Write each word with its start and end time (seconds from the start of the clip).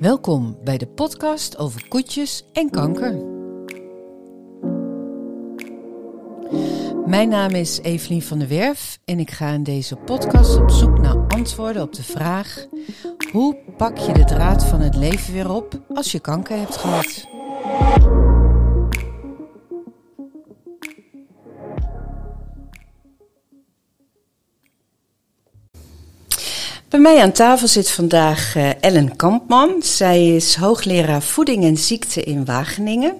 Welkom 0.00 0.58
bij 0.64 0.78
de 0.78 0.86
podcast 0.86 1.58
over 1.58 1.88
koetjes 1.88 2.44
en 2.52 2.70
kanker. 2.70 3.22
Mijn 7.06 7.28
naam 7.28 7.50
is 7.50 7.80
Evelien 7.82 8.22
van 8.22 8.38
der 8.38 8.48
Werf 8.48 8.98
en 9.04 9.18
ik 9.18 9.30
ga 9.30 9.48
in 9.48 9.62
deze 9.62 9.96
podcast 9.96 10.56
op 10.56 10.70
zoek 10.70 10.98
naar 10.98 11.26
antwoorden 11.28 11.82
op 11.82 11.94
de 11.94 12.02
vraag: 12.02 12.66
hoe 13.32 13.56
pak 13.76 13.96
je 13.96 14.12
de 14.12 14.24
draad 14.24 14.64
van 14.64 14.80
het 14.80 14.94
leven 14.94 15.32
weer 15.32 15.50
op 15.50 15.80
als 15.94 16.12
je 16.12 16.20
kanker 16.20 16.58
hebt 16.58 16.76
gehad? 16.76 17.26
Bij 26.88 27.00
mij 27.00 27.22
aan 27.22 27.32
tafel 27.32 27.68
zit 27.68 27.90
vandaag 27.90 28.56
uh, 28.56 28.70
Ellen 28.80 29.16
Kampman. 29.16 29.82
Zij 29.82 30.34
is 30.34 30.54
hoogleraar 30.54 31.22
voeding 31.22 31.64
en 31.64 31.76
ziekte 31.76 32.22
in 32.22 32.44
Wageningen. 32.44 33.16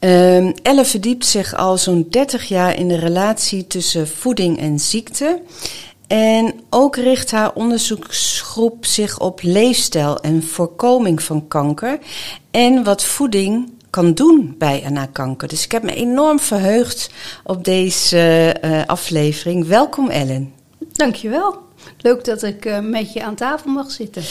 Uh, 0.00 0.62
Ellen 0.62 0.86
verdiept 0.86 1.26
zich 1.26 1.54
al 1.54 1.78
zo'n 1.78 2.06
30 2.10 2.44
jaar 2.44 2.76
in 2.76 2.88
de 2.88 2.98
relatie 2.98 3.66
tussen 3.66 4.08
voeding 4.08 4.58
en 4.58 4.78
ziekte. 4.78 5.42
En 6.06 6.60
ook 6.70 6.96
richt 6.96 7.30
haar 7.30 7.52
onderzoeksgroep 7.54 8.86
zich 8.86 9.18
op 9.18 9.42
leefstijl 9.42 10.20
en 10.20 10.42
voorkoming 10.42 11.22
van 11.22 11.48
kanker. 11.48 11.98
En 12.50 12.84
wat 12.84 13.04
voeding 13.04 13.72
kan 13.90 14.14
doen 14.14 14.54
bij 14.58 14.82
en 14.82 14.92
na 14.92 15.06
kanker. 15.06 15.48
Dus 15.48 15.64
ik 15.64 15.72
heb 15.72 15.82
me 15.82 15.94
enorm 15.94 16.38
verheugd 16.38 17.10
op 17.44 17.64
deze 17.64 18.56
uh, 18.64 18.84
aflevering. 18.86 19.66
Welkom 19.66 20.08
Ellen. 20.08 20.52
Dankjewel. 20.92 21.68
Leuk 21.98 22.24
dat 22.24 22.42
ik 22.42 22.64
uh, 22.64 22.78
met 22.78 23.12
je 23.12 23.22
aan 23.22 23.34
tafel 23.34 23.70
mag 23.70 23.90
zitten. 23.90 24.22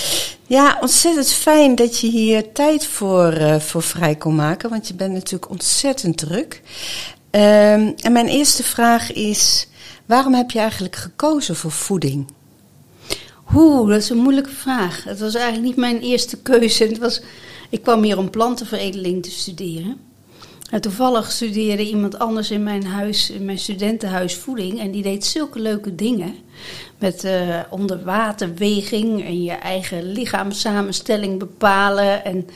Ja, 0.47 0.77
ontzettend 0.81 1.31
fijn 1.31 1.75
dat 1.75 1.99
je 1.99 2.07
hier 2.07 2.51
tijd 2.51 2.85
voor, 2.85 3.33
uh, 3.33 3.59
voor 3.59 3.83
vrij 3.83 4.15
kon 4.15 4.35
maken, 4.35 4.69
want 4.69 4.87
je 4.87 4.93
bent 4.93 5.13
natuurlijk 5.13 5.51
ontzettend 5.51 6.17
druk. 6.17 6.61
Um, 7.31 7.93
en 8.01 8.11
mijn 8.11 8.27
eerste 8.27 8.63
vraag 8.63 9.13
is: 9.13 9.67
waarom 10.05 10.33
heb 10.33 10.51
je 10.51 10.59
eigenlijk 10.59 10.95
gekozen 10.95 11.55
voor 11.55 11.71
voeding? 11.71 12.27
Oeh, 13.53 13.89
dat 13.89 14.01
is 14.01 14.09
een 14.09 14.17
moeilijke 14.17 14.49
vraag. 14.49 15.03
Het 15.03 15.19
was 15.19 15.33
eigenlijk 15.33 15.65
niet 15.65 15.75
mijn 15.75 15.99
eerste 15.99 16.37
keuze. 16.37 16.83
Het 16.83 16.97
was, 16.97 17.21
ik 17.69 17.81
kwam 17.83 18.03
hier 18.03 18.17
om 18.17 18.29
plantenveredeling 18.29 19.23
te 19.23 19.31
studeren. 19.31 20.08
En 20.69 20.81
toevallig 20.81 21.31
studeerde 21.31 21.87
iemand 21.87 22.19
anders 22.19 22.51
in 22.51 22.63
mijn 22.63 22.85
huis, 22.85 23.29
in 23.29 23.45
mijn 23.45 23.59
studentenhuis 23.59 24.35
voeding. 24.35 24.79
En 24.79 24.91
die 24.91 25.03
deed 25.03 25.25
zulke 25.25 25.59
leuke 25.59 25.95
dingen. 25.95 26.35
Met 26.97 27.23
uh, 27.23 27.59
onderwaterweging 27.69 29.25
en 29.25 29.43
je 29.43 29.51
eigen 29.51 30.11
lichaamssamenstelling 30.11 31.39
bepalen. 31.39 32.25
En 32.25 32.47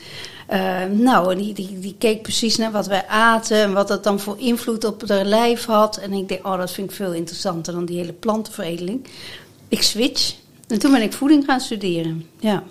uh, 0.52 0.84
nou, 0.98 1.34
die, 1.36 1.54
die, 1.54 1.78
die 1.78 1.94
keek 1.98 2.22
precies 2.22 2.56
naar 2.56 2.72
wat 2.72 2.86
wij 2.86 3.06
aten 3.06 3.56
en 3.56 3.72
wat 3.72 3.88
dat 3.88 4.04
dan 4.04 4.20
voor 4.20 4.36
invloed 4.38 4.84
op 4.84 5.08
haar 5.08 5.24
lijf 5.24 5.64
had. 5.64 5.96
En 5.96 6.12
ik 6.12 6.28
denk, 6.28 6.46
oh, 6.46 6.58
dat 6.58 6.70
vind 6.70 6.90
ik 6.90 6.96
veel 6.96 7.12
interessanter 7.12 7.72
dan 7.72 7.84
die 7.84 7.98
hele 7.98 8.12
plantenveredeling. 8.12 9.06
Ik 9.68 9.82
switch. 9.82 10.34
En 10.68 10.78
toen 10.78 10.90
ben 10.90 11.02
ik 11.02 11.12
voeding 11.12 11.44
gaan 11.44 11.60
studeren. 11.60 12.26
Ja. 12.40 12.62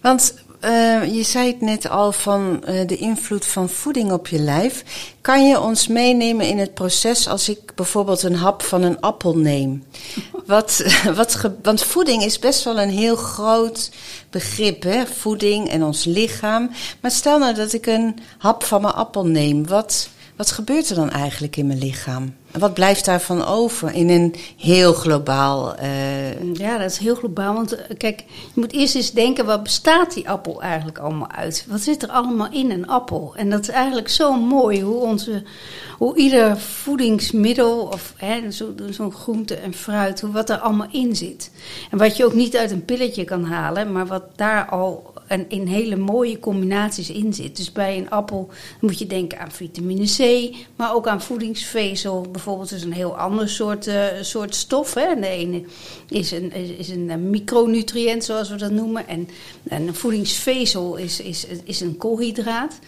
Want 0.00 0.34
uh, 0.64 1.14
je 1.14 1.22
zei 1.22 1.46
het 1.46 1.60
net 1.60 1.88
al 1.88 2.12
van 2.12 2.62
uh, 2.68 2.86
de 2.86 2.96
invloed 2.96 3.46
van 3.46 3.68
voeding 3.68 4.12
op 4.12 4.28
je 4.28 4.38
lijf. 4.38 4.84
Kan 5.20 5.48
je 5.48 5.60
ons 5.60 5.86
meenemen 5.86 6.48
in 6.48 6.58
het 6.58 6.74
proces 6.74 7.28
als 7.28 7.48
ik 7.48 7.74
bijvoorbeeld 7.74 8.22
een 8.22 8.36
hap 8.36 8.62
van 8.62 8.82
een 8.82 9.00
appel 9.00 9.36
neem? 9.36 9.84
wat, 10.46 10.84
wat 11.14 11.34
ge, 11.34 11.52
want 11.62 11.82
voeding 11.82 12.22
is 12.22 12.38
best 12.38 12.64
wel 12.64 12.80
een 12.80 12.90
heel 12.90 13.16
groot 13.16 13.90
begrip, 14.30 14.82
hè? 14.82 15.06
voeding 15.06 15.68
en 15.68 15.84
ons 15.84 16.04
lichaam. 16.04 16.70
Maar 17.00 17.10
stel 17.10 17.38
nou 17.38 17.54
dat 17.54 17.72
ik 17.72 17.86
een 17.86 18.18
hap 18.38 18.62
van 18.62 18.82
mijn 18.82 18.94
appel 18.94 19.26
neem. 19.26 19.66
Wat, 19.66 20.08
wat 20.36 20.50
gebeurt 20.50 20.88
er 20.88 20.96
dan 20.96 21.10
eigenlijk 21.10 21.56
in 21.56 21.66
mijn 21.66 21.78
lichaam? 21.78 22.34
Wat 22.58 22.74
blijft 22.74 23.04
daarvan 23.04 23.44
over 23.44 23.94
in 23.94 24.08
een 24.08 24.34
heel 24.56 24.92
globaal. 24.92 25.74
Uh... 25.82 26.54
Ja, 26.54 26.78
dat 26.78 26.90
is 26.90 26.98
heel 26.98 27.14
globaal. 27.14 27.54
Want 27.54 27.76
kijk, 27.96 28.24
je 28.28 28.60
moet 28.60 28.72
eerst 28.72 28.94
eens 28.94 29.10
denken: 29.10 29.46
wat 29.46 29.62
bestaat 29.62 30.14
die 30.14 30.28
appel 30.28 30.62
eigenlijk 30.62 30.98
allemaal 30.98 31.30
uit? 31.30 31.66
Wat 31.68 31.80
zit 31.80 32.02
er 32.02 32.08
allemaal 32.08 32.50
in 32.50 32.70
een 32.70 32.88
appel? 32.88 33.32
En 33.36 33.50
dat 33.50 33.60
is 33.60 33.68
eigenlijk 33.68 34.08
zo 34.08 34.36
mooi 34.36 34.82
hoe, 34.82 35.00
onze, 35.00 35.42
hoe 35.98 36.16
ieder 36.16 36.58
voedingsmiddel, 36.58 37.80
of 37.80 38.14
zo'n 38.48 38.80
zo 38.92 39.10
groente 39.10 39.54
en 39.54 39.74
fruit, 39.74 40.20
hoe 40.20 40.32
wat 40.32 40.50
er 40.50 40.58
allemaal 40.58 40.88
in 40.90 41.16
zit. 41.16 41.50
En 41.90 41.98
wat 41.98 42.16
je 42.16 42.24
ook 42.24 42.34
niet 42.34 42.56
uit 42.56 42.70
een 42.70 42.84
pilletje 42.84 43.24
kan 43.24 43.44
halen, 43.44 43.92
maar 43.92 44.06
wat 44.06 44.24
daar 44.36 44.66
al 44.66 45.11
en 45.32 45.44
in 45.48 45.66
hele 45.66 45.96
mooie 45.96 46.38
combinaties 46.38 47.10
in 47.10 47.34
zit. 47.34 47.56
Dus 47.56 47.72
bij 47.72 47.96
een 47.96 48.10
appel 48.10 48.48
moet 48.80 48.98
je 48.98 49.06
denken 49.06 49.38
aan 49.38 49.50
vitamine 49.50 50.04
C, 50.04 50.50
maar 50.76 50.94
ook 50.94 51.06
aan 51.06 51.22
voedingsvezel. 51.22 52.26
Bijvoorbeeld 52.30 52.72
is 52.72 52.82
een 52.82 52.92
heel 52.92 53.18
ander 53.18 53.48
soort, 53.48 53.86
uh, 53.86 54.04
soort 54.20 54.54
stof. 54.54 54.94
Hè. 54.94 55.14
De 55.20 55.26
ene 55.26 55.62
is 56.08 56.30
een, 56.30 56.52
is 56.78 56.88
een 56.88 57.30
micronutriënt, 57.30 58.24
zoals 58.24 58.50
we 58.50 58.56
dat 58.56 58.70
noemen. 58.70 59.08
En, 59.08 59.28
en 59.68 59.86
een 59.86 59.94
voedingsvezel 59.94 60.96
is, 60.96 61.20
is, 61.20 61.46
is 61.64 61.80
een 61.80 61.96
koolhydraat. 61.96 62.78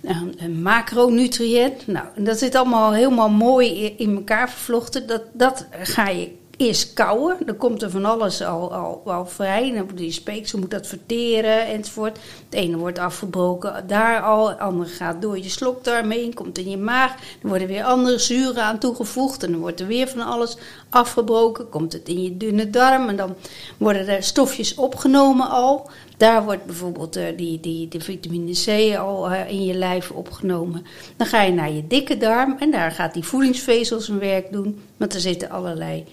Een, 0.00 0.34
een 0.36 0.62
macronutriënt. 0.62 1.86
Nou, 1.86 2.06
dat 2.16 2.38
zit 2.38 2.54
allemaal 2.54 2.92
helemaal 2.92 3.30
mooi 3.30 3.94
in 3.96 4.14
elkaar 4.14 4.50
vervlochten. 4.50 5.06
Dat, 5.06 5.22
dat 5.32 5.66
ga 5.82 6.08
je 6.08 6.40
eerst 6.62 6.92
kouwen. 6.92 7.36
Dan 7.46 7.56
komt 7.56 7.82
er 7.82 7.90
van 7.90 8.04
alles 8.04 8.42
al, 8.42 8.74
al, 8.74 9.02
al 9.04 9.26
vrij. 9.26 9.72
Dan 9.74 9.88
die 9.94 10.12
speeksel 10.12 10.58
moet 10.58 10.70
dat 10.70 10.86
verteren 10.86 11.66
enzovoort. 11.66 12.18
Het 12.52 12.60
ene 12.60 12.76
wordt 12.76 12.98
afgebroken 12.98 13.84
daar 13.86 14.22
al. 14.22 14.48
Het 14.48 14.58
andere 14.58 14.90
gaat 14.90 15.22
door 15.22 15.38
je 15.38 15.48
slokdarm 15.48 16.10
heen. 16.10 16.34
Komt 16.34 16.58
in 16.58 16.70
je 16.70 16.76
maag. 16.76 17.12
Er 17.42 17.48
worden 17.48 17.68
weer 17.68 17.84
andere 17.84 18.18
zuren 18.18 18.62
aan 18.62 18.78
toegevoegd. 18.78 19.42
En 19.42 19.50
dan 19.50 19.60
wordt 19.60 19.80
er 19.80 19.86
weer 19.86 20.08
van 20.08 20.20
alles 20.20 20.56
afgebroken. 20.88 21.68
Komt 21.68 21.92
het 21.92 22.08
in 22.08 22.22
je 22.22 22.36
dunne 22.36 22.70
darm. 22.70 23.08
En 23.08 23.16
dan 23.16 23.34
worden 23.76 24.08
er 24.08 24.22
stofjes 24.22 24.74
opgenomen 24.74 25.50
al. 25.50 25.90
Daar 26.16 26.44
wordt 26.44 26.64
bijvoorbeeld 26.64 27.16
uh, 27.16 27.24
die, 27.36 27.60
die, 27.60 27.88
de 27.88 28.00
vitamine 28.00 28.52
C 28.52 28.96
al 28.96 29.32
uh, 29.32 29.50
in 29.50 29.64
je 29.64 29.74
lijf 29.74 30.10
opgenomen. 30.10 30.86
Dan 31.16 31.26
ga 31.26 31.42
je 31.42 31.52
naar 31.52 31.72
je 31.72 31.86
dikke 31.86 32.16
darm 32.16 32.56
en 32.58 32.70
daar 32.70 32.90
gaat 32.90 33.14
die 33.14 33.24
voedingsvezel 33.24 34.00
zijn 34.00 34.18
werk 34.18 34.52
doen. 34.52 34.80
Want 34.96 35.14
er 35.14 35.20
zitten 35.20 35.50
allerlei 35.50 36.04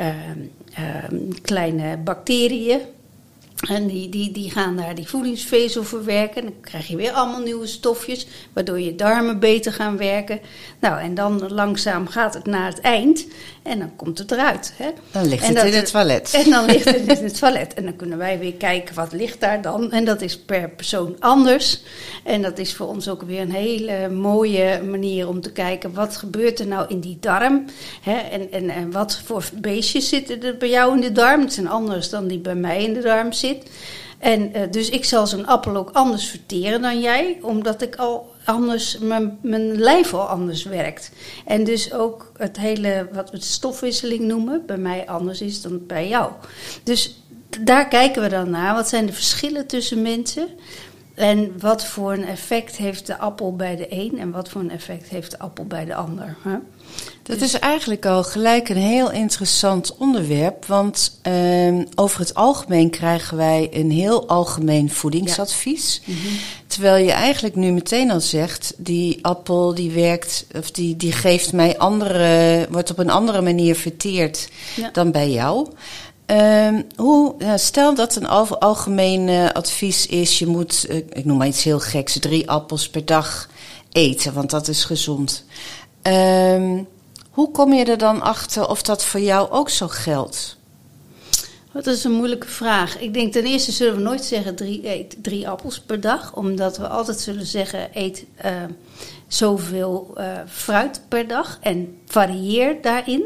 uh, 0.00 0.06
kleine 1.42 1.96
bacteriën 1.96 2.80
en 3.68 3.86
die, 3.86 4.08
die, 4.08 4.32
die 4.32 4.50
gaan 4.50 4.76
daar 4.76 4.94
die 4.94 5.08
voedingsvezel 5.08 5.84
verwerken. 5.84 6.42
Dan 6.42 6.60
krijg 6.60 6.86
je 6.86 6.96
weer 6.96 7.12
allemaal 7.12 7.40
nieuwe 7.40 7.66
stofjes, 7.66 8.26
waardoor 8.52 8.80
je 8.80 8.94
darmen 8.94 9.38
beter 9.38 9.72
gaan 9.72 9.96
werken. 9.96 10.40
Nou, 10.80 11.00
en 11.00 11.14
dan 11.14 11.52
langzaam 11.52 12.06
gaat 12.06 12.34
het 12.34 12.46
naar 12.46 12.68
het 12.68 12.80
eind 12.80 13.26
en 13.66 13.78
dan 13.78 13.96
komt 13.96 14.18
het 14.18 14.30
eruit. 14.30 14.72
Hè? 14.76 14.90
Dan 15.10 15.28
ligt 15.28 15.46
het 15.46 15.64
in 15.64 15.74
het 15.74 15.90
toilet. 15.90 16.34
En 16.44 16.50
dan 16.50 16.64
ligt 16.64 16.84
het 16.84 17.08
in 17.18 17.24
het 17.24 17.38
toilet. 17.38 17.74
En 17.74 17.84
dan 17.84 17.96
kunnen 17.96 18.18
wij 18.18 18.38
weer 18.38 18.54
kijken 18.54 18.94
wat 18.94 19.12
ligt 19.12 19.40
daar 19.40 19.62
dan. 19.62 19.92
En 19.92 20.04
dat 20.04 20.20
is 20.20 20.38
per 20.38 20.70
persoon 20.70 21.16
anders. 21.18 21.82
En 22.24 22.42
dat 22.42 22.58
is 22.58 22.74
voor 22.74 22.86
ons 22.86 23.08
ook 23.08 23.22
weer 23.22 23.40
een 23.40 23.52
hele 23.52 24.08
mooie 24.08 24.82
manier 24.82 25.28
om 25.28 25.40
te 25.40 25.52
kijken 25.52 25.94
wat 25.94 26.16
gebeurt 26.16 26.60
er 26.60 26.66
nou 26.66 26.84
in 26.88 27.00
die 27.00 27.16
darm. 27.20 27.64
Hè? 28.02 28.16
En, 28.16 28.52
en, 28.52 28.70
en 28.70 28.90
wat 28.90 29.20
voor 29.24 29.44
beestjes 29.54 30.08
zitten 30.08 30.42
er 30.42 30.56
bij 30.56 30.68
jou 30.68 30.94
in 30.94 31.00
de 31.00 31.12
darm. 31.12 31.40
Het 31.40 31.52
zijn 31.52 31.68
anders 31.68 32.10
dan 32.10 32.26
die 32.26 32.38
bij 32.38 32.54
mij 32.54 32.82
in 32.82 32.94
de 32.94 33.00
darm 33.00 33.32
zitten. 33.32 33.70
En 34.18 34.56
uh, 34.56 34.62
dus 34.70 34.88
ik 34.88 35.04
zal 35.04 35.26
zo'n 35.26 35.46
appel 35.46 35.76
ook 35.76 35.90
anders 35.92 36.28
verteren 36.28 36.82
dan 36.82 37.00
jij, 37.00 37.38
omdat 37.42 37.82
ik 37.82 37.96
al 37.96 38.34
anders, 38.46 38.98
mijn, 38.98 39.38
mijn 39.42 39.76
lijf 39.76 40.14
al 40.14 40.28
anders 40.28 40.64
werkt. 40.64 41.10
En 41.46 41.64
dus 41.64 41.92
ook 41.92 42.32
het 42.36 42.56
hele, 42.56 43.08
wat 43.12 43.30
we 43.30 43.40
stofwisseling 43.40 44.20
noemen, 44.20 44.62
bij 44.66 44.78
mij 44.78 45.06
anders 45.06 45.40
is 45.40 45.62
dan 45.62 45.86
bij 45.86 46.08
jou. 46.08 46.32
Dus 46.82 47.22
daar 47.60 47.88
kijken 47.88 48.22
we 48.22 48.28
dan 48.28 48.50
naar. 48.50 48.74
Wat 48.74 48.88
zijn 48.88 49.06
de 49.06 49.12
verschillen 49.12 49.66
tussen 49.66 50.02
mensen? 50.02 50.48
En 51.14 51.60
wat 51.60 51.86
voor 51.86 52.12
een 52.12 52.26
effect 52.26 52.76
heeft 52.76 53.06
de 53.06 53.18
appel 53.18 53.56
bij 53.56 53.76
de 53.76 53.86
een 53.88 54.18
en 54.18 54.30
wat 54.30 54.48
voor 54.48 54.60
een 54.60 54.70
effect 54.70 55.08
heeft 55.08 55.30
de 55.30 55.38
appel 55.38 55.64
bij 55.64 55.84
de 55.84 55.94
ander? 55.94 56.36
Hè? 56.42 56.56
Dat 57.22 57.40
is 57.40 57.58
eigenlijk 57.58 58.06
al 58.06 58.24
gelijk 58.24 58.68
een 58.68 58.76
heel 58.76 59.10
interessant 59.10 59.96
onderwerp, 59.96 60.64
want 60.64 61.20
uh, 61.28 61.80
over 61.94 62.20
het 62.20 62.34
algemeen 62.34 62.90
krijgen 62.90 63.36
wij 63.36 63.68
een 63.72 63.90
heel 63.90 64.28
algemeen 64.28 64.90
voedingsadvies. 64.90 66.00
Ja. 66.04 66.14
Mm 66.14 66.20
-hmm. 66.20 66.38
Terwijl 66.66 67.04
je 67.04 67.12
eigenlijk 67.12 67.54
nu 67.54 67.70
meteen 67.70 68.10
al 68.10 68.20
zegt, 68.20 68.74
die 68.76 69.18
appel 69.22 69.74
die 69.74 69.90
werkt, 69.90 70.46
of 70.56 70.70
die, 70.70 70.96
die 70.96 71.12
geeft 71.12 71.52
mij 71.52 71.78
andere, 71.78 72.66
wordt 72.70 72.90
op 72.90 72.98
een 72.98 73.10
andere 73.10 73.40
manier 73.40 73.76
verteerd 73.76 74.48
ja. 74.76 74.90
dan 74.92 75.10
bij 75.10 75.30
jou. 75.30 75.68
Um, 76.26 76.86
hoe, 76.96 77.34
stel 77.56 77.94
dat 77.94 78.16
een 78.16 78.26
al, 78.26 78.60
algemeen 78.60 79.28
uh, 79.28 79.50
advies 79.50 80.06
is, 80.06 80.38
je 80.38 80.46
moet, 80.46 80.86
uh, 80.90 80.96
ik 80.96 81.24
noem 81.24 81.36
maar 81.36 81.46
iets 81.46 81.62
heel 81.62 81.80
geks, 81.80 82.18
drie 82.18 82.50
appels 82.50 82.88
per 82.88 83.04
dag 83.04 83.48
eten, 83.92 84.32
want 84.32 84.50
dat 84.50 84.68
is 84.68 84.84
gezond. 84.84 85.44
Um, 86.06 86.88
hoe 87.30 87.50
kom 87.50 87.72
je 87.72 87.84
er 87.84 87.98
dan 87.98 88.20
achter 88.20 88.68
of 88.68 88.82
dat 88.82 89.04
voor 89.04 89.20
jou 89.20 89.50
ook 89.50 89.70
zo 89.70 89.88
geldt? 89.88 90.56
Dat 91.72 91.86
is 91.86 92.04
een 92.04 92.12
moeilijke 92.12 92.48
vraag. 92.48 92.98
Ik 92.98 93.14
denk 93.14 93.32
ten 93.32 93.44
eerste 93.44 93.72
zullen 93.72 93.96
we 93.96 94.02
nooit 94.02 94.24
zeggen 94.24 94.54
drie, 94.54 94.88
eet 94.88 95.16
drie 95.22 95.48
appels 95.48 95.80
per 95.80 96.00
dag. 96.00 96.34
Omdat 96.34 96.78
we 96.78 96.88
altijd 96.88 97.20
zullen 97.20 97.46
zeggen 97.46 97.88
eet 97.92 98.24
uh, 98.44 98.52
zoveel 99.26 100.14
uh, 100.18 100.38
fruit 100.48 101.00
per 101.08 101.28
dag. 101.28 101.58
En 101.60 101.98
varieer 102.06 102.82
daarin. 102.82 103.22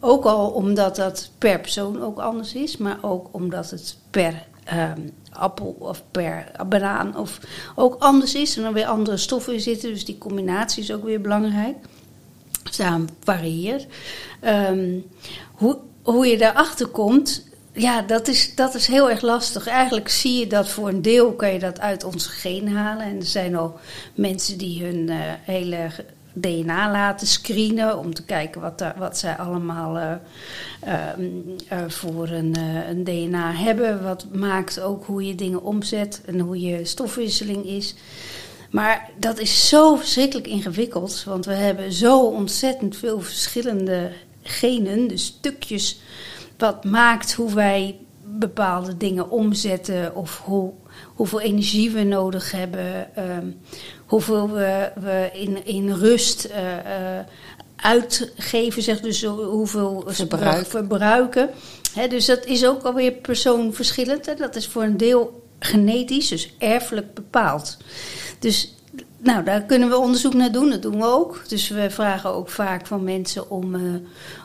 Ook 0.00 0.24
al 0.24 0.50
omdat 0.50 0.96
dat 0.96 1.30
per 1.38 1.60
persoon 1.60 2.02
ook 2.02 2.18
anders 2.18 2.54
is. 2.54 2.76
Maar 2.76 2.98
ook 3.00 3.28
omdat 3.30 3.70
het 3.70 3.96
per 4.10 4.46
um, 4.74 5.10
appel 5.32 5.76
of 5.78 6.02
per 6.10 6.50
banaan 6.68 7.16
of 7.16 7.40
ook 7.74 7.96
anders 7.98 8.34
is. 8.34 8.56
En 8.56 8.62
dan 8.62 8.72
weer 8.72 8.86
andere 8.86 9.16
stoffen 9.16 9.52
in 9.52 9.60
zitten. 9.60 9.90
Dus 9.90 10.04
die 10.04 10.18
combinatie 10.18 10.82
is 10.82 10.92
ook 10.92 11.04
weer 11.04 11.20
belangrijk. 11.20 11.76
Daarom 12.76 13.06
varieert. 13.22 13.86
Um, 14.44 15.06
hoe, 15.52 15.78
hoe 16.02 16.26
je 16.26 16.38
daarachter 16.38 16.86
komt, 16.86 17.44
ja, 17.72 18.02
dat 18.02 18.28
is, 18.28 18.54
dat 18.54 18.74
is 18.74 18.86
heel 18.86 19.10
erg 19.10 19.20
lastig. 19.20 19.66
Eigenlijk 19.66 20.08
zie 20.08 20.38
je 20.38 20.46
dat 20.46 20.68
voor 20.68 20.88
een 20.88 21.02
deel 21.02 21.32
kan 21.32 21.52
je 21.52 21.58
dat 21.58 21.80
uit 21.80 22.04
ons 22.04 22.26
geen 22.26 22.68
halen. 22.68 23.06
En 23.06 23.16
er 23.16 23.26
zijn 23.26 23.56
al 23.56 23.78
mensen 24.14 24.58
die 24.58 24.84
hun 24.84 25.08
uh, 25.08 25.16
hele 25.42 25.90
DNA 26.32 26.90
laten 26.90 27.26
screenen 27.26 27.98
om 27.98 28.14
te 28.14 28.22
kijken 28.22 28.60
wat, 28.60 28.78
daar, 28.78 28.94
wat 28.98 29.18
zij 29.18 29.36
allemaal 29.36 29.96
uh, 29.96 30.12
uh, 31.72 31.78
voor 31.88 32.28
een, 32.28 32.56
een, 32.88 33.04
DNA 33.04 33.52
hebben. 33.52 34.02
Wat 34.02 34.26
maakt 34.32 34.80
ook 34.80 35.04
hoe 35.04 35.26
je 35.26 35.34
dingen 35.34 35.62
omzet 35.62 36.22
en 36.26 36.40
hoe 36.40 36.60
je 36.60 36.84
stofwisseling 36.84 37.66
is. 37.66 37.94
Maar 38.70 39.10
dat 39.18 39.38
is 39.38 39.68
zo 39.68 39.96
verschrikkelijk 39.96 40.46
ingewikkeld, 40.46 41.24
want 41.24 41.46
we 41.46 41.52
hebben 41.52 41.92
zo 41.92 42.26
ontzettend 42.26 42.96
veel 42.96 43.20
verschillende 43.20 44.12
genen, 44.42 45.08
dus 45.08 45.24
stukjes 45.24 46.00
wat 46.58 46.84
maakt 46.84 47.32
hoe 47.32 47.54
wij 47.54 47.98
bepaalde 48.22 48.96
dingen 48.96 49.30
omzetten 49.30 50.14
of 50.14 50.40
hoe, 50.44 50.72
hoeveel 51.14 51.40
energie 51.40 51.90
we 51.90 52.02
nodig 52.02 52.50
hebben, 52.50 53.08
um, 53.18 53.60
hoeveel 54.06 54.50
we, 54.50 54.90
we 55.00 55.30
in, 55.32 55.66
in 55.66 55.92
rust 55.92 56.48
uh, 56.50 56.56
uh, 56.56 57.18
uitgeven, 57.76 58.82
zeg 58.82 59.00
dus 59.00 59.24
hoeveel 59.24 60.04
verbruiken. 60.06 60.66
verbruiken. 60.66 61.50
He, 61.94 62.08
dus 62.08 62.26
dat 62.26 62.44
is 62.44 62.66
ook 62.66 62.82
alweer 62.82 63.12
persoonverschillend. 63.12 64.26
Hè? 64.26 64.34
Dat 64.34 64.56
is 64.56 64.66
voor 64.66 64.82
een 64.82 64.96
deel 64.96 65.42
genetisch, 65.58 66.28
dus 66.28 66.54
erfelijk 66.58 67.14
bepaald. 67.14 67.76
Dus 68.38 68.76
nou, 69.18 69.44
daar 69.44 69.62
kunnen 69.62 69.88
we 69.88 69.96
onderzoek 69.96 70.34
naar 70.34 70.52
doen, 70.52 70.70
dat 70.70 70.82
doen 70.82 70.98
we 70.98 71.04
ook. 71.04 71.48
Dus 71.48 71.68
we 71.68 71.90
vragen 71.90 72.30
ook 72.30 72.48
vaak 72.48 72.86
van 72.86 73.04
mensen 73.04 73.50
om, 73.50 73.74
uh, 73.74 73.94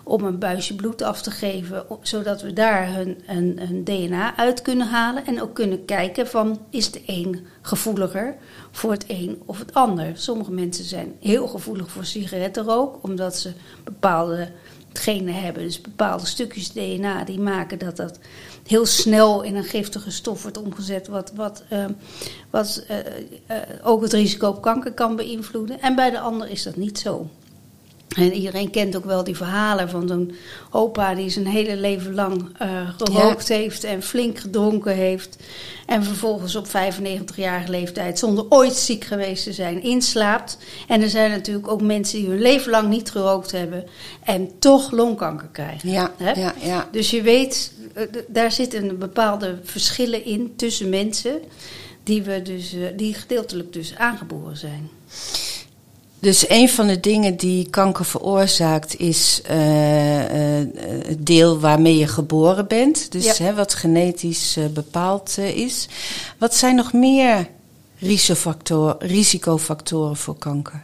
om 0.03 0.23
een 0.23 0.39
buisje 0.39 0.75
bloed 0.75 1.01
af 1.01 1.21
te 1.21 1.31
geven, 1.31 1.85
zodat 2.01 2.41
we 2.41 2.53
daar 2.53 2.93
hun, 2.93 3.21
een, 3.27 3.83
DNA 3.83 4.37
uit 4.37 4.61
kunnen 4.61 4.87
halen. 4.87 5.25
En 5.25 5.41
ook 5.41 5.53
kunnen 5.53 5.85
kijken 5.85 6.27
van, 6.27 6.59
is 6.69 6.91
de 6.91 7.01
een 7.05 7.45
gevoeliger 7.61 8.35
voor 8.71 8.91
het 8.91 9.05
een 9.07 9.41
of 9.45 9.59
het 9.59 9.73
ander? 9.73 10.11
Sommige 10.13 10.51
mensen 10.51 10.83
zijn 10.85 11.15
heel 11.19 11.47
gevoelig 11.47 11.91
voor 11.91 12.05
sigarettenrook, 12.05 12.99
omdat 13.01 13.37
ze 13.37 13.51
bepaalde 13.83 14.51
genen 14.93 15.33
hebben, 15.33 15.63
dus 15.63 15.81
bepaalde 15.81 16.25
stukjes 16.25 16.71
DNA 16.71 17.23
die 17.23 17.39
maken 17.39 17.79
dat 17.79 17.97
dat 17.97 18.19
heel 18.67 18.85
snel 18.85 19.41
in 19.41 19.55
een 19.55 19.63
giftige 19.63 20.11
stof 20.11 20.41
wordt 20.41 20.57
omgezet, 20.57 21.07
wat, 21.07 21.31
wat, 21.35 21.63
uh, 21.73 21.85
wat 22.49 22.85
uh, 22.89 22.97
uh, 22.97 23.57
ook 23.83 24.01
het 24.01 24.13
risico 24.13 24.47
op 24.47 24.61
kanker 24.61 24.93
kan 24.93 25.15
beïnvloeden. 25.15 25.81
En 25.81 25.95
bij 25.95 26.09
de 26.09 26.19
ander 26.19 26.49
is 26.49 26.63
dat 26.63 26.75
niet 26.75 26.99
zo. 26.99 27.29
En 28.17 28.33
iedereen 28.33 28.69
kent 28.71 28.95
ook 28.95 29.05
wel 29.05 29.23
die 29.23 29.35
verhalen 29.35 29.89
van 29.89 30.07
zo'n 30.07 30.35
opa 30.71 31.15
die 31.15 31.29
zijn 31.29 31.47
hele 31.47 31.75
leven 31.75 32.13
lang 32.13 32.41
uh, 32.61 32.89
gerookt 32.97 33.47
ja. 33.47 33.55
heeft 33.55 33.83
en 33.83 34.03
flink 34.03 34.39
gedronken 34.39 34.95
heeft. 34.95 35.37
En 35.85 36.03
vervolgens 36.03 36.55
op 36.55 36.67
95-jarige 36.67 37.71
leeftijd, 37.71 38.19
zonder 38.19 38.45
ooit 38.49 38.73
ziek 38.73 39.03
geweest 39.03 39.43
te 39.43 39.53
zijn, 39.53 39.83
inslaapt. 39.83 40.57
En 40.87 41.01
er 41.01 41.09
zijn 41.09 41.31
natuurlijk 41.31 41.67
ook 41.67 41.81
mensen 41.81 42.19
die 42.19 42.29
hun 42.29 42.41
leven 42.41 42.71
lang 42.71 42.89
niet 42.89 43.11
gerookt 43.11 43.51
hebben 43.51 43.83
en 44.23 44.49
toch 44.59 44.91
longkanker 44.91 45.49
krijgen. 45.51 45.89
Ja, 45.89 46.11
ja, 46.17 46.53
ja. 46.61 46.87
Dus 46.91 47.09
je 47.09 47.21
weet, 47.21 47.73
daar 48.27 48.51
zitten 48.51 48.99
bepaalde 48.99 49.59
verschillen 49.63 50.25
in 50.25 50.53
tussen 50.55 50.89
mensen 50.89 51.39
die, 52.03 52.23
we 52.23 52.41
dus, 52.41 52.75
die 52.95 53.13
gedeeltelijk 53.13 53.73
dus 53.73 53.95
aangeboren 53.95 54.57
zijn. 54.57 54.89
Dus 56.21 56.49
een 56.49 56.69
van 56.69 56.87
de 56.87 56.99
dingen 56.99 57.35
die 57.35 57.69
kanker 57.69 58.05
veroorzaakt 58.05 58.99
is 58.99 59.41
uh, 59.51 60.19
uh, 60.19 60.67
het 61.07 61.25
deel 61.25 61.59
waarmee 61.59 61.97
je 61.97 62.07
geboren 62.07 62.67
bent. 62.67 63.11
Dus 63.11 63.37
ja. 63.37 63.43
hè, 63.45 63.53
wat 63.53 63.73
genetisch 63.73 64.57
uh, 64.57 64.65
bepaald 64.65 65.37
is. 65.37 65.87
Wat 66.37 66.55
zijn 66.55 66.75
nog 66.75 66.93
meer 66.93 67.47
risicofactoren, 68.99 70.15
voor 70.15 70.37
kanker? 70.37 70.83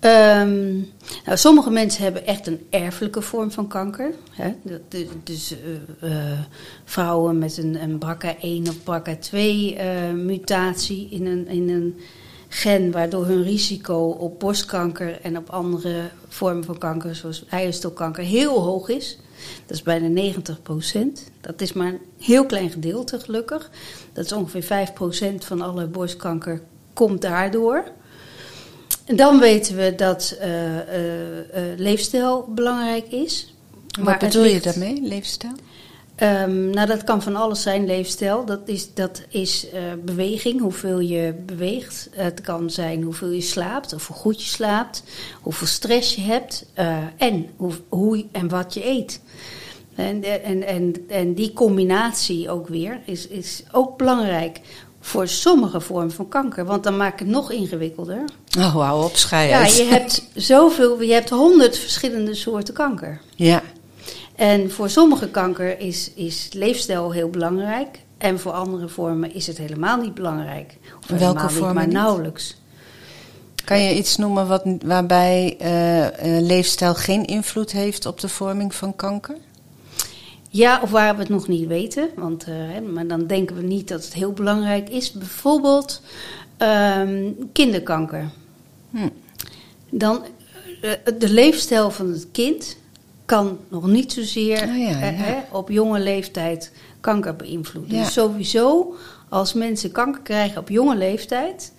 Um, 0.00 0.90
nou, 1.24 1.38
sommige 1.38 1.70
mensen 1.70 2.02
hebben 2.02 2.26
echt 2.26 2.46
een 2.46 2.66
erfelijke 2.70 3.22
vorm 3.22 3.50
van 3.50 3.68
kanker. 3.68 4.10
Hè? 4.30 4.54
Dus 5.22 5.54
vrouwen 6.84 7.38
met 7.38 7.56
een, 7.56 7.82
een 7.82 7.98
BRCA1 8.04 8.68
of 8.68 8.76
BRCA2 8.76 9.34
mutatie 10.14 11.08
in 11.10 11.26
een, 11.26 11.48
in 11.48 11.68
een 11.68 12.00
gen 12.56 12.90
waardoor 12.90 13.26
hun 13.26 13.42
risico 13.42 14.08
op 14.08 14.40
borstkanker 14.40 15.20
en 15.20 15.36
op 15.36 15.50
andere 15.50 16.10
vormen 16.28 16.64
van 16.64 16.78
kanker, 16.78 17.14
zoals 17.14 17.44
eierstokkanker, 17.48 18.24
heel 18.24 18.60
hoog 18.60 18.88
is. 18.88 19.18
Dat 19.66 19.76
is 19.76 19.82
bijna 19.82 20.06
90 20.06 20.62
procent. 20.62 21.30
Dat 21.40 21.60
is 21.60 21.72
maar 21.72 21.86
een 21.86 22.00
heel 22.18 22.46
klein 22.46 22.70
gedeelte, 22.70 23.20
gelukkig. 23.20 23.70
Dat 24.12 24.24
is 24.24 24.32
ongeveer 24.32 24.62
5 24.62 24.92
procent 24.92 25.44
van 25.44 25.60
alle 25.60 25.86
borstkanker 25.86 26.62
komt 26.92 27.20
daardoor. 27.20 27.84
En 29.04 29.16
dan 29.16 29.38
weten 29.38 29.76
we 29.76 29.94
dat 29.96 30.36
uh, 30.40 30.76
uh, 30.76 31.36
uh, 31.36 31.42
leefstijl 31.76 32.48
belangrijk 32.54 33.06
is. 33.06 33.54
Wat 34.00 34.18
bedoel 34.18 34.42
ligt... 34.42 34.64
je 34.64 34.70
daarmee, 34.70 35.02
leefstijl? 35.02 35.54
Um, 36.22 36.70
nou, 36.70 36.86
dat 36.86 37.04
kan 37.04 37.22
van 37.22 37.36
alles 37.36 37.62
zijn, 37.62 37.86
leefstijl. 37.86 38.44
Dat 38.44 38.60
is, 38.64 38.94
dat 38.94 39.22
is 39.28 39.66
uh, 39.74 39.80
beweging, 40.04 40.60
hoeveel 40.60 41.00
je 41.00 41.34
beweegt. 41.46 42.08
Het 42.10 42.40
kan 42.40 42.70
zijn 42.70 43.02
hoeveel 43.02 43.30
je 43.30 43.40
slaapt, 43.40 43.92
of 43.94 44.06
hoe 44.06 44.16
goed 44.16 44.42
je 44.42 44.48
slaapt, 44.48 45.02
hoeveel 45.40 45.66
stress 45.66 46.14
je 46.14 46.20
hebt 46.20 46.66
uh, 46.78 46.96
en 47.16 47.46
hoe, 47.56 47.72
hoe 47.88 48.24
en 48.32 48.48
wat 48.48 48.74
je 48.74 48.86
eet. 48.86 49.20
En, 49.94 50.42
en, 50.42 50.66
en, 50.66 50.94
en 51.08 51.34
die 51.34 51.52
combinatie 51.52 52.50
ook 52.50 52.68
weer 52.68 53.00
is, 53.04 53.26
is 53.26 53.62
ook 53.72 53.96
belangrijk 53.96 54.60
voor 55.00 55.28
sommige 55.28 55.80
vormen 55.80 56.12
van 56.12 56.28
kanker. 56.28 56.64
Want 56.64 56.84
dan 56.84 56.96
maakt 56.96 57.18
het 57.18 57.28
nog 57.28 57.50
ingewikkelder. 57.50 58.24
Oh, 58.58 58.74
hou 58.74 59.04
op, 59.04 59.16
schei 59.16 59.48
Ja, 59.48 59.66
je 59.66 59.84
hebt 59.84 60.28
zoveel, 60.34 61.02
je 61.02 61.12
hebt 61.12 61.30
honderd 61.30 61.78
verschillende 61.78 62.34
soorten 62.34 62.74
kanker. 62.74 63.20
Ja. 63.34 63.62
En 64.36 64.70
voor 64.70 64.90
sommige 64.90 65.28
kanker 65.28 65.80
is, 65.80 66.10
is 66.14 66.48
leefstijl 66.52 67.12
heel 67.12 67.30
belangrijk. 67.30 67.98
En 68.18 68.40
voor 68.40 68.52
andere 68.52 68.88
vormen 68.88 69.34
is 69.34 69.46
het 69.46 69.58
helemaal 69.58 70.00
niet 70.00 70.14
belangrijk. 70.14 70.76
Of 71.10 71.18
Welke 71.18 71.48
vormen 71.48 71.74
maar 71.74 71.88
nauwelijks. 71.88 72.56
Kan 73.64 73.80
je 73.82 73.96
iets 73.96 74.16
noemen 74.16 74.48
wat, 74.48 74.62
waarbij 74.84 75.56
uh, 75.60 76.40
leefstijl 76.40 76.94
geen 76.94 77.24
invloed 77.24 77.72
heeft 77.72 78.06
op 78.06 78.20
de 78.20 78.28
vorming 78.28 78.74
van 78.74 78.96
kanker? 78.96 79.36
Ja, 80.48 80.80
of 80.82 80.90
waar 80.90 81.14
we 81.14 81.20
het 81.20 81.28
nog 81.28 81.48
niet 81.48 81.66
weten. 81.66 82.08
Want, 82.16 82.46
uh, 82.48 82.54
maar 82.92 83.06
dan 83.06 83.26
denken 83.26 83.56
we 83.56 83.62
niet 83.62 83.88
dat 83.88 84.04
het 84.04 84.14
heel 84.14 84.32
belangrijk 84.32 84.88
is. 84.88 85.12
Bijvoorbeeld 85.12 86.02
um, 86.58 87.36
kinderkanker. 87.52 88.30
Hm. 88.90 89.08
Dan, 89.90 90.24
de 91.18 91.28
leefstijl 91.28 91.90
van 91.90 92.10
het 92.10 92.28
kind 92.32 92.76
kan 93.26 93.58
nog 93.68 93.86
niet 93.86 94.12
zozeer 94.12 94.62
oh 94.62 94.78
ja, 94.78 94.98
ja. 94.98 95.00
Eh, 95.00 95.36
op 95.50 95.68
jonge 95.68 96.00
leeftijd 96.00 96.72
kanker 97.00 97.36
beïnvloeden. 97.36 97.96
Ja. 97.96 98.04
Dus 98.04 98.12
sowieso, 98.12 98.94
als 99.28 99.52
mensen 99.52 99.92
kanker 99.92 100.22
krijgen 100.22 100.60
op 100.60 100.68
jonge 100.68 100.96
leeftijd, 100.96 101.72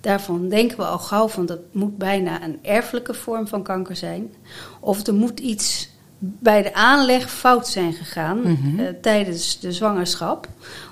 daarvan 0.00 0.48
denken 0.48 0.76
we 0.76 0.84
al 0.84 0.98
gauw 0.98 1.28
van 1.28 1.46
dat 1.46 1.58
moet 1.72 1.98
bijna 1.98 2.42
een 2.44 2.58
erfelijke 2.62 3.14
vorm 3.14 3.48
van 3.48 3.62
kanker 3.62 3.96
zijn. 3.96 4.34
Of 4.80 5.06
er 5.06 5.14
moet 5.14 5.40
iets 5.40 5.88
bij 6.18 6.62
de 6.62 6.74
aanleg 6.74 7.30
fout 7.30 7.68
zijn 7.68 7.92
gegaan 7.92 8.38
mm 8.38 8.58
-hmm. 8.62 8.80
uh, 8.80 8.88
tijdens 9.02 9.60
de 9.60 9.72
zwangerschap. 9.72 10.48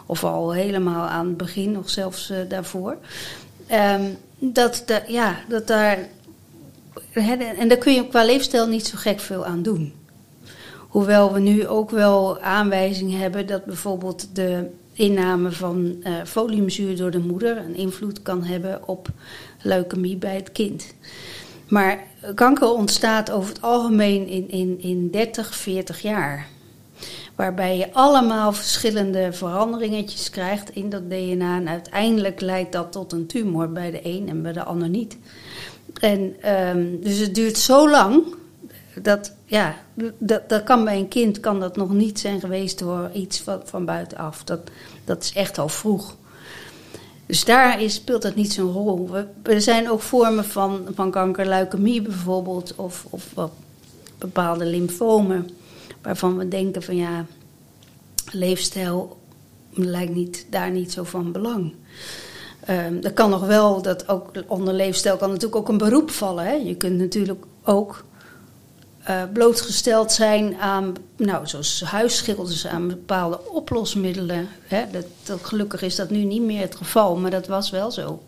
Of 0.07 0.25
al 0.25 0.53
helemaal 0.53 1.07
aan 1.07 1.27
het 1.27 1.37
begin, 1.37 1.79
of 1.79 1.88
zelfs 1.88 2.31
uh, 2.31 2.37
daarvoor. 2.49 2.97
Um, 3.73 4.17
dat, 4.38 4.83
de, 4.87 5.03
ja, 5.07 5.37
dat 5.49 5.67
daar. 5.67 5.99
En 7.59 7.69
daar 7.69 7.79
kun 7.79 7.95
je 7.95 8.09
qua 8.09 8.25
leefstijl 8.25 8.67
niet 8.67 8.87
zo 8.87 8.97
gek 8.97 9.21
veel 9.21 9.45
aan 9.45 9.62
doen. 9.62 9.93
Hoewel 10.88 11.33
we 11.33 11.40
nu 11.40 11.66
ook 11.66 11.90
wel 11.90 12.40
aanwijzingen 12.40 13.18
hebben 13.18 13.47
dat 13.47 13.64
bijvoorbeeld 13.64 14.35
de 14.35 14.66
inname 14.92 15.52
van 15.52 15.97
uh, 16.00 16.14
foliumzuur 16.25 16.97
door 16.97 17.11
de 17.11 17.18
moeder 17.18 17.57
een 17.57 17.75
invloed 17.75 18.23
kan 18.23 18.45
hebben 18.45 18.88
op 18.88 19.09
leukemie 19.62 20.16
bij 20.16 20.35
het 20.35 20.52
kind. 20.52 20.95
Maar 21.68 22.04
kanker 22.35 22.73
ontstaat 22.73 23.30
over 23.30 23.49
het 23.49 23.62
algemeen 23.62 24.26
in, 24.26 24.49
in, 24.50 24.80
in 24.80 25.11
30, 25.11 25.54
40 25.54 26.02
jaar. 26.02 26.47
Waarbij 27.35 27.76
je 27.76 27.92
allemaal 27.92 28.52
verschillende 28.52 29.33
veranderingetjes 29.33 30.30
krijgt 30.30 30.71
in 30.71 30.88
dat 30.88 31.11
DNA. 31.11 31.57
En 31.57 31.68
uiteindelijk 31.68 32.40
leidt 32.40 32.73
dat 32.73 32.92
tot 32.92 33.12
een 33.12 33.26
tumor 33.26 33.73
bij 33.73 33.90
de 33.90 34.00
een 34.02 34.28
en 34.28 34.42
bij 34.42 34.52
de 34.52 34.64
ander 34.64 34.88
niet. 34.88 35.18
En 36.00 36.37
ehm, 36.40 36.87
dus 37.00 37.18
het 37.18 37.35
duurt 37.35 37.59
zo 37.59 37.90
lang 37.90 38.23
dat, 39.02 39.33
ja, 39.45 39.76
dat, 40.19 40.49
dat 40.49 40.62
kan 40.62 40.85
bij 40.85 40.99
een 40.99 41.09
kind 41.09 41.40
kan 41.40 41.61
dat 41.61 41.76
nog 41.76 41.93
niet 41.93 42.19
zijn 42.19 42.40
geweest 42.40 42.78
door 42.78 43.11
iets 43.12 43.40
van, 43.40 43.61
van 43.64 43.85
buitenaf. 43.85 44.45
Dat, 44.45 44.61
dat 45.05 45.23
is 45.23 45.33
echt 45.33 45.59
al 45.59 45.69
vroeg. 45.69 46.17
Dus 47.26 47.45
daar 47.45 47.83
is, 47.83 47.95
speelt 47.95 48.23
dat 48.23 48.35
niet 48.35 48.52
zo'n 48.52 48.73
rol. 48.73 49.11
We, 49.11 49.26
er 49.43 49.61
zijn 49.61 49.90
ook 49.90 50.00
vormen 50.00 50.45
van, 50.45 50.87
van 50.95 51.11
kanker, 51.11 51.47
leukemie 51.47 52.02
bijvoorbeeld, 52.02 52.75
of, 52.76 53.07
of 53.11 53.35
bepaalde 54.19 54.64
lymfomen, 54.64 55.50
waarvan 56.02 56.37
we 56.37 56.49
denken 56.49 56.83
van 56.83 56.97
ja, 56.97 57.26
leefstijl 58.31 59.17
lijkt 59.73 60.14
niet, 60.14 60.47
daar 60.50 60.71
niet 60.71 60.93
zo 60.93 61.05
van 61.05 61.33
belang. 61.33 61.75
Um, 62.71 62.99
er 63.02 63.12
kan 63.12 63.31
nog 63.31 63.47
wel, 63.47 63.83
dat 63.83 64.09
ook 64.09 64.31
onder 64.47 64.75
leefstijl 64.75 65.17
kan 65.17 65.28
natuurlijk 65.28 65.57
ook 65.57 65.69
een 65.69 65.78
beroep 65.78 66.11
vallen. 66.11 66.45
Hè? 66.45 66.52
Je 66.52 66.75
kunt 66.75 66.99
natuurlijk 66.99 67.45
ook 67.62 68.05
uh, 69.09 69.23
blootgesteld 69.33 70.12
zijn 70.12 70.57
aan, 70.57 70.95
nou, 71.17 71.47
zoals 71.47 71.83
huisschilders, 71.85 72.67
aan 72.67 72.88
bepaalde 72.88 73.41
oplosmiddelen. 73.50 74.49
Hè? 74.67 74.85
Dat, 74.91 75.41
gelukkig 75.43 75.83
is 75.83 75.97
dat 75.97 76.11
nu 76.11 76.25
niet 76.25 76.43
meer 76.43 76.61
het 76.61 76.77
geval, 76.77 77.17
maar 77.17 77.31
dat 77.31 77.47
was 77.47 77.71
wel 77.71 77.91
zo. 77.91 78.23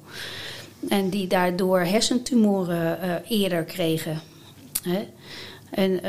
En 0.89 1.11
die 1.11 1.27
daardoor 1.27 1.81
hersentumoren 1.81 2.99
uh, 3.05 3.15
eerder 3.29 3.65
kregen. 3.65 4.21
Hè? 4.83 5.09
En, 5.71 5.91
uh, 5.91 6.01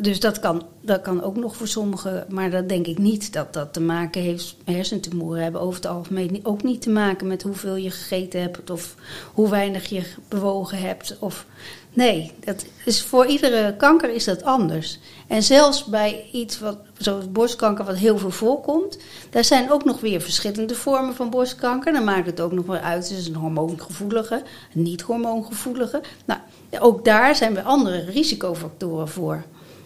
dus 0.00 0.20
dat 0.20 0.40
kan, 0.40 0.62
dat 0.80 1.02
kan 1.02 1.22
ook 1.22 1.36
nog 1.36 1.56
voor 1.56 1.68
sommigen, 1.68 2.26
maar 2.28 2.50
dat 2.50 2.68
denk 2.68 2.86
ik 2.86 2.98
niet 2.98 3.32
dat 3.32 3.52
dat 3.52 3.72
te 3.72 3.80
maken 3.80 4.22
heeft. 4.22 4.56
Hersentumoren 4.64 5.42
hebben 5.42 5.60
over 5.60 5.74
het 5.74 5.86
algemeen 5.86 6.40
ook 6.42 6.62
niet 6.62 6.82
te 6.82 6.90
maken 6.90 7.26
met 7.26 7.42
hoeveel 7.42 7.76
je 7.76 7.90
gegeten 7.90 8.40
hebt 8.40 8.70
of 8.70 8.94
hoe 9.34 9.48
weinig 9.48 9.88
je 9.88 10.02
bewogen 10.28 10.78
hebt. 10.78 11.16
Of, 11.18 11.46
nee, 11.92 12.32
dat 12.44 12.64
is 12.84 13.02
voor 13.02 13.26
iedere 13.26 13.76
kanker 13.76 14.14
is 14.14 14.24
dat 14.24 14.42
anders. 14.42 14.98
En 15.26 15.42
zelfs 15.42 15.84
bij 15.84 16.28
iets 16.32 16.58
wat, 16.58 16.78
zoals 16.98 17.32
borstkanker, 17.32 17.84
wat 17.84 17.96
heel 17.96 18.18
veel 18.18 18.30
voorkomt, 18.30 18.98
daar 19.30 19.44
zijn 19.44 19.70
ook 19.70 19.84
nog 19.84 20.00
weer 20.00 20.20
verschillende 20.20 20.74
vormen 20.74 21.14
van 21.14 21.30
borstkanker. 21.30 21.92
Dan 21.92 22.04
maakt 22.04 22.26
het 22.26 22.40
ook 22.40 22.52
nog 22.52 22.66
wel 22.66 22.76
uit, 22.76 23.10
is 23.10 23.26
een 23.26 23.34
hormoongevoelige, 23.34 24.42
een 24.74 24.82
niet-hormoongevoelige. 24.82 26.00
Nou, 26.24 26.40
ook 26.80 27.04
daar 27.04 27.36
zijn 27.36 27.54
weer 27.54 27.62
andere 27.62 28.04
risicofactoren 28.04 29.08
voor. 29.08 29.42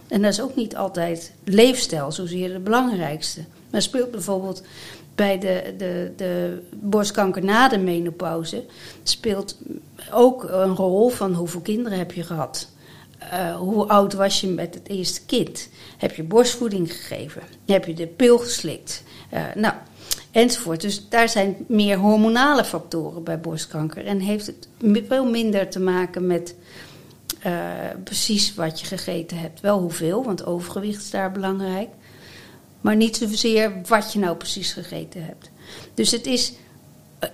En 0.09 0.23
dat 0.23 0.33
is 0.33 0.41
ook 0.41 0.57
niet 0.57 0.77
altijd 0.77 1.33
leefstijl 1.45 2.13
zozeer 2.13 2.53
de 2.53 2.59
belangrijkste. 2.59 3.41
Maar 3.71 3.83
speelt 3.83 4.11
bijvoorbeeld 4.11 4.63
bij 5.15 5.39
de, 5.39 5.75
de, 5.79 6.13
de 6.17 6.63
borstkanker 6.73 7.45
na 7.45 7.69
de 7.69 7.79
menopauze... 7.79 8.65
speelt 9.03 9.57
ook 10.13 10.43
een 10.43 10.75
rol 10.75 11.09
van 11.09 11.35
hoeveel 11.35 11.61
kinderen 11.61 11.99
heb 11.99 12.13
je 12.13 12.23
gehad. 12.23 12.69
Uh, 13.33 13.57
hoe 13.57 13.89
oud 13.89 14.13
was 14.13 14.41
je 14.41 14.47
met 14.47 14.75
het 14.75 14.89
eerste 14.89 15.21
kind? 15.25 15.69
Heb 15.97 16.15
je 16.15 16.23
borstvoeding 16.23 16.93
gegeven? 16.93 17.43
Heb 17.67 17.85
je 17.85 17.95
de 17.95 18.07
pil 18.07 18.39
geslikt? 18.39 19.03
Uh, 19.35 19.41
nou, 19.55 19.75
enzovoort. 20.37 20.81
Dus 20.81 21.09
daar 21.09 21.29
zijn 21.29 21.57
meer 21.69 21.97
hormonale 21.99 22.65
factoren 22.65 23.25
bij 23.25 23.41
borstkanker. 23.41 24.07
En 24.07 24.21
heeft 24.21 24.47
het 24.47 24.69
veel 25.09 25.31
minder 25.31 25.71
te 25.71 25.81
maken 25.81 26.27
met 26.27 26.55
uh, 27.47 27.53
precies 28.05 28.55
wat 28.55 28.81
je 28.81 28.87
gegeten 28.87 29.39
hebt. 29.39 29.61
Wel 29.61 29.79
hoeveel, 29.79 30.25
want 30.25 30.47
overgewicht 30.47 31.03
is 31.03 31.11
daar 31.11 31.33
belangrijk. 31.33 31.89
Maar 32.81 32.97
niet 32.97 33.17
zozeer 33.17 33.73
wat 33.87 34.13
je 34.13 34.19
nou 34.19 34.37
precies 34.37 34.73
gegeten 34.73 35.25
hebt. 35.25 35.51
Dus 35.95 36.11
het 36.11 36.27
is 36.27 36.53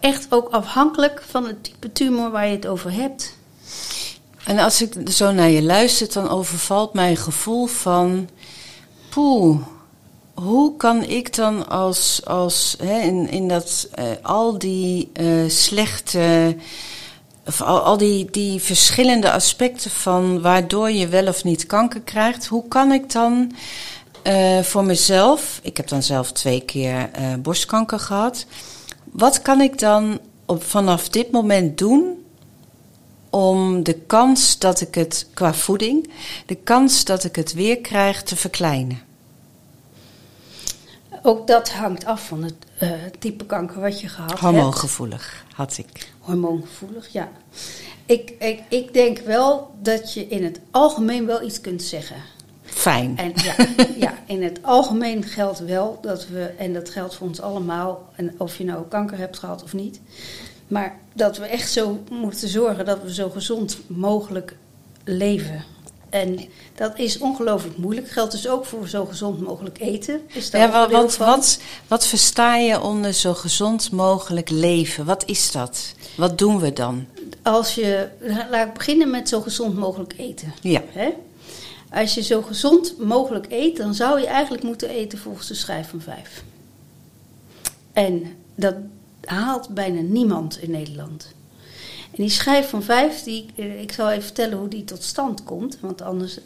echt 0.00 0.26
ook 0.30 0.48
afhankelijk 0.48 1.22
van 1.28 1.46
het 1.46 1.64
type 1.64 1.92
tumor 1.92 2.30
waar 2.30 2.46
je 2.46 2.54
het 2.54 2.66
over 2.66 2.92
hebt. 2.92 3.36
En 4.44 4.58
als 4.58 4.82
ik 4.82 4.94
zo 5.10 5.32
naar 5.32 5.50
je 5.50 5.62
luister, 5.62 6.12
dan 6.12 6.28
overvalt 6.28 6.92
mij 6.92 7.10
een 7.10 7.16
gevoel 7.16 7.66
van... 7.66 8.28
Poeh, 9.08 9.60
hoe 10.42 10.76
kan 10.76 11.02
ik 11.02 11.34
dan 11.34 11.68
als, 11.68 12.20
als 12.24 12.76
hè, 12.82 13.00
in, 13.00 13.30
in 13.30 13.48
dat 13.48 13.88
uh, 13.98 14.04
al 14.22 14.58
die 14.58 15.10
uh, 15.20 15.48
slechte 15.48 16.56
al, 17.58 17.80
al 17.80 17.96
die, 17.96 18.30
die 18.30 18.60
verschillende 18.60 19.32
aspecten 19.32 19.90
van 19.90 20.40
waardoor 20.40 20.90
je 20.90 21.08
wel 21.08 21.26
of 21.26 21.44
niet 21.44 21.66
kanker 21.66 22.00
krijgt, 22.00 22.46
hoe 22.46 22.68
kan 22.68 22.92
ik 22.92 23.12
dan 23.12 23.52
uh, 24.24 24.60
voor 24.60 24.84
mezelf, 24.84 25.60
ik 25.62 25.76
heb 25.76 25.88
dan 25.88 26.02
zelf 26.02 26.32
twee 26.32 26.60
keer 26.60 27.10
borstkanker 27.38 27.98
gehad, 27.98 28.46
wat 29.04 29.42
kan 29.42 29.60
ik 29.60 29.78
dan 29.78 30.18
op, 30.46 30.64
vanaf 30.64 31.08
dit 31.08 31.30
moment 31.30 31.78
doen 31.78 32.24
om 33.30 33.82
de 33.82 33.94
kans 33.94 34.58
dat 34.58 34.80
ik 34.80 34.94
het 34.94 35.26
qua 35.34 35.54
voeding, 35.54 36.10
de 36.46 36.54
kans 36.54 37.04
dat 37.04 37.24
ik 37.24 37.36
het 37.36 37.52
weer 37.52 37.80
krijg 37.80 38.22
te 38.22 38.36
verkleinen? 38.36 39.11
Ook 41.22 41.46
dat 41.46 41.70
hangt 41.70 42.04
af 42.04 42.26
van 42.26 42.42
het 42.42 42.54
uh, 42.82 42.90
type 43.18 43.46
kanker 43.46 43.80
wat 43.80 44.00
je 44.00 44.08
gehad 44.08 44.30
hebt. 44.30 44.42
Hormoongevoelig 44.42 45.44
had 45.54 45.78
ik. 45.78 46.12
Hormoongevoelig, 46.18 47.08
ja. 47.08 47.28
Ik, 48.06 48.32
ik, 48.38 48.62
ik 48.68 48.92
denk 48.92 49.18
wel 49.18 49.74
dat 49.82 50.14
je 50.14 50.28
in 50.28 50.44
het 50.44 50.60
algemeen 50.70 51.26
wel 51.26 51.42
iets 51.42 51.60
kunt 51.60 51.82
zeggen. 51.82 52.16
Fijn. 52.62 53.16
En 53.16 53.32
ja, 53.34 53.54
ja, 53.96 54.14
in 54.26 54.42
het 54.42 54.58
algemeen 54.62 55.24
geldt 55.24 55.58
wel 55.58 55.98
dat 56.00 56.28
we, 56.28 56.44
en 56.44 56.72
dat 56.72 56.90
geldt 56.90 57.14
voor 57.14 57.26
ons 57.26 57.40
allemaal, 57.40 58.08
en 58.16 58.34
of 58.38 58.58
je 58.58 58.64
nou 58.64 58.84
kanker 58.88 59.18
hebt 59.18 59.38
gehad 59.38 59.62
of 59.62 59.72
niet, 59.72 60.00
maar 60.68 60.98
dat 61.12 61.38
we 61.38 61.44
echt 61.44 61.70
zo 61.70 62.02
moeten 62.10 62.48
zorgen 62.48 62.84
dat 62.84 63.02
we 63.02 63.14
zo 63.14 63.30
gezond 63.30 63.78
mogelijk 63.86 64.56
leven. 65.04 65.64
En 66.12 66.40
dat 66.74 66.98
is 66.98 67.18
ongelooflijk 67.18 67.76
moeilijk. 67.76 68.10
Geldt 68.10 68.32
dus 68.32 68.48
ook 68.48 68.64
voor 68.64 68.88
zo 68.88 69.04
gezond 69.04 69.40
mogelijk 69.40 69.80
eten. 69.80 70.20
Is 70.26 70.48
ja, 70.50 70.70
wat, 70.70 70.90
wat, 70.90 71.16
wat, 71.16 71.58
wat 71.88 72.06
versta 72.06 72.56
je 72.56 72.80
onder 72.80 73.12
zo 73.12 73.34
gezond 73.34 73.90
mogelijk 73.90 74.50
leven? 74.50 75.04
Wat 75.04 75.22
is 75.26 75.52
dat? 75.52 75.94
Wat 76.16 76.38
doen 76.38 76.58
we 76.58 76.72
dan? 76.72 77.06
Als 77.42 77.74
je, 77.74 78.08
laat 78.50 78.66
ik 78.66 78.72
beginnen 78.72 79.10
met 79.10 79.28
zo 79.28 79.40
gezond 79.40 79.76
mogelijk 79.76 80.14
eten. 80.16 80.52
Ja. 80.60 80.82
Hè? 80.86 81.08
Als 81.90 82.14
je 82.14 82.22
zo 82.22 82.42
gezond 82.42 82.98
mogelijk 82.98 83.46
eet, 83.48 83.76
dan 83.76 83.94
zou 83.94 84.20
je 84.20 84.26
eigenlijk 84.26 84.62
moeten 84.62 84.88
eten 84.88 85.18
volgens 85.18 85.48
de 85.48 85.54
schijf 85.54 85.88
van 85.88 86.00
vijf. 86.00 86.44
En 87.92 88.36
dat 88.54 88.74
haalt 89.24 89.68
bijna 89.68 90.00
niemand 90.00 90.58
in 90.58 90.70
Nederland. 90.70 91.32
En 92.12 92.22
die 92.22 92.30
schijf 92.30 92.68
van 92.68 92.82
vijf, 92.82 93.22
die, 93.22 93.46
eh, 93.56 93.80
ik 93.80 93.92
zal 93.92 94.10
even 94.10 94.22
vertellen 94.22 94.58
hoe 94.58 94.68
die 94.68 94.84
tot 94.84 95.02
stand 95.02 95.44
komt, 95.44 95.78
want 95.80 96.02
anders, 96.02 96.38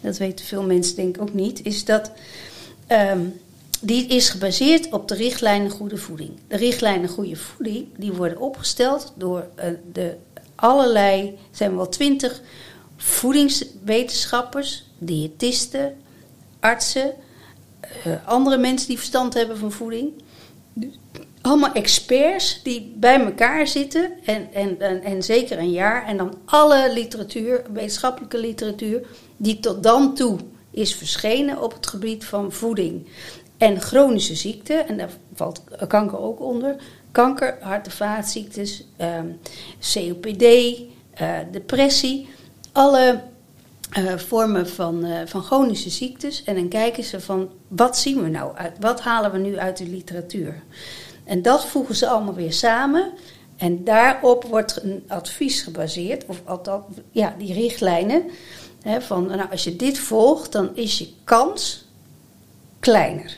dat 0.00 0.16
weten 0.16 0.44
veel 0.44 0.62
mensen 0.62 0.96
denk 0.96 1.16
ik 1.16 1.22
ook 1.22 1.34
niet, 1.34 1.64
is 1.64 1.84
dat 1.84 2.10
um, 2.88 3.40
die 3.80 4.06
is 4.06 4.28
gebaseerd 4.28 4.92
op 4.92 5.08
de 5.08 5.14
richtlijnen 5.14 5.70
goede 5.70 5.96
voeding. 5.96 6.30
De 6.48 6.56
richtlijnen 6.56 7.08
goede 7.08 7.36
voeding, 7.36 7.86
die 7.96 8.12
worden 8.12 8.40
opgesteld 8.40 9.12
door 9.16 9.46
uh, 9.58 9.64
de 9.92 10.16
allerlei, 10.54 11.38
zijn 11.50 11.76
wel 11.76 11.88
twintig 11.88 12.40
voedingswetenschappers, 12.96 14.84
diëtisten, 14.98 15.96
artsen, 16.60 17.12
uh, 18.06 18.26
andere 18.26 18.58
mensen 18.58 18.88
die 18.88 18.98
verstand 18.98 19.34
hebben 19.34 19.58
van 19.58 19.72
voeding 19.72 20.12
allemaal 21.48 21.72
experts 21.72 22.62
die 22.62 22.94
bij 22.96 23.20
elkaar 23.24 23.66
zitten. 23.66 24.10
En, 24.24 24.52
en, 24.52 25.02
en, 25.02 25.22
zeker 25.22 25.58
een 25.58 25.70
jaar. 25.70 26.06
En 26.06 26.16
dan 26.16 26.34
alle 26.44 26.92
literatuur, 26.92 27.62
wetenschappelijke 27.72 28.38
literatuur, 28.38 29.06
die 29.36 29.60
tot 29.60 29.82
dan 29.82 30.14
toe 30.14 30.38
is 30.70 30.94
verschenen 30.94 31.62
op 31.62 31.72
het 31.72 31.86
gebied 31.86 32.24
van 32.24 32.52
voeding. 32.52 33.06
En 33.56 33.80
chronische 33.80 34.34
ziekten, 34.34 34.88
en 34.88 34.96
daar 34.96 35.10
valt 35.34 35.62
kanker 35.88 36.18
ook 36.18 36.40
onder. 36.40 36.76
Kanker, 37.12 37.56
hart- 37.60 37.86
en 37.86 37.92
vaatziektes, 37.92 38.84
um, 39.00 39.38
COPD, 39.92 40.42
uh, 40.42 41.38
depressie. 41.50 42.28
Alle 42.72 43.20
uh, 43.98 44.16
vormen 44.16 44.68
van, 44.68 45.04
uh, 45.04 45.18
van 45.24 45.42
chronische 45.42 45.90
ziektes. 45.90 46.44
En 46.44 46.54
dan 46.54 46.68
kijken 46.68 47.04
ze 47.04 47.20
van 47.20 47.50
wat 47.68 47.98
zien 47.98 48.22
we 48.22 48.28
nou 48.28 48.56
uit, 48.56 48.76
wat 48.80 49.00
halen 49.00 49.32
we 49.32 49.38
nu 49.38 49.58
uit 49.58 49.76
de 49.76 49.86
literatuur. 49.86 50.62
En 51.28 51.42
dat 51.42 51.66
voegen 51.66 51.94
ze 51.94 52.08
allemaal 52.08 52.34
weer 52.34 52.52
samen. 52.52 53.12
En 53.56 53.84
daarop 53.84 54.44
wordt 54.44 54.82
een 54.82 55.04
advies 55.08 55.62
gebaseerd, 55.62 56.26
of 56.26 56.42
althans, 56.44 56.84
ja, 57.10 57.34
die 57.38 57.52
richtlijnen. 57.52 58.22
Hè, 58.82 59.00
van 59.00 59.26
nou, 59.26 59.50
als 59.50 59.64
je 59.64 59.76
dit 59.76 59.98
volgt, 59.98 60.52
dan 60.52 60.76
is 60.76 60.98
je 60.98 61.08
kans 61.24 61.84
kleiner. 62.80 63.36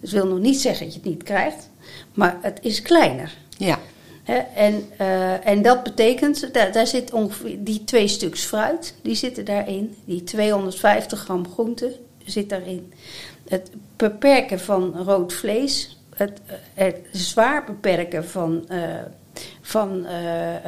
Dus 0.00 0.12
wil 0.12 0.26
nog 0.26 0.38
niet 0.38 0.60
zeggen 0.60 0.84
dat 0.84 0.94
je 0.94 1.00
het 1.00 1.08
niet 1.08 1.22
krijgt, 1.22 1.70
maar 2.14 2.38
het 2.42 2.58
is 2.62 2.82
kleiner. 2.82 3.36
Ja. 3.56 3.78
Hè, 4.22 4.36
en, 4.36 4.88
uh, 5.00 5.46
en 5.46 5.62
dat 5.62 5.82
betekent, 5.82 6.54
daar, 6.54 6.72
daar 6.72 6.86
zit 6.86 7.12
ongeveer 7.12 7.64
die 7.64 7.84
twee 7.84 8.08
stuks 8.08 8.44
fruit, 8.44 8.94
die 9.02 9.14
zitten 9.14 9.44
daarin. 9.44 9.96
Die 10.04 10.24
250 10.24 11.20
gram 11.20 11.48
groente 11.48 11.96
zit 12.24 12.48
daarin. 12.48 12.92
het 13.48 13.70
beperken 13.96 14.60
van 14.60 14.96
rood 14.96 15.32
vlees, 15.32 15.99
het, 16.20 16.40
het 16.74 16.96
zwaar 17.12 17.64
beperken 17.64 18.28
van, 18.28 18.64
uh, 18.70 18.78
van 19.60 20.06
uh, 20.06 20.54
uh, 20.54 20.60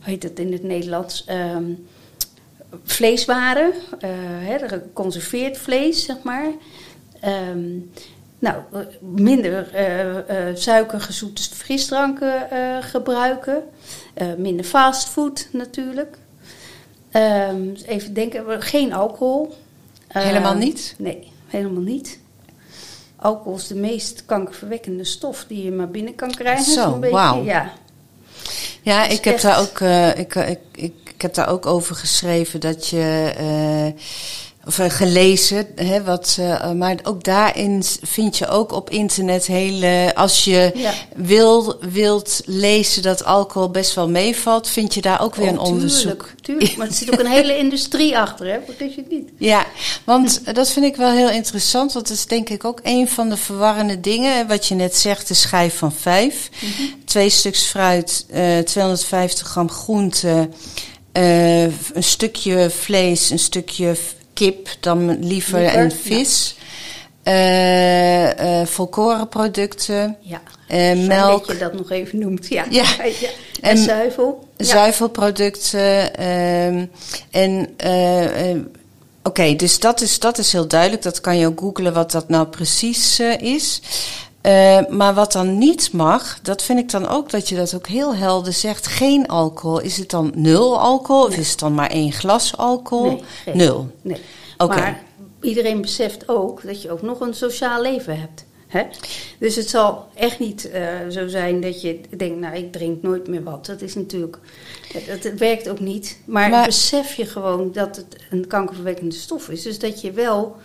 hoe 0.00 0.12
heet 0.12 0.22
het 0.22 0.38
in 0.38 0.52
het 0.52 0.62
Nederlands? 0.62 1.24
Ehm, 1.24 1.64
vleeswaren, 2.84 3.72
hè, 4.44 4.68
geconserveerd 4.68 5.58
vlees, 5.58 6.04
zeg 6.04 6.22
maar. 6.22 6.46
Um, 7.50 7.90
nou, 8.38 8.62
minder 9.00 9.68
suikergezoete 10.54 11.42
frisdranken 11.42 12.48
gebruiken. 12.82 13.62
minder 14.36 14.64
fastfood 14.64 15.48
natuurlijk. 15.52 16.18
Even 17.86 18.14
denken, 18.14 18.62
geen 18.62 18.92
alcohol. 18.92 19.54
Helemaal 20.08 20.54
niet? 20.54 20.94
Nee, 20.98 21.32
helemaal 21.46 21.82
niet. 21.82 22.18
Alcohol 23.24 23.56
is 23.56 23.66
de 23.66 23.74
meest 23.74 24.24
kankerverwekkende 24.24 25.04
stof 25.04 25.44
die 25.48 25.64
je 25.64 25.70
maar 25.70 25.90
binnen 25.90 26.14
kan 26.14 26.30
krijgen. 26.30 26.72
Zo, 26.72 26.98
wauw. 26.98 27.42
Ja, 27.42 27.72
ja 28.82 29.06
ik, 29.06 29.24
heb 29.24 29.40
daar 29.40 29.60
ook, 29.60 29.80
uh, 29.80 30.18
ik, 30.18 30.34
ik, 30.34 30.58
ik, 30.72 30.92
ik, 31.04 31.22
heb 31.22 31.34
daar 31.34 31.48
ook 31.48 31.66
over 31.66 31.94
geschreven 31.94 32.60
dat 32.60 32.88
je... 32.88 33.34
Uh, 33.40 34.00
of 34.66 34.78
uh, 34.78 34.90
gelezen, 34.90 35.66
hè, 35.74 36.02
wat, 36.02 36.36
uh, 36.40 36.72
maar 36.72 36.96
ook 37.02 37.24
daarin 37.24 37.82
vind 38.02 38.38
je 38.38 38.48
ook 38.48 38.72
op 38.72 38.90
internet 38.90 39.46
hele. 39.46 40.12
Als 40.14 40.44
je 40.44 40.72
ja. 40.74 40.92
wil, 41.16 41.76
wilt 41.90 42.42
lezen 42.44 43.02
dat 43.02 43.24
alcohol 43.24 43.70
best 43.70 43.94
wel 43.94 44.08
meevalt, 44.08 44.68
vind 44.68 44.94
je 44.94 45.00
daar 45.00 45.22
ook 45.22 45.34
weer 45.34 45.46
oh, 45.46 45.52
een 45.52 45.58
tuurlijk, 45.58 45.74
onderzoek. 45.74 46.30
Tuurlijk, 46.40 46.76
maar 46.76 46.86
er 46.86 46.92
zit 46.92 47.12
ook 47.12 47.20
een 47.20 47.26
hele 47.26 47.58
industrie 47.64 48.18
achter, 48.18 48.46
hè? 48.46 48.58
Vergis 48.64 48.94
je 48.94 49.00
het 49.00 49.10
niet. 49.10 49.28
Ja, 49.38 49.66
want 50.04 50.54
dat 50.54 50.70
vind 50.70 50.86
ik 50.86 50.96
wel 50.96 51.10
heel 51.10 51.30
interessant, 51.30 51.92
want 51.92 52.08
dat 52.08 52.16
is 52.16 52.26
denk 52.26 52.48
ik 52.48 52.64
ook 52.64 52.80
een 52.82 53.08
van 53.08 53.28
de 53.28 53.36
verwarrende 53.36 54.00
dingen. 54.00 54.46
Wat 54.48 54.66
je 54.66 54.74
net 54.74 54.96
zegt, 54.96 55.28
de 55.28 55.34
schijf 55.34 55.78
van 55.78 55.92
vijf. 55.92 56.50
Mm 56.60 56.68
-hmm. 56.76 57.04
Twee 57.04 57.30
stuks 57.30 57.62
fruit, 57.62 58.26
uh, 58.34 58.58
250 58.58 59.48
gram 59.48 59.70
groente, 59.70 60.48
een 61.12 61.72
stukje 62.02 62.70
vlees, 62.70 63.30
een 63.30 63.38
stukje 63.38 63.96
kip 64.34 64.68
dan 64.80 65.06
liever, 65.06 65.58
liever 65.58 65.78
en 65.78 65.90
vis. 65.90 66.54
Ja. 66.58 66.62
Uh, 67.24 68.60
uh, 68.60 68.66
volkorenproducten. 68.66 70.16
Ja. 70.20 70.42
Uh, 70.68 71.06
melk. 71.06 71.46
Dat 71.46 71.56
je 71.56 71.62
dat 71.62 71.72
nog 71.72 71.90
even 71.90 72.18
noemt. 72.18 72.48
Ja. 72.48 72.64
ja. 72.70 72.84
ja. 73.20 73.28
En, 73.60 73.78
zuivel. 73.78 74.48
Zuivelproducten. 74.56 76.14
Ehm, 76.14 76.86
en 77.30 77.76
Oké, 79.26 79.40
okay, 79.40 79.56
dus 79.56 79.80
dat 79.80 80.00
is, 80.00 80.18
dat 80.18 80.38
is 80.38 80.52
heel 80.52 80.68
duidelijk. 80.68 81.02
Dat 81.02 81.20
kan 81.20 81.38
je 81.38 81.46
ook 81.46 81.60
googlen 81.60 81.92
wat 81.92 82.10
dat 82.10 82.28
nou 82.28 82.46
precies 82.46 83.20
is. 83.38 83.82
Uh, 84.46 84.86
maar 84.88 85.14
wat 85.14 85.32
dan 85.32 85.58
niet 85.58 85.92
mag, 85.92 86.38
dat 86.42 86.62
vind 86.62 86.78
ik 86.78 86.90
dan 86.90 87.08
ook 87.08 87.30
dat 87.30 87.48
je 87.48 87.56
dat 87.56 87.74
ook 87.74 87.86
heel 87.86 88.14
helder 88.14 88.52
zegt. 88.52 88.86
Geen 88.86 89.26
alcohol. 89.28 89.80
Is 89.80 89.96
het 89.96 90.10
dan 90.10 90.32
nul 90.34 90.80
alcohol? 90.80 91.22
Nee. 91.22 91.32
Of 91.32 91.36
is 91.36 91.50
het 91.50 91.58
dan 91.58 91.74
maar 91.74 91.90
één 91.90 92.12
glas 92.12 92.56
alcohol? 92.56 93.10
Nee, 93.10 93.22
geen. 93.44 93.56
Nul. 93.56 93.90
Nee. 94.02 94.20
Okay. 94.56 94.78
Maar 94.78 95.02
iedereen 95.40 95.80
beseft 95.80 96.28
ook 96.28 96.62
dat 96.66 96.82
je 96.82 96.90
ook 96.90 97.02
nog 97.02 97.20
een 97.20 97.34
sociaal 97.34 97.82
leven 97.82 98.20
hebt. 98.20 98.44
Hè? 98.66 98.82
Dus 99.38 99.56
het 99.56 99.70
zal 99.70 100.06
echt 100.14 100.38
niet 100.38 100.70
uh, 100.74 101.08
zo 101.10 101.28
zijn 101.28 101.60
dat 101.60 101.80
je 101.80 102.00
denkt, 102.16 102.40
nou 102.40 102.56
ik 102.56 102.72
drink 102.72 103.02
nooit 103.02 103.28
meer 103.28 103.42
wat. 103.42 103.66
Dat 103.66 103.80
is 103.80 103.94
natuurlijk, 103.94 104.38
dat, 104.92 105.22
dat 105.22 105.32
werkt 105.32 105.68
ook 105.68 105.80
niet. 105.80 106.18
Maar, 106.24 106.50
maar, 106.50 106.66
besef 106.66 107.14
je 107.14 107.26
gewoon 107.26 107.72
dat 107.72 107.96
het 107.96 108.16
een 108.30 108.46
kankerverwekkende 108.46 109.14
stof 109.14 109.48
is. 109.48 109.62
Dus 109.62 109.78
dat 109.78 110.00
je 110.00 110.12
wel, 110.12 110.56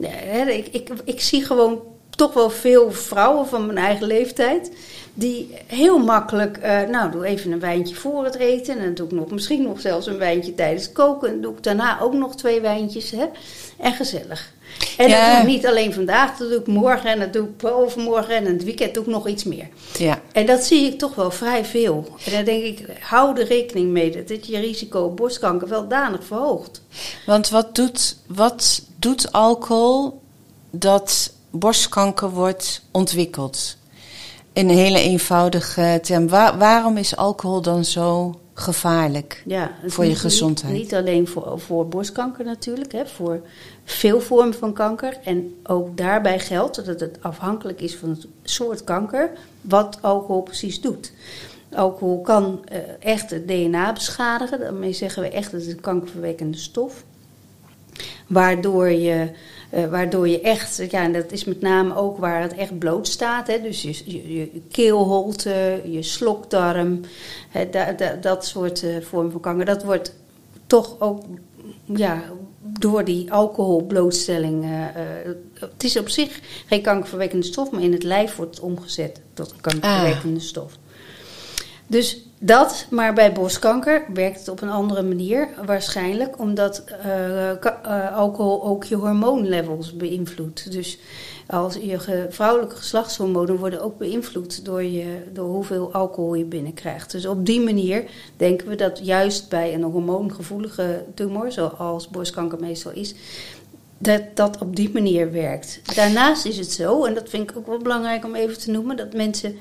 hè, 0.00 0.50
ik, 0.50 0.66
ik, 0.66 0.90
ik 1.04 1.20
zie 1.20 1.44
gewoon 1.44 1.80
toch 2.16 2.34
wel 2.34 2.50
veel 2.50 2.92
vrouwen 2.92 3.46
van 3.46 3.66
mijn 3.66 3.78
eigen 3.78 4.06
leeftijd. 4.06 4.70
Die 5.14 5.54
heel 5.66 5.98
makkelijk, 5.98 6.58
uh, 6.58 6.82
nou 6.82 7.10
doe 7.10 7.24
even 7.24 7.52
een 7.52 7.60
wijntje 7.60 7.94
voor 7.94 8.24
het 8.24 8.34
eten. 8.34 8.78
En 8.78 8.84
dan 8.84 8.94
doe 8.94 9.06
ik 9.06 9.12
nog, 9.12 9.30
misschien 9.30 9.62
nog 9.62 9.80
zelfs 9.80 10.06
een 10.06 10.18
wijntje 10.18 10.54
tijdens 10.54 10.84
het 10.84 10.92
koken. 10.92 11.28
En 11.28 11.40
doe 11.40 11.52
ik 11.52 11.62
daarna 11.62 12.00
ook 12.00 12.12
nog 12.12 12.36
twee 12.36 12.60
wijntjes. 12.60 13.10
Hè? 13.10 13.24
En 13.78 13.92
gezellig. 13.92 14.52
En 14.96 15.08
ja. 15.08 15.20
dat 15.20 15.30
doe 15.30 15.40
ik 15.40 15.54
niet 15.54 15.66
alleen 15.66 15.92
vandaag, 15.92 16.36
dat 16.36 16.48
doe 16.48 16.60
ik 16.60 16.66
morgen 16.66 17.10
en 17.10 17.18
dat 17.18 17.32
doe 17.32 17.48
ik 17.56 17.68
overmorgen. 17.68 18.34
En 18.34 18.46
in 18.46 18.52
het 18.52 18.64
weekend 18.64 18.94
doe 18.94 19.04
ik 19.04 19.10
nog 19.10 19.28
iets 19.28 19.44
meer. 19.44 19.68
Ja. 19.98 20.20
En 20.32 20.46
dat 20.46 20.64
zie 20.64 20.86
ik 20.92 20.98
toch 20.98 21.14
wel 21.14 21.30
vrij 21.30 21.64
veel. 21.64 22.08
En 22.24 22.32
dan 22.32 22.44
denk 22.44 22.62
ik, 22.62 22.86
hou 23.00 23.40
er 23.40 23.46
rekening 23.46 23.90
mee 23.90 24.10
dat 24.10 24.28
dit 24.28 24.46
je 24.46 24.58
risico 24.58 25.00
op 25.00 25.16
borstkanker 25.16 25.68
wel 25.68 25.88
danig 25.88 26.24
verhoogt. 26.24 26.82
Want 27.26 27.48
wat 27.48 27.74
doet, 27.74 28.16
wat 28.26 28.82
doet 28.96 29.32
alcohol 29.32 30.22
dat 30.70 31.32
borstkanker 31.54 32.30
wordt 32.30 32.82
ontwikkeld. 32.90 33.76
In 34.52 34.68
een 34.68 34.76
hele 34.76 35.00
eenvoudige 35.00 35.98
term. 36.02 36.28
Waar, 36.28 36.58
waarom 36.58 36.96
is 36.96 37.16
alcohol 37.16 37.62
dan 37.62 37.84
zo 37.84 38.38
gevaarlijk 38.54 39.42
ja, 39.46 39.70
voor 39.86 40.04
je 40.04 40.14
gezondheid? 40.14 40.72
Niet, 40.72 40.82
niet 40.82 40.94
alleen 40.94 41.28
voor, 41.28 41.60
voor 41.60 41.88
borstkanker 41.88 42.44
natuurlijk, 42.44 42.92
hè, 42.92 43.06
voor 43.06 43.40
veel 43.84 44.20
vormen 44.20 44.54
van 44.54 44.72
kanker. 44.72 45.18
En 45.24 45.54
ook 45.62 45.96
daarbij 45.96 46.38
geldt 46.38 46.86
dat 46.86 47.00
het 47.00 47.18
afhankelijk 47.20 47.80
is 47.80 47.96
van 47.96 48.08
het 48.08 48.26
soort 48.42 48.84
kanker, 48.84 49.30
wat 49.60 49.98
alcohol 50.00 50.42
precies 50.42 50.80
doet. 50.80 51.12
Alcohol 51.72 52.20
kan 52.20 52.64
uh, 52.72 52.78
echt 52.98 53.30
het 53.30 53.48
DNA 53.48 53.92
beschadigen, 53.92 54.60
daarmee 54.60 54.92
zeggen 54.92 55.22
we 55.22 55.28
echt 55.28 55.52
dat 55.52 55.60
het 55.60 55.70
een 55.70 55.80
kankerverwekkende 55.80 56.58
stof. 56.58 57.04
Waardoor 58.26 58.88
je 58.88 59.30
uh, 59.74 59.86
waardoor 59.86 60.28
je 60.28 60.40
echt, 60.40 60.76
ja, 60.90 61.02
en 61.02 61.12
dat 61.12 61.32
is 61.32 61.44
met 61.44 61.60
name 61.60 61.96
ook 61.96 62.18
waar 62.18 62.42
het 62.42 62.54
echt 62.54 62.78
bloot 62.78 63.08
staat. 63.08 63.46
Hè, 63.46 63.60
dus 63.60 63.82
je, 63.82 64.02
je, 64.04 64.34
je 64.34 64.60
keelholte, 64.70 65.80
je 65.84 66.02
slokdarm, 66.02 67.00
hè, 67.48 67.70
da, 67.70 67.92
da, 67.92 68.14
dat 68.14 68.46
soort 68.46 68.82
uh, 68.82 68.96
vormen 69.00 69.32
van 69.32 69.40
kanker. 69.40 69.64
Dat 69.64 69.84
wordt 69.84 70.14
toch 70.66 70.96
ook 70.98 71.22
ja, 71.84 72.22
door 72.62 73.04
die 73.04 73.32
alcoholblootstelling. 73.32 74.64
Uh, 74.64 74.70
het 75.54 75.84
is 75.84 75.96
op 75.96 76.08
zich 76.08 76.40
geen 76.66 76.82
kankerverwekkende 76.82 77.46
stof, 77.46 77.70
maar 77.70 77.82
in 77.82 77.92
het 77.92 78.02
lijf 78.02 78.36
wordt 78.36 78.54
het 78.54 78.64
omgezet 78.64 79.20
tot 79.34 79.50
een 79.50 79.60
kankerverwekkende 79.60 80.40
ah. 80.40 80.46
stof. 80.46 80.78
Dus 81.86 82.26
dat, 82.46 82.86
maar 82.90 83.14
bij 83.14 83.32
borstkanker 83.32 84.04
werkt 84.14 84.38
het 84.38 84.48
op 84.48 84.62
een 84.62 84.70
andere 84.70 85.02
manier. 85.02 85.48
Waarschijnlijk 85.66 86.38
omdat 86.38 86.84
uh, 87.06 87.50
uh, 87.50 88.16
alcohol 88.16 88.64
ook 88.64 88.84
je 88.84 88.94
hormoonlevels 88.94 89.96
beïnvloedt. 89.96 90.72
Dus 90.72 90.98
als 91.46 91.74
je 91.74 92.26
vrouwelijke 92.30 92.76
geslachtshormonen 92.76 93.56
worden 93.56 93.82
ook 93.82 93.98
beïnvloed 93.98 94.64
door, 94.64 94.82
je, 94.82 95.22
door 95.32 95.48
hoeveel 95.48 95.92
alcohol 95.92 96.34
je 96.34 96.44
binnenkrijgt. 96.44 97.10
Dus 97.10 97.26
op 97.26 97.46
die 97.46 97.60
manier 97.60 98.04
denken 98.36 98.68
we 98.68 98.74
dat 98.74 99.00
juist 99.02 99.48
bij 99.48 99.74
een 99.74 99.82
hormoongevoelige 99.82 101.04
tumor, 101.14 101.52
zoals 101.52 102.08
borstkanker 102.08 102.60
meestal 102.60 102.92
is, 102.92 103.14
dat 103.98 104.22
dat 104.34 104.58
op 104.60 104.76
die 104.76 104.90
manier 104.92 105.32
werkt. 105.32 105.80
Daarnaast 105.94 106.46
is 106.46 106.56
het 106.56 106.72
zo, 106.72 107.04
en 107.04 107.14
dat 107.14 107.28
vind 107.28 107.50
ik 107.50 107.56
ook 107.56 107.66
wel 107.66 107.78
belangrijk 107.78 108.24
om 108.24 108.34
even 108.34 108.58
te 108.58 108.70
noemen, 108.70 108.96
dat 108.96 109.14
mensen 109.14 109.56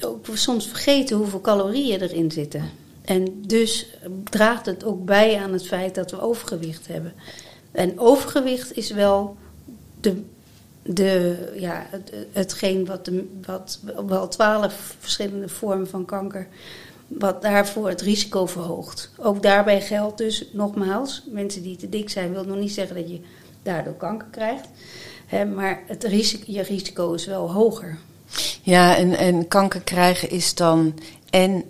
ook 0.00 0.26
soms 0.32 0.66
vergeten 0.66 1.16
hoeveel 1.16 1.40
calorieën 1.40 2.00
erin 2.00 2.30
zitten. 2.30 2.70
En 3.04 3.42
dus 3.46 3.86
draagt 4.24 4.66
het 4.66 4.84
ook 4.84 5.04
bij 5.04 5.38
aan 5.38 5.52
het 5.52 5.66
feit 5.66 5.94
dat 5.94 6.10
we 6.10 6.20
overgewicht 6.20 6.86
hebben. 6.86 7.12
En 7.72 7.98
overgewicht 7.98 8.76
is 8.76 8.90
wel 8.90 9.36
de, 10.00 10.22
de, 10.82 11.36
ja, 11.58 11.86
het, 11.90 12.12
hetgeen 12.32 12.86
wat, 12.86 13.04
de, 13.04 13.28
wat 13.46 13.80
wel 14.06 14.28
twaalf 14.28 14.96
verschillende 14.98 15.48
vormen 15.48 15.88
van 15.88 16.04
kanker, 16.04 16.46
wat 17.06 17.42
daarvoor 17.42 17.88
het 17.88 18.00
risico 18.00 18.46
verhoogt. 18.46 19.10
Ook 19.18 19.42
daarbij 19.42 19.80
geldt 19.80 20.18
dus, 20.18 20.44
nogmaals, 20.52 21.22
mensen 21.30 21.62
die 21.62 21.76
te 21.76 21.88
dik 21.88 22.10
zijn, 22.10 22.32
wil 22.32 22.44
nog 22.44 22.58
niet 22.58 22.72
zeggen 22.72 22.96
dat 22.96 23.10
je 23.10 23.20
daardoor 23.62 23.94
kanker 23.94 24.28
krijgt. 24.30 24.68
Hè, 25.26 25.44
maar 25.44 25.82
het 25.86 26.04
risico, 26.04 26.44
je 26.46 26.62
risico 26.62 27.12
is 27.12 27.26
wel 27.26 27.52
hoger. 27.52 27.98
Ja, 28.62 28.96
en, 28.96 29.16
en 29.16 29.48
kanker 29.48 29.80
krijgen 29.80 30.30
is 30.30 30.54
dan 30.54 30.94
en, 31.30 31.64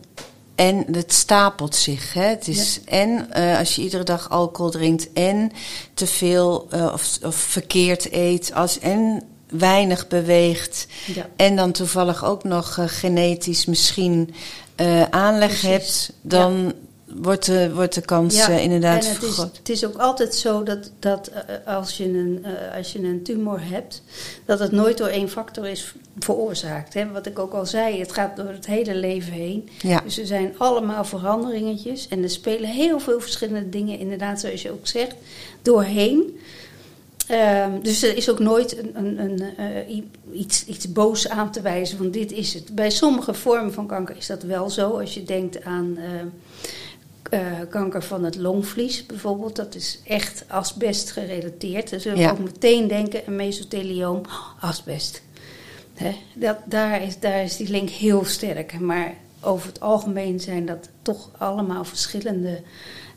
en 0.54 0.84
het 0.92 1.12
stapelt 1.12 1.74
zich. 1.74 2.12
Hè? 2.12 2.24
Het 2.24 2.48
is 2.48 2.80
ja. 2.84 2.92
en 2.92 3.28
uh, 3.36 3.58
als 3.58 3.76
je 3.76 3.82
iedere 3.82 4.04
dag 4.04 4.30
alcohol 4.30 4.70
drinkt 4.70 5.12
en 5.12 5.52
te 5.94 6.06
veel 6.06 6.68
uh, 6.74 6.90
of, 6.92 7.18
of 7.22 7.34
verkeerd 7.34 8.12
eet, 8.12 8.54
als 8.54 8.78
en 8.78 9.22
weinig 9.48 10.08
beweegt 10.08 10.86
ja. 11.14 11.28
en 11.36 11.56
dan 11.56 11.72
toevallig 11.72 12.24
ook 12.24 12.44
nog 12.44 12.76
uh, 12.76 12.84
genetisch 12.88 13.64
misschien 13.64 14.34
aanleg 15.10 15.48
Precies. 15.48 15.68
hebt, 15.68 16.12
dan. 16.22 16.64
Ja 16.64 16.90
wordt 17.16 17.46
de, 17.46 17.74
wordt 17.74 17.94
de 17.94 18.00
kans 18.00 18.36
ja, 18.36 18.50
uh, 18.50 18.62
inderdaad 18.62 19.04
en 19.04 19.12
het 19.12 19.22
is, 19.22 19.36
het 19.36 19.68
is 19.68 19.86
ook 19.86 19.96
altijd 19.96 20.34
zo 20.34 20.62
dat, 20.62 20.90
dat 20.98 21.30
uh, 21.30 21.76
als, 21.76 21.96
je 21.96 22.04
een, 22.04 22.44
uh, 22.44 22.76
als 22.76 22.92
je 22.92 22.98
een 22.98 23.22
tumor 23.22 23.60
hebt, 23.68 24.02
dat 24.44 24.58
het 24.58 24.72
nooit 24.72 24.98
door 24.98 25.06
één 25.06 25.28
factor 25.28 25.68
is 25.68 25.94
veroorzaakt. 26.18 26.94
Hè? 26.94 27.10
Wat 27.10 27.26
ik 27.26 27.38
ook 27.38 27.52
al 27.52 27.66
zei, 27.66 28.00
het 28.00 28.12
gaat 28.12 28.36
door 28.36 28.48
het 28.48 28.66
hele 28.66 28.94
leven 28.94 29.32
heen. 29.32 29.68
Ja. 29.80 30.00
Dus 30.04 30.18
er 30.18 30.26
zijn 30.26 30.54
allemaal 30.56 31.04
veranderingetjes 31.04 32.08
en 32.08 32.22
er 32.22 32.30
spelen 32.30 32.68
heel 32.68 33.00
veel 33.00 33.20
verschillende 33.20 33.68
dingen, 33.68 33.98
inderdaad 33.98 34.40
zoals 34.40 34.62
je 34.62 34.70
ook 34.70 34.86
zegt, 34.86 35.14
doorheen. 35.62 36.38
Ehm, 37.26 37.80
dus 37.82 38.02
er 38.02 38.16
is 38.16 38.30
ook 38.30 38.38
nooit 38.38 38.78
een, 38.78 38.90
een, 38.94 39.18
een, 39.18 39.56
eh, 39.56 40.02
iets, 40.32 40.64
iets 40.64 40.92
boos 40.92 41.28
aan 41.28 41.50
te 41.50 41.60
wijzen 41.60 41.96
van 41.96 42.10
dit 42.10 42.32
is 42.32 42.54
het. 42.54 42.74
Bij 42.74 42.90
sommige 42.90 43.34
vormen 43.34 43.72
van 43.72 43.86
kanker 43.86 44.16
is 44.16 44.26
dat 44.26 44.42
wel 44.42 44.70
zo. 44.70 44.98
Als 44.98 45.14
je 45.14 45.22
denkt 45.22 45.64
aan 45.64 45.96
uh, 45.98 46.04
kanker 47.70 48.02
van 48.02 48.24
het 48.24 48.36
longvlies 48.36 49.06
bijvoorbeeld, 49.06 49.56
dat 49.56 49.74
is 49.74 50.00
echt 50.04 50.44
asbest 50.48 51.10
gerelateerd. 51.10 51.90
Dan 51.90 52.00
zullen 52.00 52.18
we 52.18 52.30
ook 52.30 52.38
meteen 52.38 52.88
denken 52.88 53.22
een 53.26 53.36
mesothelioom, 53.36 54.20
asbest. 54.60 55.22
Hè? 55.94 56.16
Dat, 56.34 56.56
daar, 56.64 57.02
is, 57.02 57.18
daar 57.18 57.42
is 57.42 57.56
die 57.56 57.68
link 57.68 57.88
heel 57.88 58.24
sterk. 58.24 58.80
Maar 58.80 59.14
over 59.40 59.66
het 59.66 59.80
algemeen 59.80 60.40
zijn 60.40 60.66
dat 60.66 60.88
toch 61.02 61.30
allemaal 61.38 61.84
verschillende 61.84 62.62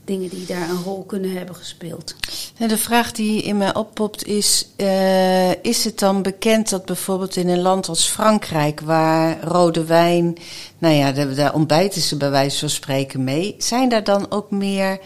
dingen 0.06 0.30
die 0.30 0.46
daar 0.46 0.70
een 0.70 0.84
rol 0.84 1.04
kunnen 1.04 1.32
hebben 1.32 1.56
gespeeld. 1.56 2.16
En 2.58 2.68
de 2.68 2.78
vraag 2.78 3.12
die 3.12 3.42
in 3.42 3.58
mij 3.58 3.76
oppopt 3.76 4.26
is: 4.26 4.68
uh, 4.78 5.64
is 5.64 5.84
het 5.84 6.00
dan 6.00 6.22
bekend 6.22 6.70
dat 6.70 6.86
bijvoorbeeld 6.86 7.36
in 7.36 7.50
een 7.50 7.62
land 7.62 7.88
als 7.88 8.08
Frankrijk, 8.08 8.80
waar 8.82 9.44
rode 9.44 9.86
wijn, 9.86 10.38
nou 10.78 10.94
ja, 10.94 11.12
daar 11.12 11.54
ontbijten 11.54 12.02
ze 12.02 12.18
bij 12.18 12.30
wijze 12.30 12.60
van 12.60 12.70
spreken 12.70 13.24
mee, 13.24 13.56
zijn 13.58 13.90
daar 13.90 14.04
dan 14.04 14.32
ook 14.32 14.52
meer 14.52 15.00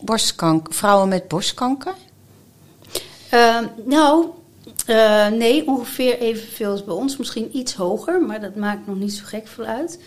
borstkanker, 0.00 0.74
vrouwen 0.74 1.08
met 1.08 1.28
borstkanker? 1.28 1.94
Uh, 3.34 3.58
nou, 3.84 4.26
uh, 4.86 5.26
nee, 5.26 5.66
ongeveer 5.66 6.18
evenveel 6.18 6.70
als 6.70 6.84
bij 6.84 6.94
ons. 6.94 7.16
Misschien 7.16 7.56
iets 7.56 7.74
hoger, 7.74 8.22
maar 8.22 8.40
dat 8.40 8.54
maakt 8.54 8.86
nog 8.86 8.96
niet 8.96 9.12
zo 9.12 9.22
gek 9.24 9.46
veel 9.46 9.64
uit. 9.64 9.98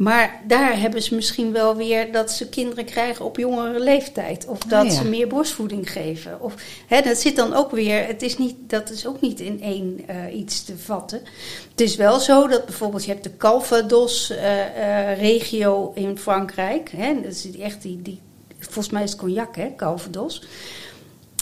Maar 0.00 0.40
daar 0.46 0.80
hebben 0.80 1.02
ze 1.02 1.14
misschien 1.14 1.52
wel 1.52 1.76
weer 1.76 2.12
dat 2.12 2.30
ze 2.30 2.48
kinderen 2.48 2.84
krijgen 2.84 3.24
op 3.24 3.36
jongere 3.36 3.80
leeftijd. 3.80 4.46
Of 4.46 4.58
dat 4.58 4.86
ah, 4.86 4.90
ze 4.90 5.04
meer 5.04 5.28
borstvoeding 5.28 5.92
geven. 5.92 6.40
Of, 6.40 6.54
hè, 6.86 7.00
dat 7.00 7.16
zit 7.16 7.36
dan 7.36 7.54
ook 7.54 7.70
weer, 7.70 8.06
het 8.06 8.22
is 8.22 8.38
niet, 8.38 8.56
dat 8.66 8.90
is 8.90 9.06
ook 9.06 9.20
niet 9.20 9.40
in 9.40 9.62
één 9.62 10.00
uh, 10.10 10.38
iets 10.38 10.64
te 10.64 10.78
vatten. 10.78 11.20
Het 11.70 11.80
is 11.80 11.96
wel 11.96 12.18
zo 12.18 12.46
dat 12.46 12.64
bijvoorbeeld, 12.64 13.04
je 13.04 13.10
hebt 13.10 13.24
de 13.24 13.36
Calvados-regio 13.36 15.92
uh, 15.96 16.02
in 16.02 16.18
Frankrijk. 16.18 16.90
Hè, 16.96 17.14
dat 17.14 17.32
is 17.32 17.58
echt 17.58 17.82
die, 17.82 18.02
die, 18.02 18.20
volgens 18.58 18.90
mij 18.90 19.02
is 19.02 19.10
het 19.10 19.20
cognac, 19.20 19.56
hè, 19.56 19.72
Calvados. 19.76 20.44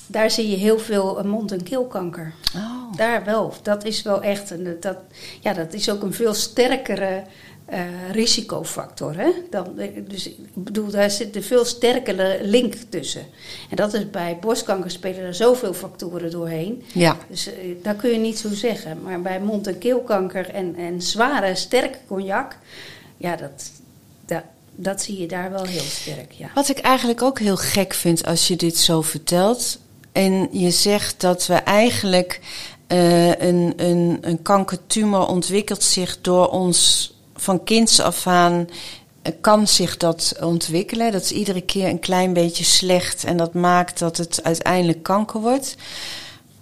Daar 0.06 0.30
zie 0.30 0.50
je 0.50 0.56
heel 0.56 0.78
veel 0.78 1.22
mond- 1.24 1.52
en 1.52 1.62
keelkanker. 1.62 2.34
Oh. 2.56 2.96
Daar 2.96 3.24
wel. 3.24 3.54
Dat 3.62 3.84
is 3.84 4.02
wel 4.02 4.22
echt, 4.22 4.50
een, 4.50 4.76
dat, 4.80 4.96
ja, 5.40 5.52
dat 5.52 5.72
is 5.72 5.90
ook 5.90 6.02
een 6.02 6.14
veel 6.14 6.34
sterkere 6.34 7.24
uh, 7.72 8.10
risicofactor. 8.12 9.16
Hè? 9.16 9.30
Dan, 9.50 9.80
dus 10.08 10.28
ik 10.28 10.36
bedoel, 10.54 10.90
daar 10.90 11.10
zit 11.10 11.36
een 11.36 11.42
veel 11.42 11.64
sterkere 11.64 12.38
link 12.42 12.74
tussen. 12.88 13.26
En 13.70 13.76
dat 13.76 13.94
is 13.94 14.10
bij 14.10 14.38
borstkanker 14.40 14.90
spelen 14.90 15.20
er 15.20 15.34
zoveel 15.34 15.74
factoren 15.74 16.30
doorheen. 16.30 16.82
Ja. 16.92 17.16
Dus 17.28 17.48
uh, 17.48 17.54
dat 17.82 17.96
kun 17.96 18.10
je 18.10 18.18
niet 18.18 18.38
zo 18.38 18.48
zeggen. 18.52 19.02
Maar 19.02 19.22
bij 19.22 19.40
mond- 19.40 19.66
en 19.66 19.78
keelkanker 19.78 20.50
en, 20.50 20.76
en 20.76 21.02
zware, 21.02 21.54
sterke 21.54 21.98
cognac, 22.08 22.56
ja, 23.16 23.36
dat, 23.36 23.70
dat, 24.26 24.42
dat 24.74 25.02
zie 25.02 25.20
je 25.20 25.26
daar 25.26 25.50
wel 25.50 25.64
heel 25.64 25.80
sterk. 25.80 26.32
Ja. 26.32 26.50
Wat 26.54 26.68
ik 26.68 26.78
eigenlijk 26.78 27.22
ook 27.22 27.38
heel 27.38 27.56
gek 27.56 27.94
vind 27.94 28.26
als 28.26 28.48
je 28.48 28.56
dit 28.56 28.76
zo 28.76 29.02
vertelt. 29.02 29.78
En 30.12 30.48
je 30.52 30.70
zegt 30.70 31.20
dat 31.20 31.46
we 31.46 31.54
eigenlijk 31.54 32.40
uh, 32.88 33.28
een, 33.28 33.72
een, 33.76 34.18
een 34.20 34.42
kankertumor 34.42 35.26
ontwikkelt 35.26 35.82
zich 35.82 36.20
door 36.20 36.48
ons 36.48 37.12
van 37.40 37.64
kinds 37.64 38.00
af 38.00 38.26
aan 38.26 38.68
eh, 39.22 39.32
kan 39.40 39.68
zich 39.68 39.96
dat 39.96 40.34
ontwikkelen. 40.40 41.12
Dat 41.12 41.22
is 41.22 41.32
iedere 41.32 41.60
keer 41.60 41.88
een 41.88 42.00
klein 42.00 42.32
beetje 42.32 42.64
slecht 42.64 43.24
en 43.24 43.36
dat 43.36 43.54
maakt 43.54 43.98
dat 43.98 44.16
het 44.16 44.40
uiteindelijk 44.42 45.02
kanker 45.02 45.40
wordt. 45.40 45.76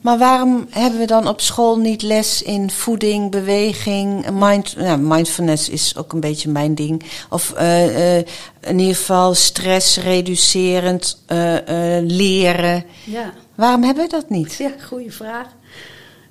Maar 0.06 0.18
waarom 0.18 0.66
hebben 0.70 1.00
we 1.00 1.06
dan 1.06 1.28
op 1.28 1.40
school 1.40 1.78
niet 1.78 2.02
les 2.02 2.42
in 2.42 2.70
voeding, 2.70 3.30
beweging, 3.30 4.30
mind, 4.30 4.76
nou, 4.76 4.98
mindfulness 4.98 5.68
is 5.68 5.96
ook 5.96 6.12
een 6.12 6.20
beetje 6.20 6.50
mijn 6.50 6.74
ding. 6.74 7.02
Of 7.30 7.54
uh, 7.56 7.86
uh, 7.86 8.16
in 8.60 8.78
ieder 8.78 8.96
geval 8.96 9.34
stress 9.34 9.98
reducerend 9.98 11.22
uh, 11.28 11.56
leren. 12.02 12.84
Ja. 13.04 13.32
Waarom 13.54 13.82
hebben 13.82 14.04
we 14.04 14.10
dat 14.10 14.30
niet? 14.30 14.54
Ja, 14.54 14.72
goede 14.86 15.10
vraag. 15.10 15.46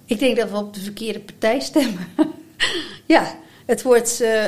Ik 0.05 0.19
denk 0.19 0.37
dat 0.37 0.49
we 0.49 0.57
op 0.57 0.73
de 0.73 0.81
verkeerde 0.81 1.19
partij 1.19 1.59
stemmen. 1.59 2.07
ja, 3.05 3.35
het 3.65 3.81
wordt. 3.81 4.21
Uh, 4.21 4.43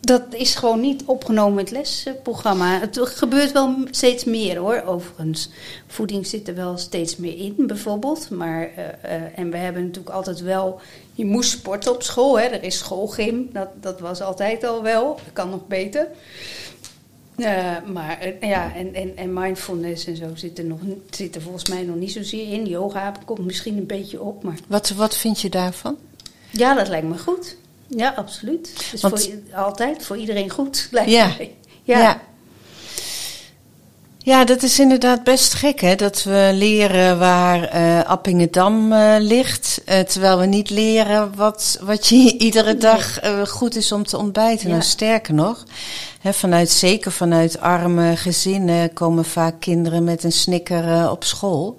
dat 0.00 0.22
is 0.30 0.54
gewoon 0.54 0.80
niet 0.80 1.02
opgenomen 1.04 1.58
in 1.58 1.64
het 1.64 1.70
lesprogramma. 1.70 2.80
Het 2.80 2.98
gebeurt 3.02 3.52
wel 3.52 3.76
steeds 3.90 4.24
meer 4.24 4.56
hoor, 4.56 4.82
overigens. 4.86 5.50
Voeding 5.86 6.26
zit 6.26 6.48
er 6.48 6.54
wel 6.54 6.78
steeds 6.78 7.16
meer 7.16 7.38
in, 7.38 7.54
bijvoorbeeld. 7.56 8.30
Maar, 8.30 8.62
uh, 8.62 8.78
uh, 8.78 9.38
en 9.38 9.50
we 9.50 9.56
hebben 9.56 9.82
natuurlijk 9.82 10.14
altijd 10.14 10.40
wel. 10.40 10.80
Je 11.12 11.24
moest 11.24 11.50
sporten 11.50 11.92
op 11.92 12.02
school, 12.02 12.38
hè. 12.38 12.44
er 12.44 12.62
is 12.62 12.78
schoolgym. 12.78 13.48
Dat, 13.52 13.68
dat 13.80 14.00
was 14.00 14.20
altijd 14.20 14.64
al 14.64 14.82
wel. 14.82 15.14
Dat 15.14 15.32
kan 15.32 15.50
nog 15.50 15.66
beter. 15.66 16.08
Uh, 17.36 17.76
maar 17.92 18.32
ja, 18.40 18.74
en, 18.74 18.94
en, 18.94 19.16
en 19.16 19.32
mindfulness 19.32 20.06
en 20.06 20.16
zo 20.16 20.28
zit 20.34 20.58
er, 20.58 20.64
nog, 20.64 20.78
zit 21.10 21.34
er 21.34 21.42
volgens 21.42 21.68
mij 21.68 21.82
nog 21.82 21.96
niet 21.96 22.12
zozeer 22.12 22.52
in. 22.52 22.66
Yoga 22.66 23.12
komt 23.24 23.44
misschien 23.44 23.76
een 23.76 23.86
beetje 23.86 24.22
op. 24.22 24.42
Maar... 24.42 24.58
Wat, 24.68 24.90
wat 24.90 25.16
vind 25.16 25.40
je 25.40 25.48
daarvan? 25.48 25.96
Ja, 26.50 26.74
dat 26.74 26.88
lijkt 26.88 27.06
me 27.06 27.18
goed. 27.18 27.56
Ja, 27.88 28.12
absoluut. 28.16 28.90
Dus 28.90 29.00
voor, 29.00 29.20
altijd 29.54 30.04
voor 30.04 30.16
iedereen 30.16 30.50
goed, 30.50 30.88
lijkt 30.90 31.10
ja. 31.20 31.36
Ja. 31.84 32.22
Ja. 34.24 34.44
Dat 34.44 34.62
is 34.62 34.78
inderdaad 34.78 35.24
best 35.24 35.54
gek, 35.54 35.80
hè? 35.80 35.94
Dat 35.94 36.22
we 36.22 36.50
leren 36.52 37.18
waar 37.18 37.74
uh, 37.74 38.04
Appingedam 38.04 38.92
uh, 38.92 39.14
ligt, 39.18 39.82
uh, 39.88 39.98
terwijl 39.98 40.38
we 40.38 40.46
niet 40.46 40.70
leren 40.70 41.34
wat, 41.34 41.78
wat 41.82 42.06
je 42.06 42.38
iedere 42.46 42.76
dag 42.76 43.20
goed 43.48 43.76
is 43.76 43.92
om 43.92 44.04
te 44.04 44.18
ontbijten. 44.18 44.66
Ja. 44.66 44.72
Nou, 44.72 44.82
sterker 44.84 45.34
nog, 45.34 45.64
vanuit, 46.32 46.70
zeker 46.70 47.12
vanuit 47.12 47.60
arme 47.60 48.16
gezinnen 48.16 48.92
komen 48.92 49.24
vaak 49.24 49.60
kinderen 49.60 50.04
met 50.04 50.24
een 50.24 50.32
snicker 50.32 50.84
uh, 50.84 51.08
op 51.10 51.24
school. 51.24 51.74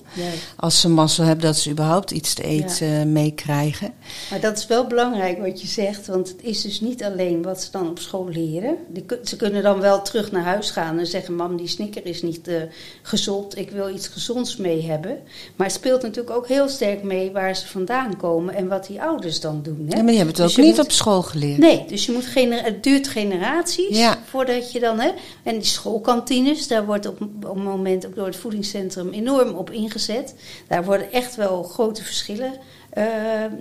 Als 0.55 0.81
ze 0.81 0.89
mazzel 0.89 1.23
hebben 1.23 1.45
dat 1.45 1.57
ze 1.57 1.69
überhaupt 1.69 2.11
iets 2.11 2.33
te 2.33 2.43
eten 2.43 2.87
ja. 2.87 3.05
meekrijgen. 3.05 3.93
Maar 4.29 4.39
dat 4.39 4.57
is 4.57 4.67
wel 4.67 4.87
belangrijk 4.87 5.39
wat 5.39 5.61
je 5.61 5.67
zegt, 5.67 6.07
want 6.07 6.27
het 6.27 6.41
is 6.41 6.61
dus 6.61 6.81
niet 6.81 7.03
alleen 7.03 7.41
wat 7.41 7.61
ze 7.61 7.71
dan 7.71 7.89
op 7.89 7.99
school 7.99 8.29
leren. 8.29 8.77
Die, 8.87 9.05
ze 9.23 9.35
kunnen 9.35 9.63
dan 9.63 9.79
wel 9.79 10.01
terug 10.01 10.31
naar 10.31 10.43
huis 10.43 10.71
gaan 10.71 10.99
en 10.99 11.07
zeggen: 11.07 11.35
Mam, 11.35 11.57
die 11.57 11.67
snicker 11.67 12.05
is 12.05 12.21
niet 12.21 12.34
uh, 12.43 12.61
gezond, 13.01 13.57
ik 13.57 13.69
wil 13.69 13.89
iets 13.89 14.07
gezonds 14.07 14.57
mee 14.57 14.83
hebben. 14.83 15.19
Maar 15.55 15.67
het 15.67 15.75
speelt 15.75 16.01
natuurlijk 16.01 16.35
ook 16.35 16.47
heel 16.47 16.69
sterk 16.69 17.03
mee 17.03 17.31
waar 17.31 17.55
ze 17.55 17.67
vandaan 17.67 18.17
komen 18.17 18.53
en 18.53 18.67
wat 18.67 18.87
die 18.87 19.01
ouders 19.01 19.39
dan 19.39 19.61
doen. 19.63 19.85
Hè? 19.87 19.95
Ja, 19.95 20.03
maar 20.03 20.07
die 20.07 20.17
hebben 20.17 20.35
het 20.35 20.43
dus 20.43 20.59
ook 20.59 20.65
niet 20.65 20.79
op 20.79 20.91
school 20.91 21.21
geleerd. 21.21 21.57
Nee, 21.57 21.85
dus 21.87 22.05
je 22.05 22.11
moet 22.11 22.33
het 22.63 22.83
duurt 22.83 23.07
generaties. 23.07 23.97
Ja 23.97 24.17
voordat 24.35 24.71
je 24.71 24.79
dan. 24.79 24.99
Hè, 24.99 25.11
en 25.43 25.53
die 25.53 25.65
schoolkantines, 25.65 26.67
daar 26.67 26.85
wordt 26.85 27.05
op, 27.05 27.21
op 27.21 27.55
het 27.55 27.63
moment 27.63 28.05
ook 28.05 28.15
door 28.15 28.25
het 28.25 28.35
voedingscentrum 28.35 29.09
enorm 29.09 29.53
op 29.53 29.71
ingezet. 29.71 30.35
Daar 30.67 30.85
worden 30.85 31.11
echt 31.11 31.35
wel 31.35 31.63
grote 31.63 32.03
verschillen. 32.03 32.53
Uh, 32.97 33.05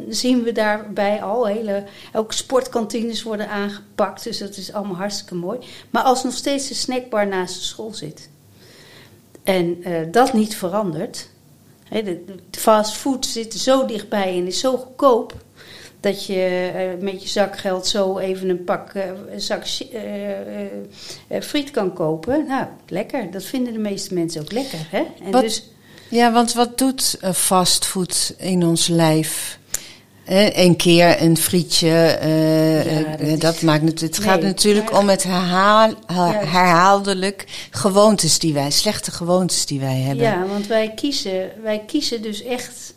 zien 0.09 0.43
we 0.43 0.53
daarbij 0.53 1.23
al. 1.23 1.47
Hele, 1.47 1.85
ook 2.13 2.33
sportkantines 2.33 3.23
worden 3.23 3.49
aangepakt. 3.49 4.25
Dus 4.25 4.39
dat 4.39 4.57
is 4.57 4.73
allemaal 4.73 4.97
hartstikke 4.97 5.35
mooi. 5.35 5.59
Maar 5.91 6.03
als 6.03 6.25
nog 6.25 6.35
steeds 6.35 6.71
een 6.71 6.77
snackbar 6.77 7.27
naast 7.27 7.55
de 7.55 7.65
school 7.65 7.95
zit. 7.95 8.29
En 9.45 9.89
uh, 9.89 9.99
dat 10.11 10.33
niet 10.33 10.57
verandert. 10.57 11.29
Hè, 11.89 12.03
de, 12.03 12.25
de 12.51 12.61
fastfood 12.61 13.27
zit 13.27 13.55
zo 13.55 13.87
dichtbij 13.87 14.37
en 14.37 14.47
is 14.47 14.61
zo 14.61 14.77
goedkoop 14.77 15.35
dat 16.01 16.27
je 16.27 16.71
uh, 16.75 17.03
met 17.03 17.23
je 17.23 17.29
zakgeld 17.29 17.87
zo 17.87 18.19
even 18.19 18.49
een 18.49 18.65
pak 18.65 18.95
uh, 18.95 19.03
zak 19.37 19.67
friet 21.43 21.71
kan 21.71 21.93
kopen. 21.93 22.47
Nou, 22.47 22.67
lekker. 22.89 23.31
Dat 23.31 23.45
vinden 23.45 23.73
de 23.73 23.79
meeste 23.79 24.15
mensen 24.15 24.41
ook 24.41 24.53
lekker. 24.53 24.79
Hè? 24.91 25.03
En 25.25 25.31
wat, 25.31 25.43
dus, 25.43 25.71
ja, 26.11 26.33
want 26.33 26.53
wat 26.53 26.79
doet 26.79 27.19
fastfood 27.35 28.35
in 28.39 28.67
ons 28.67 28.89
lijf? 28.89 29.59
Een 30.27 30.77
keer 30.77 31.23
een 31.23 31.37
frietje, 31.37 32.19
ja, 33.19 33.27
dat, 33.27 33.41
dat 33.41 33.63
maakt 33.63 34.01
het. 34.01 34.19
Nee, 34.19 34.29
gaat 34.29 34.43
natuurlijk 34.43 34.99
om 34.99 35.09
het 35.09 35.23
herhaal, 35.23 35.93
herhaaldelijk 36.07 37.45
gewoontes 37.71 38.39
die 38.39 38.55
wij, 38.55 38.71
slechte 38.71 39.11
gewoontes 39.11 39.67
die 39.67 39.81
wij 39.81 40.01
hebben. 40.01 40.25
Ja, 40.25 40.47
want 40.47 40.67
wij 40.67 40.93
kiezen, 40.95 41.51
wij 41.63 41.83
kiezen 41.87 42.23
dus 42.23 42.43
echt 42.43 42.95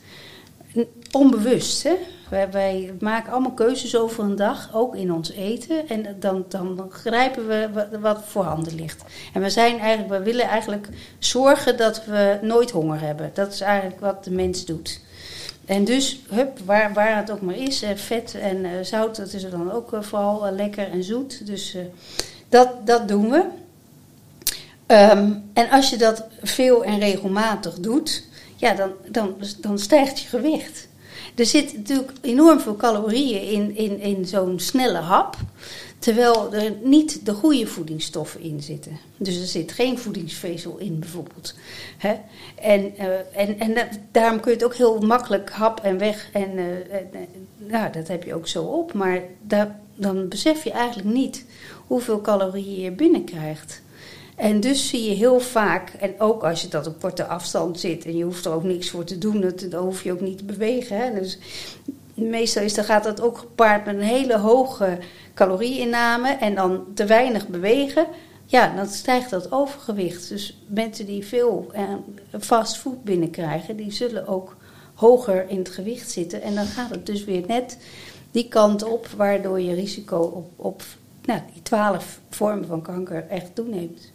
onbewust. 1.11 1.83
Hè? 1.83 1.93
Wij, 2.29 2.51
wij, 2.51 2.93
maken 2.99 3.31
allemaal 3.31 3.53
keuzes 3.53 3.95
over 3.95 4.23
een 4.23 4.35
dag, 4.35 4.69
ook 4.73 4.95
in 4.95 5.13
ons 5.13 5.31
eten. 5.31 5.89
En 5.89 6.15
dan, 6.19 6.45
dan 6.49 6.87
grijpen 6.89 7.47
we 7.47 7.87
wat 7.99 8.21
voorhanden 8.25 8.75
ligt. 8.75 9.03
En 9.33 9.41
we, 9.41 9.49
zijn 9.49 9.79
eigenlijk, 9.79 10.19
we 10.19 10.31
willen 10.31 10.47
eigenlijk 10.47 10.87
zorgen 11.19 11.77
dat 11.77 12.05
we 12.05 12.39
nooit 12.41 12.71
honger 12.71 12.99
hebben. 12.99 13.31
Dat 13.33 13.53
is 13.53 13.61
eigenlijk 13.61 13.99
wat 13.99 14.23
de 14.23 14.31
mens 14.31 14.65
doet. 14.65 14.99
En 15.67 15.84
dus, 15.84 16.19
hup, 16.30 16.60
waar, 16.65 16.93
waar 16.93 17.17
het 17.17 17.32
ook 17.32 17.41
maar 17.41 17.58
is, 17.58 17.82
eh, 17.82 17.95
vet 17.95 18.36
en 18.36 18.58
uh, 18.58 18.71
zout, 18.82 19.15
dat 19.15 19.34
is 19.34 19.43
er 19.43 19.51
dan 19.51 19.71
ook 19.71 19.93
uh, 19.93 20.01
vooral 20.01 20.51
lekker 20.51 20.91
en 20.91 21.03
zoet. 21.03 21.47
Dus 21.47 21.77
dat, 22.49 22.88
dat 22.88 23.08
doen 23.08 23.30
we. 23.30 23.45
Um, 24.88 25.43
en 25.53 25.69
als 25.69 25.89
je 25.89 25.97
dat 25.97 26.25
veel 26.41 26.84
en 26.84 26.99
regelmatig 26.99 27.73
doet, 27.73 28.23
ja, 28.56 28.73
dan, 28.73 28.91
dan, 29.08 29.36
dan 29.60 29.80
stijgt 29.80 30.19
je 30.19 30.27
gewicht. 30.27 30.88
Er 31.36 31.45
zit 31.45 31.77
natuurlijk 31.77 32.12
enorm 32.21 32.60
veel 32.60 32.75
calorieën 32.75 33.41
in, 33.41 33.75
in, 33.75 33.99
in 33.99 34.25
zo'n 34.25 34.60
snelle 34.60 34.97
hap. 34.97 35.36
Terwijl 35.99 36.53
er 36.53 36.73
niet 36.83 37.25
de 37.25 37.33
goede 37.33 37.67
voedingsstoffen 37.67 38.41
in 38.41 38.62
zitten. 38.62 38.99
Dus 39.17 39.39
er 39.39 39.45
zit 39.45 39.71
geen 39.71 39.99
voedingsvezel 39.99 40.77
in, 40.77 40.99
bijvoorbeeld. 40.99 41.53
Hè? 41.97 42.15
En, 42.62 42.93
uh, 42.99 43.05
en, 43.33 43.60
en 43.60 43.89
daarom 44.12 44.39
kun 44.39 44.51
je 44.51 44.57
het 44.57 44.65
ook 44.65 44.75
heel 44.75 44.99
makkelijk 44.99 45.49
hap 45.49 45.79
en 45.79 45.97
weg. 45.97 46.29
En 46.33 46.57
uh, 46.57 46.65
nou, 47.57 47.91
dat 47.91 48.07
heb 48.07 48.23
je 48.23 48.36
ook 48.36 48.47
zo 48.47 48.63
op. 48.63 48.93
Maar 48.93 49.21
dan 49.95 50.27
besef 50.27 50.63
je 50.63 50.71
eigenlijk 50.71 51.10
niet 51.10 51.45
hoeveel 51.88 52.21
calorieën 52.21 52.81
je 52.81 52.91
binnenkrijgt. 52.91 53.81
En 54.36 54.60
dus 54.60 54.88
zie 54.88 55.10
je 55.10 55.15
heel 55.15 55.39
vaak, 55.39 55.89
en 55.89 56.13
ook 56.19 56.43
als 56.43 56.62
je 56.62 56.67
dat 56.67 56.88
op 56.88 56.99
korte 56.99 57.25
afstand 57.25 57.79
zit 57.79 58.05
en 58.05 58.17
je 58.17 58.23
hoeft 58.23 58.45
er 58.45 58.51
ook 58.51 58.63
niks 58.63 58.89
voor 58.89 59.03
te 59.03 59.17
doen, 59.17 59.53
dan 59.69 59.83
hoef 59.83 60.03
je 60.03 60.12
ook 60.12 60.21
niet 60.21 60.38
te 60.38 60.43
bewegen. 60.43 60.97
Hè? 60.97 61.19
Dus 61.19 61.38
meestal 62.13 62.63
is, 62.63 62.73
dan 62.73 62.83
gaat 62.83 63.03
dat 63.03 63.21
ook 63.21 63.38
gepaard 63.38 63.86
met 63.86 63.95
een 63.95 64.01
hele 64.01 64.38
hoge 64.38 64.97
calorieinname 65.38 66.30
en 66.30 66.56
dan 66.56 66.84
te 66.93 67.06
weinig 67.06 67.47
bewegen. 67.47 68.08
Ja, 68.45 68.76
dan 68.76 68.88
stijgt 68.88 69.30
dat 69.30 69.52
overgewicht. 69.52 70.30
Dus 70.30 70.58
mensen 70.67 71.06
die 71.06 71.26
veel 71.26 71.69
eh, 71.73 71.84
fastfood 72.39 73.04
binnenkrijgen, 73.04 73.76
die 73.76 73.91
zullen 73.91 74.28
ook 74.28 74.56
hoger 74.93 75.50
in 75.50 75.58
het 75.58 75.69
gewicht 75.69 76.12
zitten. 76.12 76.41
En 76.41 76.56
dan 76.56 76.65
gaat 76.65 76.89
het 76.89 77.06
dus 77.06 77.23
weer 77.23 77.43
net 77.47 77.78
die 78.32 78.47
kant 78.47 78.84
op, 78.84 79.08
waardoor 79.08 79.62
je 79.62 79.73
risico 79.73 80.19
op, 80.19 80.52
op 80.56 80.84
nou, 81.26 81.39
die 81.54 81.62
twaalf 81.62 82.19
vormen 82.30 82.67
van 82.67 82.82
kanker 82.82 83.26
echt 83.30 83.56
toeneemt. 83.56 84.12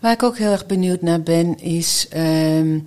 Waar 0.00 0.12
ik 0.12 0.22
ook 0.22 0.38
heel 0.38 0.50
erg 0.50 0.66
benieuwd 0.66 1.02
naar 1.02 1.22
ben, 1.22 1.58
is: 1.58 2.06
uh, 2.16 2.80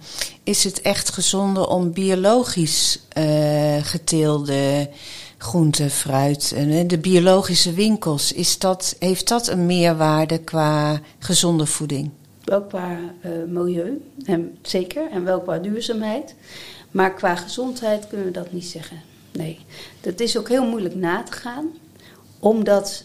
is 0.44 0.64
het 0.64 0.82
echt 0.82 1.10
gezonder 1.10 1.68
om 1.68 1.92
biologisch 1.92 3.00
uh, 3.18 3.78
geteelde 3.82 4.90
groente, 5.40 5.90
fruit 5.90 6.54
en 6.56 6.88
de 6.88 6.98
biologische 6.98 7.74
winkels? 7.74 8.34
Is 8.34 8.58
dat, 8.58 8.96
heeft 9.00 9.28
dat 9.28 9.48
een 9.48 9.66
meerwaarde 9.66 10.38
qua 10.38 11.00
gezonde 11.20 11.66
voeding? 11.66 12.10
Wel 12.44 12.62
qua 12.62 12.98
uh, 13.26 13.32
milieu, 13.48 14.02
en 14.26 14.58
zeker, 14.62 15.12
en 15.12 15.24
wel 15.24 15.42
qua 15.42 15.58
duurzaamheid. 15.58 16.36
Maar 16.92 17.14
qua 17.14 17.36
gezondheid 17.36 18.08
kunnen 18.08 18.26
we 18.26 18.32
dat 18.32 18.52
niet 18.52 18.66
zeggen. 18.66 19.02
Nee, 19.32 19.60
dat 20.02 20.20
is 20.20 20.38
ook 20.38 20.50
heel 20.50 20.66
moeilijk 20.66 20.96
na 20.96 21.24
te 21.24 21.32
gaan, 21.32 21.68
omdat 22.40 23.04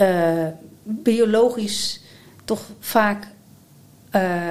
uh, 0.00 0.46
biologisch 0.82 2.00
toch 2.44 2.62
vaak 2.78 3.26
uh, 4.14 4.48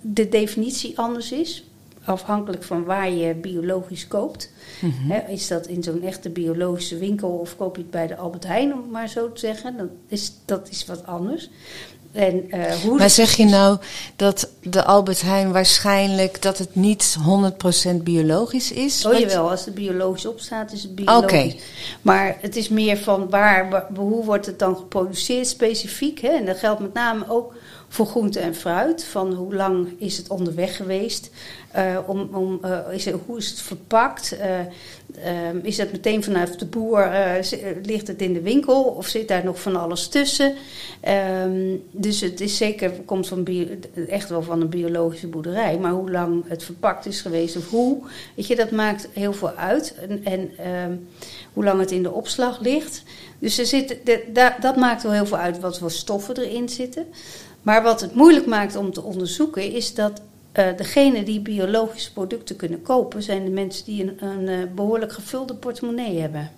de 0.00 0.28
definitie 0.28 0.98
anders 0.98 1.32
is. 1.32 1.64
Afhankelijk 2.04 2.62
van 2.62 2.84
waar 2.84 3.10
je 3.10 3.34
biologisch 3.34 4.08
koopt. 4.08 4.50
Mm 4.80 4.90
-hmm. 4.90 5.22
is 5.28 5.48
dat 5.48 5.66
in 5.66 5.82
zo'n 5.82 6.02
echte 6.02 6.30
biologische 6.30 6.98
winkel 6.98 7.28
of 7.28 7.56
koop 7.56 7.76
je 7.76 7.82
het 7.82 7.90
bij 7.90 8.06
de 8.06 8.16
Albert 8.16 8.46
Heijn, 8.46 8.72
om 8.72 8.78
het 8.78 8.90
maar 8.90 9.08
zo 9.08 9.32
te 9.32 9.40
zeggen? 9.40 9.76
Dan 9.76 9.90
is, 10.08 10.32
dat 10.44 10.68
is 10.70 10.86
wat 10.86 11.06
anders. 11.06 11.50
En, 12.14 12.56
uh, 12.56 12.72
hoe 12.72 12.98
maar 12.98 13.10
zeg 13.10 13.36
je 13.36 13.44
nou 13.44 13.78
dat 14.16 14.48
de 14.62 14.84
Albert 14.84 15.22
Heijn 15.22 15.52
waarschijnlijk 15.52 16.42
dat 16.42 16.58
het 16.58 16.74
niet 16.74 17.16
100% 17.92 18.02
biologisch 18.02 18.72
is? 18.72 19.06
Oh 19.06 19.18
jawel, 19.18 19.50
als 19.50 19.64
het 19.64 19.74
biologisch 19.74 20.26
opstaat 20.26 20.72
is 20.72 20.82
het 20.82 20.94
biologisch. 20.94 21.30
Okay. 21.30 21.60
Maar 22.02 22.36
het 22.40 22.56
is 22.56 22.68
meer 22.68 22.96
van 22.96 23.30
waar, 23.30 23.70
waar, 23.70 23.86
hoe 23.94 24.24
wordt 24.24 24.46
het 24.46 24.58
dan 24.58 24.76
geproduceerd 24.76 25.46
specifiek? 25.46 26.20
Hè? 26.20 26.28
En 26.28 26.46
dat 26.46 26.58
geldt 26.58 26.80
met 26.80 26.92
name 26.92 27.24
ook 27.28 27.54
voor 27.94 28.06
groente 28.06 28.40
en 28.40 28.54
fruit. 28.54 29.04
Van 29.04 29.32
hoe 29.32 29.54
lang 29.54 29.88
is 29.98 30.16
het 30.16 30.28
onderweg 30.28 30.76
geweest? 30.76 31.30
Uh, 31.76 31.98
om, 32.06 32.28
om, 32.32 32.60
uh, 32.64 32.78
is 32.90 33.10
hoe 33.10 33.38
is 33.38 33.50
het 33.50 33.60
verpakt? 33.60 34.36
Uh, 34.40 35.64
is 35.64 35.78
het 35.78 35.92
meteen 35.92 36.22
vanuit 36.22 36.58
de 36.58 36.66
boer? 36.66 37.10
ligt 37.82 38.06
het 38.06 38.22
in 38.22 38.32
de 38.32 38.40
winkel? 38.40 38.82
Of 38.82 39.06
zit 39.06 39.28
daar 39.28 39.44
nog 39.44 39.60
van 39.60 39.76
alles 39.76 40.08
tussen? 40.08 40.54
Um, 41.44 41.82
dus 41.90 42.20
het 42.20 42.40
is 42.40 42.56
zeker, 42.56 42.90
komt 42.90 43.28
van 43.28 43.46
echt 44.08 44.28
wel 44.28 44.42
van 44.42 44.60
een 44.60 44.68
biologische 44.68 45.26
boerderij. 45.26 45.78
Maar 45.78 45.92
hoe 45.92 46.10
lang 46.10 46.44
het 46.48 46.62
verpakt 46.62 47.06
is 47.06 47.20
geweest 47.20 47.56
of 47.56 47.70
hoe, 47.70 47.98
weet 48.36 48.46
je, 48.46 48.56
dat 48.56 48.70
maakt 48.70 49.08
heel 49.12 49.32
veel 49.32 49.52
uit. 49.52 49.94
En, 50.08 50.24
en 50.24 50.70
um, 50.90 51.08
hoe 51.52 51.64
lang 51.64 51.80
het 51.80 51.90
in 51.90 52.02
de 52.02 52.12
opslag 52.12 52.60
ligt. 52.60 53.02
Dus 53.38 53.58
er 53.58 53.66
zit, 53.66 53.96
de, 54.04 54.24
da, 54.32 54.56
dat 54.60 54.76
maakt 54.76 55.02
wel 55.02 55.12
heel 55.12 55.26
veel 55.26 55.36
uit 55.36 55.60
wat 55.60 55.78
voor 55.78 55.90
stoffen 55.90 56.36
erin 56.36 56.68
zitten. 56.68 57.06
Maar 57.64 57.82
wat 57.82 58.00
het 58.00 58.14
moeilijk 58.14 58.46
maakt 58.46 58.76
om 58.76 58.92
te 58.92 59.02
onderzoeken 59.02 59.72
is 59.72 59.94
dat 59.94 60.20
uh, 60.58 60.76
degenen 60.76 61.24
die 61.24 61.40
biologische 61.40 62.12
producten 62.12 62.56
kunnen 62.56 62.82
kopen, 62.82 63.22
zijn 63.22 63.44
de 63.44 63.50
mensen 63.50 63.84
die 63.84 64.02
een, 64.02 64.24
een 64.24 64.48
uh, 64.48 64.74
behoorlijk 64.74 65.12
gevulde 65.12 65.54
portemonnee 65.54 66.18
hebben. 66.18 66.50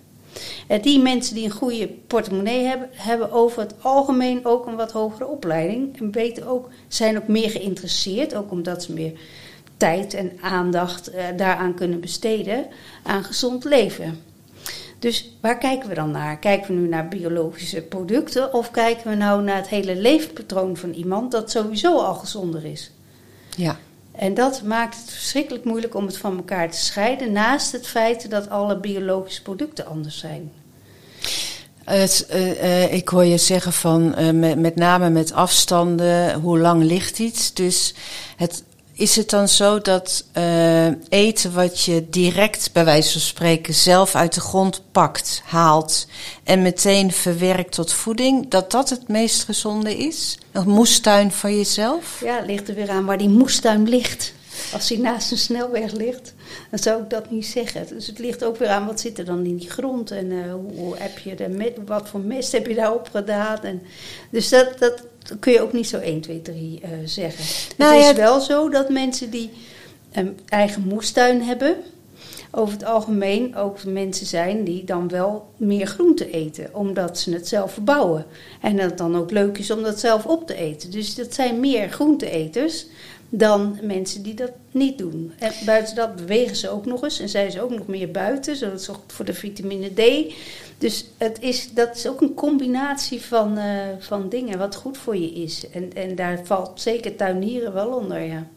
En 0.67 0.81
die 0.81 0.99
mensen 0.99 1.35
die 1.35 1.45
een 1.45 1.51
goede 1.51 1.87
portemonnee 1.87 2.65
hebben, 2.65 2.89
hebben 2.91 3.31
over 3.31 3.61
het 3.61 3.73
algemeen 3.81 4.45
ook 4.45 4.65
een 4.65 4.75
wat 4.75 4.91
hogere 4.91 5.27
opleiding. 5.27 5.99
En 5.99 6.11
weten 6.11 6.47
ook, 6.47 6.69
zijn 6.87 7.17
ook 7.17 7.27
meer 7.27 7.49
geïnteresseerd, 7.49 8.35
ook 8.35 8.51
omdat 8.51 8.83
ze 8.83 8.93
meer 8.93 9.19
tijd 9.77 10.13
en 10.13 10.31
aandacht 10.41 11.13
uh, 11.13 11.23
daaraan 11.37 11.73
kunnen 11.73 11.99
besteden 11.99 12.67
aan 13.03 13.23
gezond 13.23 13.63
leven. 13.63 14.19
Dus 14.99 15.29
waar 15.41 15.57
kijken 15.57 15.89
we 15.89 15.95
dan 15.95 16.11
naar? 16.11 16.37
Kijken 16.37 16.75
we 16.75 16.81
nu 16.81 16.87
naar 16.87 17.07
biologische 17.07 17.81
producten 17.81 18.53
of 18.53 18.71
kijken 18.71 19.09
we 19.09 19.15
nou 19.15 19.43
naar 19.43 19.55
het 19.55 19.67
hele 19.67 19.95
leefpatroon 19.95 20.77
van 20.77 20.91
iemand 20.91 21.31
dat 21.31 21.51
sowieso 21.51 21.97
al 21.97 22.13
gezonder 22.13 22.65
is? 22.65 22.91
Ja. 23.55 23.77
En 24.11 24.33
dat 24.33 24.61
maakt 24.63 24.97
het 24.97 25.11
verschrikkelijk 25.11 25.63
moeilijk 25.63 25.95
om 25.95 26.05
het 26.05 26.17
van 26.17 26.37
elkaar 26.37 26.71
te 26.71 26.77
scheiden, 26.77 27.31
naast 27.31 27.71
het 27.71 27.87
feit 27.87 28.29
dat 28.29 28.49
alle 28.49 28.79
biologische 28.79 29.41
producten 29.41 29.85
anders 29.85 30.17
zijn. 30.17 30.51
Uh, 31.89 32.03
uh, 32.33 32.93
ik 32.93 33.07
hoor 33.07 33.25
je 33.25 33.37
zeggen 33.37 33.73
van 33.73 34.15
uh, 34.19 34.31
met, 34.31 34.59
met, 34.59 34.75
name 34.75 35.09
met 35.09 35.33
afstanden, 35.33 36.33
hoe 36.33 36.59
lang 36.59 36.83
ligt 36.83 37.19
iets. 37.19 37.53
Dus 37.53 37.93
het 38.37 38.63
is 38.97 39.15
het 39.15 39.29
dan 39.29 39.47
zo 39.47 39.79
dat 39.79 40.25
uh, 40.37 40.87
eten 41.09 41.53
wat 41.53 41.81
je 41.81 42.09
direct, 42.09 42.69
bij 42.73 42.85
wijze 42.85 43.11
van 43.11 43.21
spreken, 43.21 43.73
zelf 43.73 44.15
uit 44.15 44.33
de 44.33 44.41
grond 44.41 44.81
pakt, 44.91 45.41
haalt 45.45 46.07
en 46.43 46.61
meteen 46.61 47.11
verwerkt 47.11 47.71
tot 47.71 47.93
voeding, 47.93 48.49
dat 48.49 48.71
dat 48.71 48.89
het 48.89 49.07
meest 49.07 49.43
gezonde 49.43 49.97
is? 49.97 50.37
Een 50.51 50.69
moestuin 50.69 51.31
van 51.31 51.55
jezelf? 51.55 52.21
Ja, 52.23 52.35
het 52.35 52.45
ligt 52.45 52.69
er 52.69 52.75
weer 52.75 52.89
aan 52.89 53.05
waar 53.05 53.17
die 53.17 53.29
moestuin 53.29 53.89
ligt. 53.89 54.33
Als 54.73 54.87
die 54.87 54.99
naast 54.99 55.31
een 55.31 55.37
snelweg 55.37 55.91
ligt, 55.91 56.33
dan 56.69 56.79
zou 56.79 57.01
ik 57.01 57.09
dat 57.09 57.31
niet 57.31 57.45
zeggen. 57.45 57.87
Dus 57.89 58.07
het 58.07 58.19
ligt 58.19 58.43
ook 58.43 58.57
weer 58.57 58.67
aan 58.67 58.85
wat 58.85 58.99
zit 58.99 59.19
er 59.19 59.25
dan 59.25 59.45
in 59.45 59.57
die 59.57 59.69
grond 59.69 60.11
en 60.11 60.31
uh, 60.31 60.53
hoe, 60.75 60.97
heb 60.97 61.17
je 61.17 61.35
de, 61.35 61.73
wat 61.85 62.09
voor 62.09 62.19
mest 62.19 62.51
heb 62.51 62.67
je 62.67 62.75
daarop 62.75 63.09
gedaan. 63.11 63.63
En, 63.63 63.81
dus 64.29 64.49
dat, 64.49 64.79
dat, 64.79 65.03
kun 65.39 65.53
je 65.53 65.61
ook 65.61 65.73
niet 65.73 65.87
zo 65.87 65.97
1, 65.97 66.21
2, 66.21 66.41
3 66.41 66.81
uh, 66.83 66.89
zeggen. 67.05 67.73
Nou, 67.77 67.93
het 67.93 68.01
is 68.03 68.09
ja, 68.09 68.15
wel 68.15 68.39
zo 68.39 68.69
dat 68.69 68.89
mensen 68.89 69.29
die 69.29 69.49
een 70.11 70.39
eigen 70.45 70.81
moestuin 70.87 71.41
hebben, 71.41 71.75
over 72.51 72.73
het 72.73 72.85
algemeen 72.85 73.55
ook 73.55 73.83
mensen 73.83 74.25
zijn 74.25 74.63
die 74.63 74.83
dan 74.83 75.07
wel 75.07 75.53
meer 75.57 75.87
groente 75.87 76.31
eten, 76.31 76.69
omdat 76.75 77.19
ze 77.19 77.33
het 77.33 77.47
zelf 77.47 77.73
verbouwen. 77.73 78.25
En 78.61 78.75
dat 78.75 78.85
het 78.85 78.97
dan 78.97 79.17
ook 79.17 79.31
leuk 79.31 79.57
is 79.57 79.71
om 79.71 79.83
dat 79.83 79.99
zelf 79.99 80.25
op 80.25 80.47
te 80.47 80.55
eten. 80.55 80.91
Dus 80.91 81.15
dat 81.15 81.33
zijn 81.33 81.59
meer 81.59 81.89
groenteeters 81.89 82.85
dan 83.29 83.77
mensen 83.81 84.23
die 84.23 84.33
dat 84.33 84.51
niet 84.71 84.97
doen. 84.97 85.33
En 85.39 85.51
buiten 85.65 85.95
dat 85.95 86.15
bewegen 86.15 86.55
ze 86.55 86.69
ook 86.69 86.85
nog 86.85 87.03
eens 87.03 87.19
en 87.19 87.29
zijn 87.29 87.51
ze 87.51 87.61
ook 87.61 87.69
nog 87.69 87.87
meer 87.87 88.11
buiten, 88.11 88.55
zodat 88.55 88.89
ook 88.89 89.03
voor 89.07 89.25
de 89.25 89.33
vitamine 89.33 89.89
D. 89.93 90.33
Dus 90.77 91.05
het 91.17 91.37
is, 91.41 91.73
dat 91.73 91.95
is 91.95 92.07
ook 92.07 92.21
een 92.21 92.33
combinatie 92.33 93.21
van, 93.21 93.57
uh, 93.57 93.63
van 93.99 94.29
dingen 94.29 94.57
wat 94.57 94.75
goed 94.75 94.97
voor 94.97 95.17
je 95.17 95.33
is. 95.33 95.69
En, 95.69 95.93
en 95.93 96.15
daar 96.15 96.39
valt 96.43 96.81
zeker 96.81 97.15
tuinieren 97.15 97.73
wel 97.73 97.87
onder, 97.87 98.21
ja. 98.21 98.47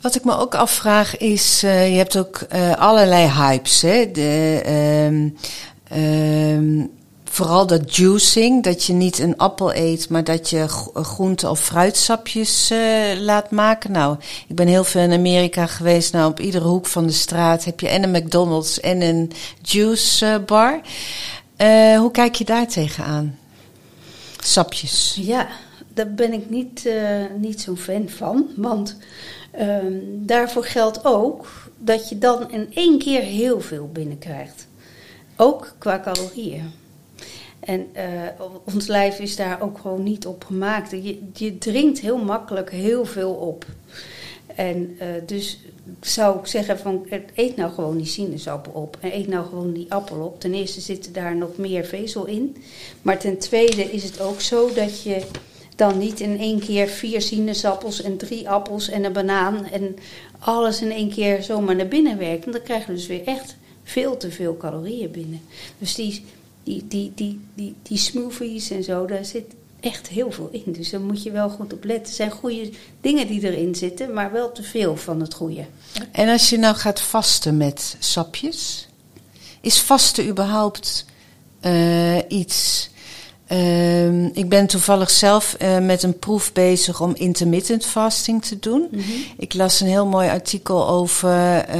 Wat 0.00 0.14
ik 0.14 0.24
me 0.24 0.36
ook 0.36 0.54
afvraag 0.54 1.16
is, 1.16 1.64
uh, 1.64 1.90
je 1.90 1.96
hebt 1.96 2.16
ook 2.16 2.46
uh, 2.54 2.76
allerlei 2.76 3.28
hypes. 3.28 3.82
Hè? 3.82 4.10
De, 4.10 4.62
uh, 5.92 6.84
vooral 7.32 7.66
dat 7.66 7.96
juicing, 7.96 8.62
dat 8.62 8.84
je 8.84 8.92
niet 8.92 9.18
een 9.18 9.36
appel 9.36 9.74
eet, 9.74 10.08
maar 10.08 10.24
dat 10.24 10.50
je 10.50 10.68
groente- 10.94 11.50
of 11.50 11.60
fruitsapjes 11.60 12.70
uh, 12.70 13.20
laat 13.20 13.50
maken. 13.50 13.92
Nou, 13.92 14.16
ik 14.48 14.56
ben 14.56 14.66
heel 14.66 14.84
veel 14.84 15.00
in 15.00 15.12
Amerika 15.12 15.66
geweest. 15.66 16.12
Nou, 16.12 16.30
op 16.30 16.40
iedere 16.40 16.64
hoek 16.64 16.86
van 16.86 17.06
de 17.06 17.12
straat 17.12 17.64
heb 17.64 17.80
je 17.80 17.88
en 17.88 18.02
een 18.02 18.10
McDonald's 18.10 18.80
en 18.80 19.00
een 19.00 19.30
juice 19.62 20.42
bar. 20.46 20.80
Uh, 21.58 21.98
hoe 21.98 22.10
kijk 22.10 22.34
je 22.34 22.44
daar 22.44 22.66
tegenaan? 22.66 23.38
Sapjes. 24.38 25.18
Ja, 25.20 25.48
daar 25.94 26.14
ben 26.14 26.32
ik 26.32 26.50
niet, 26.50 26.88
niet 27.36 27.60
zo'n 27.60 27.76
fan 27.76 28.08
van. 28.08 28.46
Want 28.56 28.96
um, 29.60 30.26
daarvoor 30.26 30.64
geldt 30.64 31.04
ook 31.04 31.46
dat 31.78 32.08
je 32.08 32.18
dan 32.18 32.50
in 32.50 32.70
één 32.74 32.98
keer 32.98 33.20
heel 33.20 33.60
veel 33.60 33.90
binnenkrijgt. 33.92 34.66
Ook 35.36 35.74
qua 35.78 36.00
calorieën. 36.00 36.80
En 37.64 37.86
uh, 37.96 38.46
ons 38.74 38.86
lijf 38.86 39.18
is 39.18 39.36
daar 39.36 39.62
ook 39.62 39.78
gewoon 39.78 40.02
niet 40.02 40.26
op 40.26 40.44
gemaakt. 40.44 40.90
Je, 40.90 41.18
je 41.34 41.58
drinkt 41.58 42.00
heel 42.00 42.18
makkelijk 42.18 42.70
heel 42.70 43.04
veel 43.04 43.32
op. 43.32 43.66
En 44.54 44.96
uh, 45.00 45.06
dus 45.26 45.58
zou 46.00 46.38
ik 46.38 46.46
zeggen 46.46 46.78
van 46.78 47.06
eet 47.34 47.56
nou 47.56 47.72
gewoon 47.72 47.96
die 47.96 48.06
sinaasappel 48.06 48.72
op 48.72 48.96
en 49.00 49.16
eet 49.16 49.28
nou 49.28 49.46
gewoon 49.46 49.72
die 49.72 49.92
appel 49.92 50.24
op. 50.24 50.40
Ten 50.40 50.54
eerste 50.54 50.80
zit 50.80 51.14
daar 51.14 51.36
nog 51.36 51.56
meer 51.56 51.84
vezel 51.84 52.26
in. 52.26 52.56
Maar 53.02 53.18
ten 53.18 53.38
tweede 53.38 53.82
is 53.82 54.02
het 54.02 54.20
ook 54.20 54.40
zo 54.40 54.72
dat 54.74 55.02
je 55.02 55.22
dan 55.76 55.98
niet 55.98 56.20
in 56.20 56.38
één 56.38 56.60
keer 56.60 56.88
vier 56.88 57.22
sinaasappels 57.22 58.02
en 58.02 58.16
drie 58.16 58.48
appels 58.48 58.88
en 58.88 59.04
een 59.04 59.12
banaan 59.12 59.64
en 59.64 59.96
alles 60.38 60.82
in 60.82 60.90
één 60.90 61.10
keer 61.10 61.42
zomaar 61.42 61.76
naar 61.76 61.88
binnen 61.88 62.18
werkt. 62.18 62.44
Want 62.44 62.56
dan 62.56 62.64
krijg 62.64 62.86
je 62.86 62.92
dus 62.92 63.06
weer 63.06 63.24
echt 63.24 63.56
veel 63.82 64.16
te 64.16 64.30
veel 64.30 64.56
calorieën 64.56 65.10
binnen. 65.10 65.40
Dus 65.78 65.94
die, 65.94 66.24
die, 66.62 66.84
die, 66.88 67.12
die, 67.14 67.40
die, 67.54 67.74
die 67.82 67.98
smoothies 67.98 68.70
en 68.70 68.84
zo, 68.84 69.06
daar 69.06 69.24
zit 69.24 69.44
echt 69.80 70.08
heel 70.08 70.30
veel 70.30 70.48
in. 70.52 70.72
Dus 70.72 70.90
daar 70.90 71.00
moet 71.00 71.22
je 71.22 71.30
wel 71.30 71.48
goed 71.48 71.72
op 71.72 71.84
letten. 71.84 72.06
Er 72.06 72.14
zijn 72.14 72.30
goede 72.30 72.70
dingen 73.00 73.26
die 73.26 73.42
erin 73.42 73.74
zitten, 73.74 74.12
maar 74.12 74.32
wel 74.32 74.52
te 74.52 74.62
veel 74.62 74.96
van 74.96 75.20
het 75.20 75.34
goede. 75.34 75.66
En 76.12 76.28
als 76.28 76.50
je 76.50 76.58
nou 76.58 76.74
gaat 76.74 77.00
vasten 77.00 77.56
met 77.56 77.96
sapjes, 77.98 78.88
is 79.60 79.80
vasten 79.80 80.28
überhaupt 80.28 81.04
uh, 81.62 82.18
iets 82.28 82.90
Uh, 83.52 84.24
ik 84.36 84.48
ben 84.48 84.66
toevallig 84.66 85.10
zelf 85.10 85.56
uh, 85.62 85.78
met 85.78 86.02
een 86.02 86.18
proef 86.18 86.52
bezig 86.52 87.00
om 87.00 87.12
intermittent 87.14 87.86
fasting 87.86 88.44
te 88.44 88.58
doen. 88.58 88.88
Mm 88.90 89.00
-hmm. 89.00 89.24
Ik 89.36 89.54
las 89.54 89.80
een 89.80 89.86
heel 89.86 90.06
mooi 90.06 90.28
artikel 90.28 90.88
over 90.88 91.28
uh, 91.28 91.74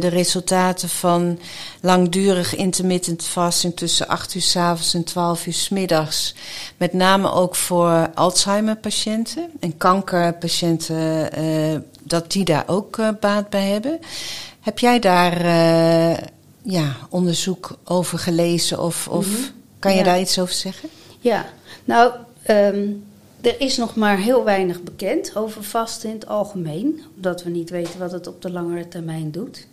de 0.00 0.08
resultaten 0.08 0.88
van 0.88 1.38
langdurig 1.80 2.56
intermittent 2.56 3.22
fasting 3.22 3.76
tussen 3.76 4.08
8 4.08 4.34
uur 4.34 4.42
s 4.42 4.56
avonds 4.56 4.94
en 4.94 5.04
12 5.04 5.46
uur 5.46 5.52
s 5.52 5.68
middags. 5.68 6.34
Met 6.76 6.92
name 6.92 7.32
ook 7.32 7.54
voor 7.54 8.10
Alzheimer-patiënten 8.14 9.50
en 9.60 9.76
kankerpatiënten, 9.76 11.28
uh, 11.38 11.78
dat 12.02 12.32
die 12.32 12.44
daar 12.44 12.64
ook 12.66 13.00
baat 13.20 13.50
bij 13.50 13.68
hebben. 13.68 13.98
Heb 14.60 14.78
jij 14.78 14.98
daar 14.98 15.46
ja, 16.62 16.96
onderzoek 17.08 17.78
over 17.84 18.18
gelezen 18.18 18.82
of, 18.82 19.08
of 19.08 19.26
mm 19.26 19.34
-hmm. 19.34 19.44
kan 19.78 19.92
je 19.92 19.98
ja. 19.98 20.04
daar 20.04 20.20
iets 20.20 20.38
over 20.38 20.54
zeggen? 20.54 20.88
Ja, 21.24 21.46
nou, 21.84 22.12
um, 22.50 23.04
er 23.40 23.60
is 23.60 23.76
nog 23.76 23.96
maar 23.96 24.18
heel 24.18 24.44
weinig 24.44 24.82
bekend 24.82 25.36
over 25.36 25.62
vasten 25.62 26.08
in 26.08 26.14
het 26.14 26.26
algemeen, 26.26 27.02
omdat 27.16 27.42
we 27.42 27.50
niet 27.50 27.70
weten 27.70 27.98
wat 27.98 28.12
het 28.12 28.26
op 28.26 28.42
de 28.42 28.50
langere 28.50 28.88
termijn 28.88 29.30
doet. 29.30 29.66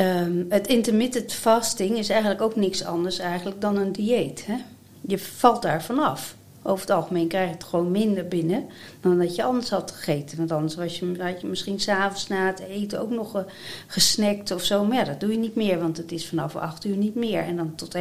Um, 0.00 0.46
het 0.48 0.66
intermittent 0.66 1.32
fasting 1.32 1.98
is 1.98 2.08
eigenlijk 2.08 2.40
ook 2.40 2.56
niks 2.56 2.84
anders 2.84 3.18
eigenlijk 3.18 3.60
dan 3.60 3.76
een 3.76 3.92
dieet. 3.92 4.46
Hè? 4.46 4.56
Je 5.00 5.18
valt 5.18 5.62
daar 5.62 5.82
vanaf 5.82 6.34
over 6.62 6.80
het 6.80 6.96
algemeen 6.96 7.28
krijg 7.28 7.48
je 7.48 7.54
het 7.54 7.64
gewoon 7.64 7.90
minder 7.90 8.28
binnen 8.28 8.68
dan 9.00 9.18
dat 9.18 9.36
je 9.36 9.42
anders 9.42 9.70
had 9.70 9.90
gegeten. 9.90 10.38
Want 10.38 10.52
anders 10.52 10.98
je, 10.98 11.14
had 11.18 11.40
je 11.40 11.46
misschien 11.46 11.80
s'avonds 11.80 12.28
na 12.28 12.46
het 12.46 12.60
eten 12.60 13.00
ook 13.00 13.10
nog 13.10 13.36
uh, 13.36 13.42
gesnackt 13.86 14.50
of 14.50 14.64
zo. 14.64 14.84
Maar 14.84 14.96
ja, 14.96 15.04
dat 15.04 15.20
doe 15.20 15.32
je 15.32 15.38
niet 15.38 15.54
meer, 15.54 15.78
want 15.78 15.96
het 15.96 16.12
is 16.12 16.28
vanaf 16.28 16.56
acht 16.56 16.84
uur 16.84 16.96
niet 16.96 17.14
meer. 17.14 17.42
En 17.42 17.56
dan 17.56 17.74
tot 17.74 17.92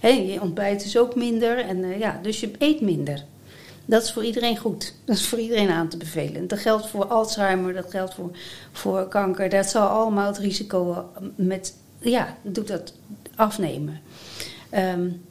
hè, 0.00 0.08
je 0.08 0.40
ontbijt 0.40 0.84
is 0.84 0.98
ook 0.98 1.14
minder. 1.14 1.58
En, 1.58 1.76
uh, 1.76 1.98
ja, 1.98 2.18
dus 2.22 2.40
je 2.40 2.50
eet 2.58 2.80
minder. 2.80 3.24
Dat 3.84 4.02
is 4.02 4.12
voor 4.12 4.24
iedereen 4.24 4.56
goed. 4.56 4.94
Dat 5.04 5.16
is 5.16 5.26
voor 5.26 5.38
iedereen 5.38 5.70
aan 5.70 5.88
te 5.88 5.96
bevelen. 5.96 6.48
Dat 6.48 6.58
geldt 6.58 6.86
voor 6.86 7.04
Alzheimer, 7.06 7.74
dat 7.74 7.90
geldt 7.90 8.14
voor, 8.14 8.30
voor 8.72 9.08
kanker. 9.08 9.48
Dat 9.48 9.66
zal 9.66 9.86
allemaal 9.88 10.26
het 10.26 10.38
risico 10.38 11.10
met, 11.34 11.74
ja, 11.98 12.36
doet 12.42 12.68
dat 12.68 12.92
afnemen. 13.36 14.00
Um, 14.74 15.22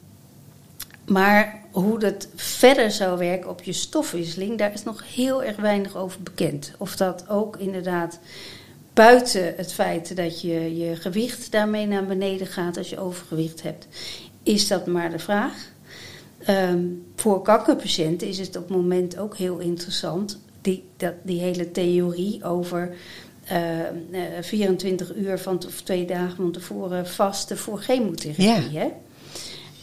maar 1.09 1.58
hoe 1.71 1.99
dat 1.99 2.27
verder 2.35 2.91
zou 2.91 3.17
werken 3.17 3.49
op 3.49 3.63
je 3.63 3.73
stofwisseling, 3.73 4.57
daar 4.57 4.73
is 4.73 4.83
nog 4.83 5.15
heel 5.15 5.43
erg 5.43 5.55
weinig 5.55 5.95
over 5.95 6.21
bekend. 6.21 6.71
Of 6.77 6.95
dat 6.95 7.29
ook 7.29 7.57
inderdaad 7.57 8.19
buiten 8.93 9.53
het 9.57 9.73
feit 9.73 10.15
dat 10.15 10.41
je 10.41 10.77
je 10.77 10.95
gewicht 10.95 11.51
daarmee 11.51 11.87
naar 11.87 12.05
beneden 12.05 12.47
gaat 12.47 12.77
als 12.77 12.89
je 12.89 12.99
overgewicht 12.99 13.61
hebt, 13.61 13.87
is 14.43 14.67
dat 14.67 14.87
maar 14.87 15.11
de 15.11 15.19
vraag. 15.19 15.71
Um, 16.49 17.05
voor 17.15 17.41
kankerpatiënten 17.41 18.27
is 18.27 18.37
het 18.37 18.55
op 18.55 18.67
het 18.67 18.77
moment 18.77 19.17
ook 19.17 19.37
heel 19.37 19.57
interessant, 19.57 20.39
die, 20.61 20.83
dat, 20.97 21.13
die 21.23 21.39
hele 21.39 21.71
theorie 21.71 22.43
over 22.43 22.95
uh, 23.51 23.79
uh, 24.11 24.21
24 24.41 25.15
uur 25.15 25.39
van, 25.39 25.63
of 25.67 25.81
twee 25.81 26.05
dagen 26.05 26.35
van 26.35 26.51
tevoren 26.51 27.07
vasten 27.07 27.57
voor 27.57 27.81
chemotherapie. 27.81 28.71
Ja. 28.71 28.79
Hè? 28.79 28.91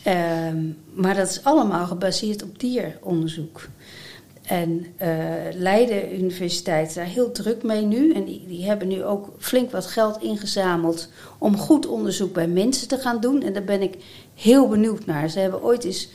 Um, 0.07 0.79
maar 0.95 1.15
dat 1.15 1.29
is 1.29 1.45
allemaal 1.45 1.87
gebaseerd 1.87 2.43
op 2.43 2.59
dieronderzoek. 2.59 3.69
En 4.43 4.87
uh, 5.03 5.09
Leiden 5.55 6.15
Universiteit 6.15 6.89
is 6.89 6.95
daar 6.95 7.05
heel 7.05 7.33
druk 7.33 7.63
mee 7.63 7.85
nu. 7.85 8.13
En 8.13 8.25
die, 8.25 8.45
die, 8.47 8.65
hebben 8.65 8.89
nu 8.89 9.05
ook 9.05 9.33
flink 9.39 9.71
wat 9.71 9.87
geld 9.87 10.23
ingezameld 10.23 11.09
om 11.39 11.57
goed 11.57 11.87
onderzoek 11.87 12.33
bij 12.33 12.49
mensen 12.49 12.89
te 12.89 12.99
gaan 12.99 13.21
doen. 13.21 13.43
En 13.43 13.53
daar 13.53 13.65
ben 13.65 13.83
ik 13.83 13.95
heel 14.35 14.69
benieuwd 14.69 15.07
naar. 15.07 15.31
Ze 15.31 15.39
hebben 15.39 15.63
ooit 15.63 15.85
eens 15.85 16.09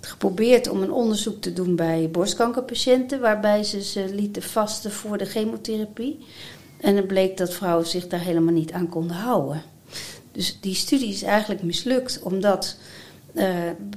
geprobeerd 0.00 0.68
om 0.68 0.82
een 0.82 0.92
onderzoek 0.92 1.40
te 1.40 1.52
doen 1.52 1.76
bij 1.76 2.08
borstkankerpatiënten, 2.12 3.20
waarbij 3.20 3.64
ze 3.64 3.82
ze 3.82 4.14
lieten 4.14 4.42
vasten 4.42 4.92
voor 4.92 5.18
de 5.18 5.26
chemotherapie. 5.26 6.26
En 6.80 6.96
het 6.96 7.06
bleek 7.06 7.36
dat 7.36 7.54
vrouwen 7.54 7.86
zich 7.86 8.06
daar 8.06 8.20
helemaal 8.20 8.54
niet 8.54 8.72
aan 8.72 8.88
konden 8.88 9.16
houden. 9.16 9.62
Dus 10.32 10.58
die 10.60 10.74
studie 10.74 11.08
is 11.08 11.22
eigenlijk 11.22 11.62
mislukt, 11.62 12.20
omdat 12.22 12.76
uh, 13.34 13.46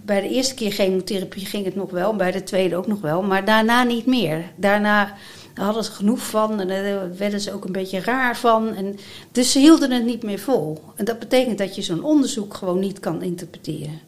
bij 0.06 0.21
de 0.21 0.30
eerste 0.30 0.54
keer 0.54 0.71
chemotherapie 0.71 1.45
ging 1.45 1.65
het 1.65 1.76
nog 1.76 1.91
wel, 1.91 2.15
bij 2.15 2.32
de 2.32 2.43
tweede 2.43 2.76
ook 2.76 2.88
nog 2.88 3.02
wel, 3.02 3.21
maar 3.21 3.45
daarna 3.45 3.84
niet 3.84 4.06
meer. 4.06 4.52
Daarna 4.56 5.15
hadden 5.54 5.84
ze 5.84 5.91
genoeg 5.91 6.19
van 6.19 6.60
en 6.60 6.67
daar 6.67 7.17
werden 7.17 7.41
ze 7.41 7.54
ook 7.54 7.65
een 7.65 7.71
beetje 7.71 8.00
raar 8.00 8.38
van. 8.38 8.73
En, 8.73 8.97
dus 9.32 9.52
ze 9.52 9.60
hielden 9.60 9.91
het 9.91 10.06
niet 10.06 10.23
meer 10.23 10.39
vol. 10.39 10.84
En 10.95 11.06
dat 11.06 11.19
betekent 11.19 11.58
dat 11.58 11.76
je 11.76 11.82
zo'n 11.82 12.04
onderzoek 12.04 12.54
gewoon 12.54 12.80
niet 12.80 13.00
kan 13.00 13.21
interpreteren. 13.21 14.00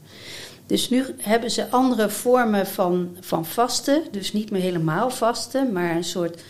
Dus 0.66 0.90
nu 0.90 1.06
hebben 1.18 1.52
ze 1.52 1.70
andere 1.70 2.10
vormen 2.10 2.68
van, 2.68 3.18
van 3.20 3.46
vasten. 3.46 4.04
Dus 4.12 4.34
niet 4.34 4.52
meer 4.52 4.62
helemaal 4.62 5.10
vasten, 5.10 5.72
maar 5.72 5.96
een 5.96 6.04
soort, 6.04 6.44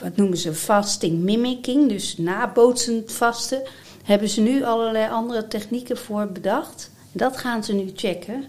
wat 0.00 0.16
noemen 0.16 0.38
ze 0.38 0.54
fasting 0.54 1.18
mimicking. 1.18 1.88
Dus 1.88 2.16
nabootsend 2.18 3.12
vasten. 3.12 3.62
Hebben 4.04 4.28
ze 4.28 4.40
nu 4.40 4.64
allerlei 4.64 5.10
andere 5.10 5.48
technieken 5.48 5.96
voor 5.96 6.26
bedacht. 6.26 6.90
Dat 7.12 7.36
gaan 7.36 7.64
ze 7.64 7.74
nu 7.74 7.90
checken. 7.94 8.44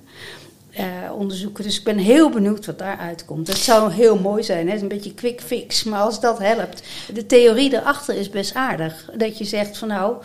Uh, 0.80 1.14
onderzoeken. 1.18 1.64
Dus 1.64 1.78
ik 1.78 1.84
ben 1.84 1.98
heel 1.98 2.30
benieuwd 2.30 2.66
wat 2.66 2.80
daaruit 2.80 3.26
komt. 3.26 3.48
Het 3.48 3.58
zou 3.58 3.92
heel 3.92 4.20
mooi 4.20 4.44
zijn, 4.44 4.70
hè? 4.70 4.78
een 4.78 4.88
beetje 4.88 5.14
quick 5.14 5.42
fix, 5.42 5.84
maar 5.84 6.00
als 6.00 6.20
dat 6.20 6.40
helpt. 6.40 6.84
De 7.14 7.26
theorie 7.26 7.74
erachter 7.74 8.16
is 8.16 8.30
best 8.30 8.56
aardig. 8.56 9.10
Dat 9.18 9.38
je 9.38 9.44
zegt 9.44 9.78
van 9.78 9.88
nou, 9.88 10.16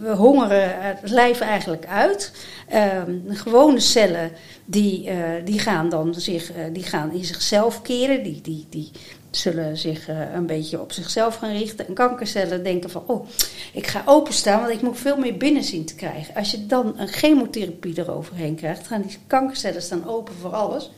we 0.00 0.14
hongeren 0.16 0.70
het 0.80 1.10
lijf 1.10 1.40
eigenlijk 1.40 1.86
uit. 1.86 2.32
Uh, 2.72 3.02
gewone 3.28 3.80
cellen 3.80 4.30
die, 4.64 5.10
uh, 5.10 5.14
die 5.44 5.58
gaan 5.58 5.88
dan 5.88 6.14
zich, 6.14 6.56
uh, 6.56 6.64
die 6.72 6.82
gaan 6.82 7.12
in 7.12 7.24
zichzelf 7.24 7.82
keren. 7.82 8.22
Die, 8.22 8.40
die, 8.40 8.66
die 8.70 8.90
zullen 9.36 9.76
zich 9.76 10.08
uh, 10.08 10.34
een 10.34 10.46
beetje 10.46 10.80
op 10.80 10.92
zichzelf 10.92 11.36
gaan 11.36 11.52
richten. 11.52 11.86
En 11.86 11.94
kankercellen 11.94 12.64
denken 12.64 12.90
van, 12.90 13.02
oh, 13.06 13.26
ik 13.72 13.86
ga 13.86 14.02
openstaan, 14.06 14.60
want 14.60 14.72
ik 14.72 14.82
moet 14.82 14.98
veel 14.98 15.16
meer 15.16 15.36
binnen 15.36 15.64
zien 15.64 15.84
te 15.84 15.94
krijgen. 15.94 16.34
Als 16.34 16.50
je 16.50 16.66
dan 16.66 16.94
een 16.96 17.08
chemotherapie 17.08 17.98
eroverheen 17.98 18.54
krijgt, 18.54 18.86
gaan 18.86 19.02
die 19.02 19.18
kankercellen 19.26 19.82
staan 19.82 20.08
open 20.08 20.34
voor 20.34 20.50
alles. 20.50 20.90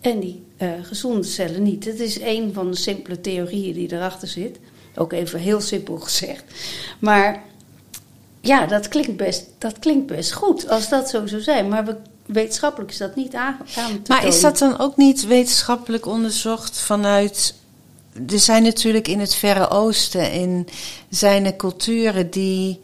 En 0.00 0.20
die 0.20 0.42
uh, 0.58 0.70
gezonde 0.82 1.26
cellen 1.26 1.62
niet. 1.62 1.84
Dat 1.84 1.98
is 1.98 2.20
een 2.20 2.52
van 2.52 2.70
de 2.70 2.76
simpele 2.76 3.20
theorieën 3.20 3.74
die 3.74 3.92
erachter 3.92 4.28
zit. 4.28 4.58
Ook 4.94 5.12
even 5.12 5.38
heel 5.38 5.60
simpel 5.60 5.96
gezegd. 5.96 6.44
Maar 6.98 7.42
ja, 8.40 8.66
dat 8.66 8.88
klinkt 8.88 9.16
best, 9.16 9.46
dat 9.58 9.78
klinkt 9.78 10.06
best 10.06 10.32
goed 10.32 10.68
als 10.68 10.88
dat 10.88 11.08
zo 11.10 11.26
zou 11.26 11.42
zijn. 11.42 11.68
Maar 11.68 11.84
we 11.84 11.96
wetenschappelijk 12.26 12.90
is 12.90 12.98
dat 12.98 13.16
niet 13.16 13.34
aan, 13.34 13.56
aan 13.76 14.02
Maar 14.06 14.26
is 14.26 14.40
dat 14.40 14.58
dan 14.58 14.78
ook 14.78 14.96
niet 14.96 15.26
wetenschappelijk 15.26 16.06
onderzocht 16.06 16.80
vanuit... 16.80 17.54
Er 18.28 18.38
zijn 18.38 18.62
natuurlijk 18.62 19.08
in 19.08 19.20
het 19.20 19.34
Verre 19.34 19.70
Oosten 19.70 20.32
in 20.32 20.68
zijn 21.08 21.46
er 21.46 21.56
culturen 21.56 22.30
die 22.30 22.80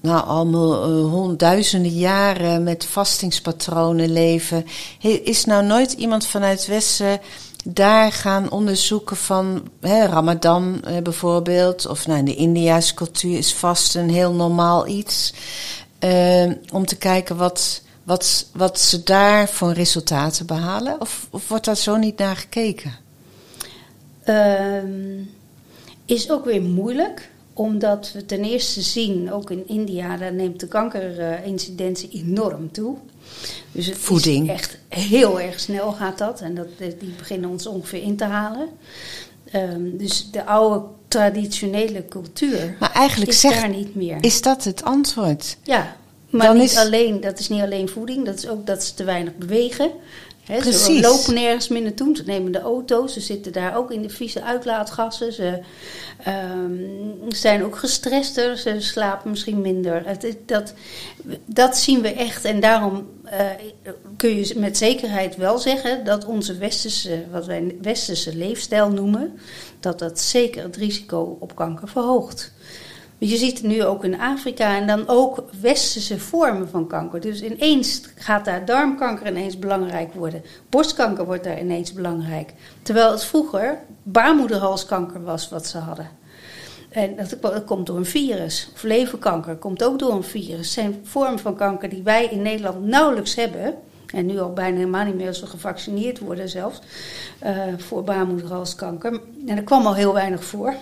nou, 0.00 0.26
al 0.26 0.46
uh, 0.46 1.10
honderdduizenden 1.10 1.92
jaren 1.92 2.62
met 2.62 2.84
vastingspatronen 2.84 4.12
leven. 4.12 4.66
Is 5.00 5.44
nou 5.44 5.64
nooit 5.64 5.92
iemand 5.92 6.26
vanuit 6.26 6.66
Westen 6.66 7.20
daar 7.64 8.12
gaan 8.12 8.50
onderzoeken 8.50 9.16
van 9.16 9.62
Ramadan 9.80 10.80
eh, 10.84 11.02
bijvoorbeeld, 11.02 11.86
of 11.86 12.06
nou, 12.06 12.18
in 12.18 12.24
de 12.24 12.34
Indiaanse 12.34 12.94
cultuur 12.94 13.38
is 13.38 13.54
vast 13.54 13.94
een 13.94 14.10
heel 14.10 14.32
normaal 14.32 14.86
iets. 14.86 15.32
Uh, 16.04 16.52
om 16.72 16.86
te 16.86 16.96
kijken 16.96 17.36
wat, 17.36 17.82
wat, 18.02 18.46
wat 18.52 18.80
ze 18.80 19.02
daar 19.02 19.48
voor 19.48 19.72
resultaten 19.72 20.46
behalen? 20.46 21.00
Of, 21.00 21.26
of 21.30 21.48
wordt 21.48 21.64
daar 21.64 21.76
zo 21.76 21.96
niet 21.96 22.18
naar 22.18 22.36
gekeken? 22.36 22.92
Um, 24.28 25.30
is 26.04 26.30
ook 26.30 26.44
weer 26.44 26.62
moeilijk, 26.62 27.30
omdat 27.52 28.12
we 28.12 28.26
ten 28.26 28.44
eerste 28.44 28.80
zien, 28.80 29.32
ook 29.32 29.50
in 29.50 29.68
India, 29.68 30.16
daar 30.16 30.32
neemt 30.32 30.60
de 30.60 30.68
kankerincidentie 30.68 32.10
enorm 32.12 32.72
toe. 32.72 32.96
Dus 33.72 33.86
het 33.86 33.98
Voeding. 33.98 34.48
is 34.48 34.54
echt 34.54 34.78
heel 34.88 35.40
erg 35.40 35.60
snel 35.60 35.92
gaat 35.92 36.18
dat. 36.18 36.40
En 36.40 36.54
dat, 36.54 36.66
die 36.78 37.14
beginnen 37.18 37.50
ons 37.50 37.66
ongeveer 37.66 38.02
in 38.02 38.16
te 38.16 38.24
halen. 38.24 38.68
Ehm, 39.50 39.96
dus 39.96 40.30
de 40.30 40.44
oude 40.44 40.86
traditionele 41.08 42.04
cultuur 42.08 42.76
Maar 42.78 42.92
eigenlijk 42.92 43.30
is 43.30 43.40
daar 43.40 43.68
niet 43.68 43.94
meer. 43.94 44.16
is 44.20 44.42
dat 44.42 44.64
het 44.64 44.82
antwoord? 44.84 45.56
Ja, 45.62 45.96
maar 46.30 46.46
Dan 46.46 46.56
niet 46.56 46.70
is- 46.70 46.76
alleen, 46.76 47.20
dat 47.20 47.38
is 47.38 47.48
niet 47.48 47.62
alleen 47.62 47.88
voeding, 47.88 48.24
dat 48.24 48.34
is 48.38 48.48
ook 48.48 48.66
dat 48.66 48.84
ze 48.84 48.94
te 48.94 49.04
weinig 49.04 49.36
bewegen. 49.36 49.90
Hè, 50.44 50.56
ze 50.56 50.68
Precies. 50.68 51.02
lopen 51.02 51.34
nergens 51.34 51.68
meer 51.68 51.82
naartoe, 51.82 52.16
ze 52.16 52.22
nemen 52.26 52.52
de 52.52 52.60
auto, 52.60 53.06
ze 53.06 53.20
zitten 53.20 53.52
daar 53.52 53.76
ook 53.76 53.90
in 53.92 54.02
de 54.02 54.08
vieze 54.08 54.42
uitlaatgassen. 54.42 55.32
Ze 55.32 55.58
ehm, 56.24 56.72
zijn 57.28 57.64
ook 57.64 57.76
gestrester, 57.78 58.56
ze 58.56 58.76
slapen 58.78 59.30
misschien 59.30 59.60
minder. 59.60 60.02
Het, 60.06 60.36
dat, 60.46 60.74
dat 61.46 61.76
zien 61.76 62.00
we 62.00 62.08
echt 62.12 62.44
en 62.44 62.60
daarom 62.60 63.08
eh, 63.24 63.46
kun 64.16 64.36
je 64.36 64.54
met 64.56 64.76
zekerheid 64.76 65.36
wel 65.36 65.58
zeggen 65.58 66.04
dat 66.04 66.24
onze 66.24 66.56
westerse, 66.58 67.24
wat 67.30 67.46
wij 67.46 67.76
westerse 67.82 68.36
leefstijl 68.36 68.90
noemen, 68.90 69.38
dat 69.80 69.98
dat 69.98 70.20
zeker 70.20 70.62
het 70.62 70.76
risico 70.76 71.36
op 71.40 71.54
kanker 71.54 71.88
verhoogt. 71.88 72.52
Je 73.20 73.36
ziet 73.36 73.58
het 73.58 73.66
nu 73.66 73.84
ook 73.84 74.04
in 74.04 74.20
Afrika 74.20 74.76
en 74.76 74.86
dan 74.86 75.08
ook 75.08 75.44
westerse 75.60 76.18
vormen 76.18 76.68
van 76.68 76.86
kanker. 76.86 77.20
Dus 77.20 77.42
ineens 77.42 78.02
gaat 78.14 78.44
daar 78.44 78.64
darmkanker 78.64 79.26
ineens 79.26 79.58
belangrijk 79.58 80.14
worden. 80.14 80.44
Borstkanker 80.68 81.24
wordt 81.24 81.44
daar 81.44 81.60
ineens 81.60 81.92
belangrijk. 81.92 82.52
Terwijl 82.82 83.10
het 83.10 83.24
vroeger 83.24 83.78
baarmoederhalskanker 84.02 85.22
was 85.22 85.48
wat 85.48 85.66
ze 85.66 85.78
hadden. 85.78 86.08
En 86.90 87.16
dat, 87.40 87.64
komt 87.64 87.86
door 87.86 87.96
een 87.96 88.04
virus. 88.04 88.70
Of 88.74 88.82
leverkanker 88.82 89.56
komt 89.56 89.84
ook 89.84 89.98
door 89.98 90.12
een 90.12 90.22
virus. 90.22 90.56
Het 90.56 90.66
zijn 90.66 91.00
vormen 91.02 91.38
van 91.38 91.56
kanker 91.56 91.88
die 91.88 92.02
wij 92.02 92.26
in 92.26 92.42
Nederland 92.42 92.86
nauwelijks 92.86 93.34
hebben. 93.34 93.74
En 94.14 94.26
nu 94.26 94.38
al 94.38 94.52
bijna 94.52 94.76
helemaal 94.76 95.04
niet 95.04 95.14
meer 95.14 95.28
als 95.28 95.40
we 95.40 95.46
gevaccineerd 95.46 96.18
worden 96.18 96.48
zelfs. 96.48 96.80
eh, 97.38 97.62
voor 97.76 98.04
baarmoederhalskanker. 98.04 99.20
En 99.46 99.56
er 99.56 99.62
kwam 99.62 99.86
al 99.86 99.94
heel 99.94 100.12
weinig 100.12 100.44
voor. 100.44 100.74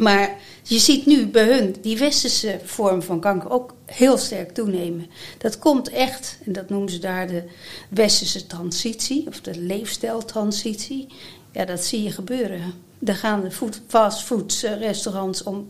Maar 0.00 0.36
je 0.62 0.78
ziet 0.78 1.06
nu 1.06 1.26
bij 1.26 1.46
hun 1.46 1.74
die 1.80 1.98
westerse 1.98 2.60
vorm 2.64 3.02
van 3.02 3.20
kanker 3.20 3.50
ook 3.50 3.74
heel 3.86 4.16
sterk 4.16 4.50
toenemen. 4.50 5.10
Dat 5.38 5.58
komt 5.58 5.88
echt, 5.88 6.38
en 6.44 6.52
dat 6.52 6.68
noemen 6.68 6.90
ze 6.90 6.98
daar 6.98 7.26
de 7.26 7.42
westerse 7.88 8.46
transitie, 8.46 9.26
of 9.26 9.40
de 9.40 9.58
leefstijltransitie. 9.58 11.06
Ja, 11.52 11.64
dat 11.64 11.84
zie 11.84 12.02
je 12.02 12.10
gebeuren. 12.10 12.85
Daar 12.98 13.14
gaan 13.14 13.42
de 13.42 13.50
food, 13.50 13.80
fastfood-restaurants 13.86 15.42
om, 15.42 15.68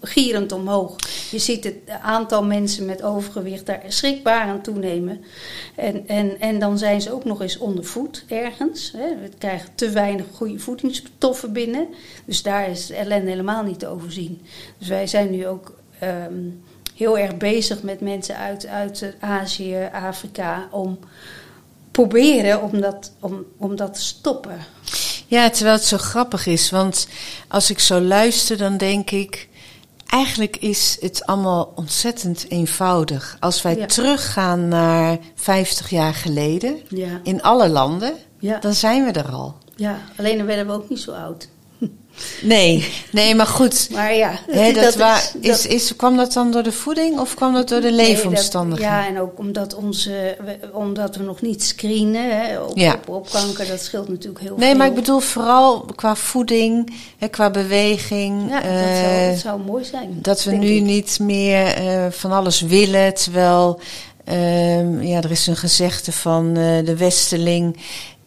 gierend 0.00 0.52
omhoog. 0.52 0.96
Je 1.30 1.38
ziet 1.38 1.64
het 1.64 1.76
aantal 2.02 2.44
mensen 2.44 2.86
met 2.86 3.02
overgewicht 3.02 3.66
daar 3.66 3.82
schrikbaar 3.88 4.46
aan 4.46 4.62
toenemen. 4.62 5.24
En, 5.74 6.08
en, 6.08 6.40
en 6.40 6.58
dan 6.58 6.78
zijn 6.78 7.00
ze 7.00 7.12
ook 7.12 7.24
nog 7.24 7.40
eens 7.40 7.58
ondervoed 7.58 8.24
ergens. 8.28 8.92
Hè. 8.96 9.20
We 9.20 9.28
krijgen 9.38 9.68
te 9.74 9.90
weinig 9.90 10.26
goede 10.32 10.58
voedingsstoffen 10.58 11.52
binnen. 11.52 11.88
Dus 12.24 12.42
daar 12.42 12.70
is 12.70 12.86
de 12.86 12.94
ellende 12.94 13.30
helemaal 13.30 13.62
niet 13.62 13.78
te 13.78 13.86
overzien. 13.88 14.42
Dus 14.78 14.88
wij 14.88 15.06
zijn 15.06 15.30
nu 15.30 15.46
ook 15.46 15.74
ehm, 15.98 16.48
heel 16.94 17.18
erg 17.18 17.36
bezig 17.36 17.82
met 17.82 18.00
mensen 18.00 18.36
uit, 18.36 18.66
uit 18.66 19.02
eh, 19.02 19.30
Azië, 19.30 19.88
Afrika... 19.92 20.68
om 20.70 20.98
proberen 21.90 22.62
om 22.62 22.80
dat, 22.80 23.12
om, 23.20 23.44
om 23.56 23.76
dat 23.76 23.94
te 23.94 24.00
stoppen. 24.00 24.58
Ja, 25.32 25.50
terwijl 25.50 25.76
het 25.76 25.84
zo 25.84 25.96
grappig 25.96 26.46
is. 26.46 26.70
Want 26.70 27.06
als 27.48 27.70
ik 27.70 27.78
zo 27.78 28.00
luister, 28.00 28.56
dan 28.56 28.76
denk 28.76 29.10
ik. 29.10 29.48
Eigenlijk 30.06 30.56
is 30.56 30.96
het 31.00 31.26
allemaal 31.26 31.72
ontzettend 31.74 32.44
eenvoudig. 32.48 33.36
Als 33.40 33.62
wij 33.62 33.76
Ja. 33.76 33.86
teruggaan 33.86 34.68
naar 34.68 35.18
50 35.34 35.90
jaar 35.90 36.14
geleden, 36.14 36.76
Ja. 36.88 37.20
in 37.22 37.42
alle 37.42 37.68
landen, 37.68 38.14
Ja. 38.38 38.58
dan 38.58 38.74
zijn 38.74 39.04
we 39.04 39.10
er 39.12 39.28
al. 39.30 39.56
Ja, 39.76 39.98
alleen 40.16 40.36
dan 40.36 40.46
werden 40.46 40.66
we 40.66 40.72
ook 40.72 40.88
niet 40.88 41.00
zo 41.00 41.12
oud. 41.12 41.48
Nee, 42.42 42.88
nee, 43.12 43.34
maar 43.34 43.46
goed. 43.46 43.88
Maar 43.90 44.14
ja, 44.14 44.38
dat 44.74 44.94
wa- 44.94 45.16
is- 45.16 45.34
is, 45.40 45.66
is, 45.66 45.96
kwam 45.96 46.16
dat 46.16 46.32
dan 46.32 46.50
door 46.50 46.62
de 46.62 46.72
voeding 46.72 47.18
of 47.20 47.34
kwam 47.34 47.52
dat 47.52 47.68
door 47.68 47.80
de 47.80 47.92
leefomstandigheden? 47.92 48.92
dat- 48.96 49.04
ja, 49.04 49.08
en 49.14 49.20
ook 49.20 49.38
omdat, 49.38 49.74
onze, 49.74 50.36
we- 50.44 50.58
omdat 50.72 51.16
we 51.16 51.22
nog 51.22 51.40
niet 51.40 51.62
screenen 51.62 52.36
hè, 52.46 52.58
op, 52.60 52.76
Ja. 52.78 52.92
op, 52.94 53.08
op 53.08 53.30
kanker, 53.30 53.66
dat 53.68 53.80
scheelt 53.80 54.08
natuurlijk 54.08 54.40
heel 54.40 54.48
veel. 54.56 54.66
Nee, 54.66 54.74
maar 54.74 54.86
ik 54.86 54.94
bedoel 54.94 55.20
vooral 55.20 55.80
qua 55.94 56.16
voeding, 56.16 56.92
hè, 57.18 57.28
qua 57.28 57.50
beweging. 57.50 58.48
Ja, 58.48 58.60
dat, 58.60 58.70
eh, 58.70 59.00
zou, 59.10 59.30
dat 59.30 59.38
zou 59.38 59.60
mooi 59.60 59.84
zijn. 59.84 60.18
Dat 60.22 60.44
we 60.44 60.52
nu 60.52 60.68
ik. 60.70 60.82
niet 60.82 61.18
meer 61.20 61.66
eh, 61.66 62.06
van 62.10 62.32
alles 62.32 62.60
willen, 62.60 63.14
terwijl 63.14 63.80
ehm, 64.24 65.00
ja, 65.02 65.22
er 65.22 65.30
is 65.30 65.46
een 65.46 65.56
gezegde 65.56 66.12
van 66.12 66.48
eh, 66.56 66.84
de 66.84 66.96
Westeling 66.96 67.76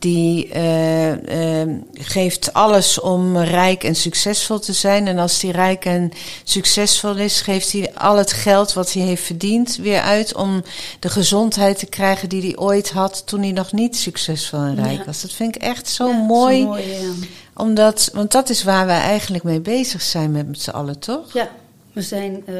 die 0.06 0.48
eh, 0.50 1.60
ehm, 1.60 1.78
geeft 1.94 2.54
alles 2.54 3.00
om 3.00 3.38
rijk 3.38 3.84
en 3.84 3.96
succesvol 3.96 4.60
te 4.60 4.74
zijn. 4.74 5.08
En 5.08 5.18
als 5.18 5.40
die 5.40 5.52
rijk 5.52 5.86
en 5.86 6.12
succesvol 6.44 7.16
is, 7.16 7.42
geeft 7.42 7.72
hij 7.72 7.94
al 7.96 8.18
het 8.18 8.32
geld 8.34 8.74
wat 8.74 8.94
hij 8.94 9.04
heeft 9.04 9.24
verdiend 9.24 9.76
weer 9.76 10.02
uit 10.02 10.36
om 10.36 10.64
de 11.00 11.10
gezondheid 11.10 11.80
te 11.80 11.86
krijgen 11.86 12.30
die 12.30 12.42
hij 12.42 12.58
ooit 12.58 12.92
had 12.92 13.28
toen 13.28 13.42
hij 13.42 13.52
nog 13.52 13.72
niet 13.72 13.96
succesvol 13.98 14.60
en 14.60 14.76
rijk 14.76 14.98
Ja. 14.98 15.06
was. 15.06 15.22
Dat 15.22 15.32
vind 15.32 15.56
ik 15.56 15.62
echt 15.62 15.88
zo 15.90 16.08
Ja, 16.08 16.18
mooi. 16.18 16.62
Zo 16.62 16.68
mooi 16.68 16.84
ja. 16.90 17.12
Omdat, 17.56 18.10
want 18.14 18.32
dat 18.32 18.50
is 18.50 18.64
waar 18.64 18.86
we 18.86 18.92
eigenlijk 18.92 19.44
mee 19.44 19.62
bezig 19.62 20.02
zijn 20.02 20.32
met, 20.32 20.48
met 20.48 20.62
z'n 20.62 20.70
allen, 20.70 21.00
toch? 21.00 21.34
ja, 21.34 21.50
we 21.94 22.02
zijn 22.02 22.44
eh, 22.46 22.54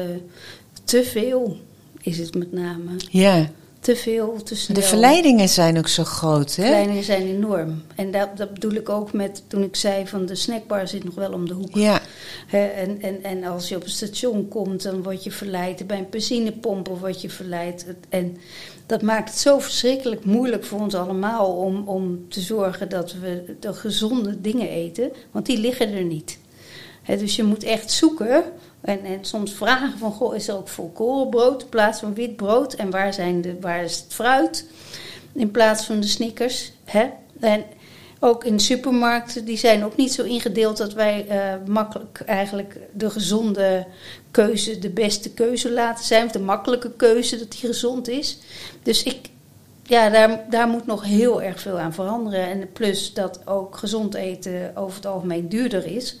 te 0.84 1.04
veel, 1.04 1.56
is 2.00 2.18
het 2.18 2.34
met 2.34 2.52
name. 2.52 2.90
Ja. 3.10 3.48
Te 3.86 3.96
veel, 3.96 4.42
te 4.42 4.56
snel. 4.56 4.76
De 4.76 4.82
verleidingen 4.82 5.48
zijn 5.48 5.78
ook 5.78 5.88
zo 5.88 6.04
groot, 6.04 6.56
hè? 6.56 6.62
Verleidingen 6.62 7.04
zijn 7.04 7.22
enorm. 7.22 7.82
En 7.94 8.10
dat, 8.10 8.36
dat 8.36 8.52
bedoel 8.54 8.72
ik 8.72 8.88
ook 8.88 9.12
met 9.12 9.42
toen 9.46 9.62
ik 9.62 9.76
zei 9.76 10.06
van 10.06 10.26
de 10.26 10.34
snackbar 10.34 10.88
zit 10.88 11.04
nog 11.04 11.14
wel 11.14 11.32
om 11.32 11.48
de 11.48 11.54
hoek. 11.54 11.74
Ja, 11.74 12.00
en, 12.50 13.02
en, 13.02 13.22
en 13.24 13.44
als 13.44 13.68
je 13.68 13.76
op 13.76 13.82
een 13.82 13.88
station 13.90 14.48
komt, 14.48 14.82
dan 14.82 15.02
word 15.02 15.24
je 15.24 15.30
verleid. 15.30 15.86
Bij 15.86 15.98
een 15.98 16.06
benzinepomp 16.10 16.88
word 16.88 17.20
je 17.20 17.30
verleid. 17.30 17.84
Het- 17.86 18.06
En 18.08 18.36
dat 18.86 19.02
maakt 19.02 19.28
het 19.30 19.38
zo 19.38 19.58
verschrikkelijk 19.58 20.24
moeilijk 20.24 20.64
voor 20.64 20.80
ons 20.80 20.94
allemaal 20.94 21.46
om, 21.56 21.88
om 21.88 22.28
te 22.28 22.40
zorgen 22.40 22.88
dat 22.88 23.12
we 23.12 23.56
de 23.60 23.72
gezonde 23.74 24.40
dingen 24.40 24.68
eten. 24.68 25.12
Want 25.30 25.46
die 25.46 25.58
liggen 25.58 25.92
er 25.92 26.04
niet. 26.04 26.38
Hè, 27.02 27.16
dus 27.16 27.36
je 27.36 27.44
moet 27.44 27.64
echt 27.64 27.90
zoeken 27.90 28.44
en, 28.86 29.04
en 29.04 29.24
soms 29.24 29.52
vragen 29.52 29.98
van, 29.98 30.12
goh, 30.12 30.34
is 30.34 30.48
er 30.48 30.56
ook 30.56 30.68
volkorenbrood 30.68 31.62
in 31.62 31.68
plaats 31.68 32.00
van 32.00 32.14
wit 32.14 32.36
brood? 32.36 32.74
En 32.74 32.90
waar, 32.90 33.14
zijn 33.14 33.40
de, 33.40 33.56
waar 33.60 33.84
is 33.84 33.96
het 33.96 34.14
fruit 34.14 34.66
in 35.32 35.50
plaats 35.50 35.84
van 35.84 36.00
de 36.00 36.06
snickers? 36.06 36.72
Hè? 36.84 37.06
En 37.40 37.64
ook 38.20 38.44
in 38.44 38.60
supermarkten, 38.60 39.44
die 39.44 39.56
zijn 39.56 39.84
ook 39.84 39.96
niet 39.96 40.12
zo 40.12 40.22
ingedeeld 40.22 40.76
dat 40.76 40.92
wij 40.92 41.26
eh, 41.28 41.54
makkelijk 41.66 42.22
eigenlijk 42.26 42.78
de 42.92 43.10
gezonde 43.10 43.86
keuze 44.30 44.78
de 44.78 44.90
beste 44.90 45.30
keuze 45.30 45.72
laten 45.72 46.04
zijn. 46.04 46.24
Of 46.26 46.32
de 46.32 46.38
makkelijke 46.38 46.92
keuze 46.96 47.38
dat 47.38 47.50
die 47.50 47.66
gezond 47.66 48.08
is. 48.08 48.38
Dus 48.82 49.02
ik, 49.02 49.28
ja, 49.82 50.08
daar, 50.08 50.44
daar 50.50 50.68
moet 50.68 50.86
nog 50.86 51.04
heel 51.04 51.42
erg 51.42 51.60
veel 51.60 51.78
aan 51.78 51.94
veranderen. 51.94 52.46
En 52.46 52.72
plus 52.72 53.12
dat 53.12 53.40
ook 53.44 53.76
gezond 53.76 54.14
eten 54.14 54.76
over 54.76 54.96
het 54.96 55.06
algemeen 55.06 55.48
duurder 55.48 55.86
is 55.86 56.18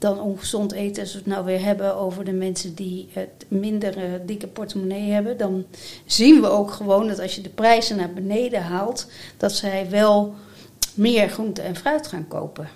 dan 0.00 0.20
ongezond 0.20 0.72
eten. 0.72 1.02
Als 1.02 1.12
we 1.12 1.18
het 1.18 1.26
nou 1.26 1.44
weer 1.44 1.64
hebben 1.64 1.96
over 1.96 2.24
de 2.24 2.32
mensen 2.32 2.74
die 2.74 3.08
het 3.12 3.46
minder 3.48 3.96
eh, 3.96 4.04
dikke 4.26 4.46
portemonnee 4.46 5.10
hebben, 5.10 5.36
dan 5.36 5.64
zien 6.06 6.40
we 6.40 6.46
ook 6.46 6.70
gewoon 6.70 7.08
dat 7.08 7.20
als 7.20 7.34
je 7.34 7.40
de 7.40 7.48
prijzen 7.48 7.96
naar 7.96 8.12
beneden 8.12 8.62
haalt, 8.62 9.06
dat 9.36 9.52
zij 9.52 9.90
wel 9.90 10.34
meer 10.94 11.28
groente 11.28 11.62
en 11.62 11.76
fruit 11.76 12.06
gaan 12.06 12.28
kopen. 12.28 12.68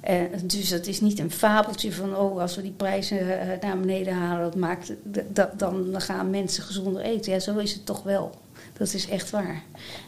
En 0.00 0.30
dus 0.44 0.68
dat 0.68 0.86
is 0.86 1.00
niet 1.00 1.18
een 1.18 1.30
fabeltje 1.30 1.92
van, 1.92 2.16
oh, 2.16 2.40
als 2.40 2.56
we 2.56 2.62
die 2.62 2.74
prijzen 2.76 3.40
eh, 3.40 3.60
naar 3.60 3.78
beneden 3.78 4.14
halen, 4.14 4.44
dat 4.44 4.56
maakt, 4.56 4.92
dat, 5.28 5.58
dan 5.58 6.00
gaan 6.00 6.30
mensen 6.30 6.62
gezonder 6.62 7.02
eten. 7.02 7.32
Ja, 7.32 7.38
zo 7.38 7.56
is 7.56 7.72
het 7.72 7.86
toch 7.86 8.02
wel. 8.02 8.34
Dat 8.78 8.94
is 8.94 9.08
echt 9.08 9.30
waar. 9.30 9.62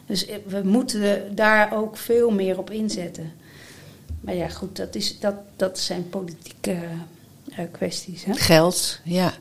Dus 0.06 0.26
we 0.46 0.60
moeten 0.64 1.34
daar 1.34 1.76
ook 1.76 1.96
veel 1.96 2.30
meer 2.30 2.58
op 2.58 2.70
inzetten. 2.70 3.32
Maar 4.26 4.34
ja, 4.34 4.48
goed, 4.48 4.76
dat, 4.76 4.94
is, 4.94 5.18
dat, 5.18 5.34
dat 5.56 5.78
zijn 5.78 6.08
politieke 6.08 6.78
eh, 7.56 7.64
kwesties. 7.72 8.24
Hè? 8.24 8.34
geld, 8.34 9.00
ja. 9.04 9.32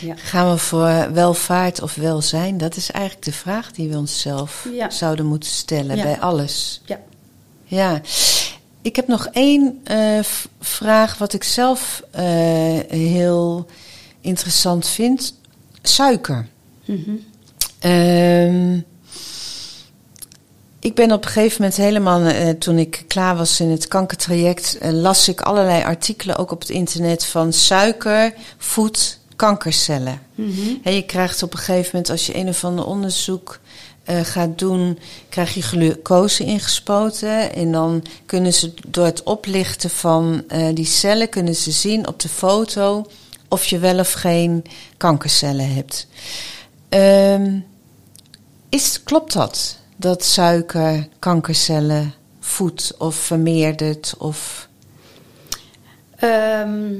Ja. 0.00 0.14
Gaan 0.16 0.50
we 0.50 0.58
voor 0.58 1.12
welvaart 1.12 1.82
of 1.82 1.94
welzijn? 1.94 2.58
Dat 2.58 2.76
is 2.76 2.90
eigenlijk 2.90 3.24
de 3.24 3.32
vraag 3.32 3.72
die 3.72 3.88
we 3.88 3.96
onszelf 3.96 4.66
Ja. 4.72 4.90
zouden 4.90 5.26
moeten 5.26 5.50
stellen 5.50 5.96
Ja. 5.96 6.02
bij 6.02 6.20
alles. 6.20 6.80
Ja. 6.84 7.00
Ja. 7.64 8.00
Ik 8.82 8.96
heb 8.96 9.06
nog 9.08 9.26
één 9.32 9.80
eh, 9.84 10.18
vraag 10.60 11.18
wat 11.18 11.32
ik 11.32 11.44
zelf 11.44 12.02
eh, 12.10 12.22
heel 12.88 13.66
interessant 14.20 14.88
vind. 14.88 15.34
Suiker. 15.82 16.46
Ehm, 17.78 18.78
ik 20.80 20.94
ben 20.94 21.12
op 21.12 21.24
een 21.24 21.30
gegeven 21.30 21.62
moment 21.62 21.78
helemaal, 21.78 22.22
eh, 22.22 22.48
toen 22.48 22.78
ik 22.78 23.04
klaar 23.06 23.36
was 23.36 23.60
in 23.60 23.70
het 23.70 23.88
kankertraject, 23.88 24.78
eh, 24.78 24.90
las 24.90 25.28
ik 25.28 25.40
allerlei 25.40 25.82
artikelen 25.82 26.36
ook 26.36 26.50
op 26.50 26.60
het 26.60 26.70
internet 26.70 27.24
van 27.24 27.52
suiker 27.52 28.34
voedt 28.58 29.18
kankercellen. 29.36 30.22
Mhm. 30.34 30.74
En 30.82 30.94
je 30.94 31.02
krijgt 31.02 31.42
op 31.42 31.52
een 31.52 31.58
gegeven 31.58 31.90
moment, 31.92 32.10
als 32.10 32.26
je 32.26 32.36
een 32.36 32.48
of 32.48 32.64
ander 32.64 32.86
onderzoek 32.86 33.58
eh, 34.04 34.20
gaat 34.20 34.58
doen, 34.58 34.98
krijg 35.28 35.54
je 35.54 35.62
glucose 35.62 36.44
ingespoten. 36.44 37.54
En 37.54 37.72
dan 37.72 38.04
kunnen 38.26 38.54
ze 38.54 38.74
door 38.88 39.04
het 39.04 39.22
oplichten 39.22 39.90
van 39.90 40.44
die 40.74 40.84
cellen, 40.84 41.28
kunnen 41.28 41.54
ze 41.54 41.70
zien 41.70 42.06
op 42.08 42.20
de 42.20 42.28
foto 42.28 43.06
of 43.48 43.64
je 43.64 43.78
wel 43.78 43.98
of 43.98 44.12
geen 44.12 44.64
kankercellen 44.96 45.74
hebt. 45.74 46.06
Ehm, 46.88 47.58
is, 48.68 49.02
klopt 49.02 49.32
dat? 49.32 49.79
Dat 50.00 50.24
suiker 50.24 51.08
kankercellen 51.18 52.12
voedt 52.38 52.94
of 52.98 53.14
vermeerdert 53.14 54.14
of... 54.18 54.68
Ehm, 56.16 56.94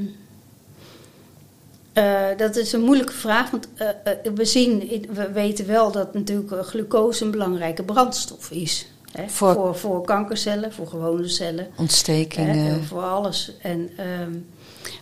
eh, 1.93 2.25
dat 2.37 2.55
is 2.55 2.73
een 2.73 2.81
moeilijke 2.81 3.13
vraag, 3.13 3.49
want 3.49 3.67
eh, 3.75 3.87
eh, 4.03 4.33
we, 4.35 4.45
zien, 4.45 5.05
we 5.13 5.31
weten 5.31 5.67
wel 5.67 5.91
dat 5.91 6.13
natuurlijk 6.13 6.65
glucose 6.65 7.25
een 7.25 7.31
belangrijke 7.31 7.83
brandstof 7.83 8.51
is. 8.51 8.91
Hè? 9.11 9.29
Voor- 9.29 9.53
Voor, 9.53 9.75
voor, 9.75 10.05
kankercellen, 10.05 10.73
voor 10.73 10.87
gewone 10.87 11.27
cellen, 11.27 11.67
ontstekingen. 11.77 12.55
hè, 12.65 12.81
voor 12.81 13.03
alles. 13.03 13.53
En, 13.61 13.89
ehm, 13.97 14.37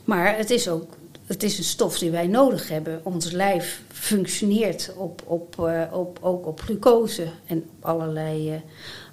maar 0.03 0.37
het 0.37 0.49
is 0.49 0.67
ook 0.67 0.93
het 1.29 1.43
is 1.43 1.57
een 1.57 1.63
stof 1.63 1.97
die 1.97 2.11
wij 2.11 2.27
nodig 2.27 2.69
hebben. 2.69 3.01
Ons 3.03 3.31
lijf 3.31 3.81
functioneert 3.87 4.93
op, 4.95 5.21
op, 5.25 5.65
eh, 5.67 5.83
op, 5.91 6.19
ook 6.21 6.45
op 6.47 6.61
glucose 6.61 7.27
en 7.45 7.65
allerlei 7.79 8.51
eh, 8.51 8.59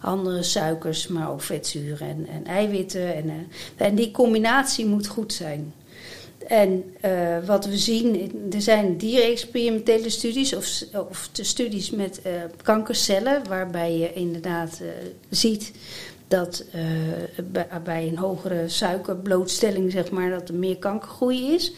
andere 0.01 0.43
suikers, 0.43 1.09
maar 1.09 1.31
ook 1.31 1.43
vetzuren 1.43 2.09
en, 2.09 2.27
en 2.27 2.47
eiwitten. 2.47 3.14
En, 3.14 3.29
eh, 3.29 3.87
en 3.87 3.95
die 3.95 4.11
combinatie 4.11 4.87
moet 4.87 5.07
goed 5.07 5.33
zijn. 5.33 5.75
En 6.47 6.85
wat 7.47 7.67
we 7.67 7.79
zien, 7.79 8.33
er 8.53 8.62
zijn 8.62 8.97
dierexperimentele 8.97 10.11
studies 10.11 10.55
of, 10.55 10.83
of 11.11 11.29
de 11.33 11.45
studies 11.45 11.91
met 11.91 12.21
kankercellen, 12.62 13.43
waarbij 13.49 13.99
je 13.99 14.12
inderdaad 14.12 14.81
ziet 15.31 15.73
dat 16.29 16.64
eh, 16.72 16.83
bij, 17.85 18.09
een 18.09 18.18
hogere 18.18 18.68
suikerblootstelling, 18.68 19.93
zeg 19.93 20.11
maar, 20.11 20.31
dat 20.31 20.49
er 20.49 20.55
meer 20.55 20.77
kankergroei 20.77 21.55
is. 21.55 21.72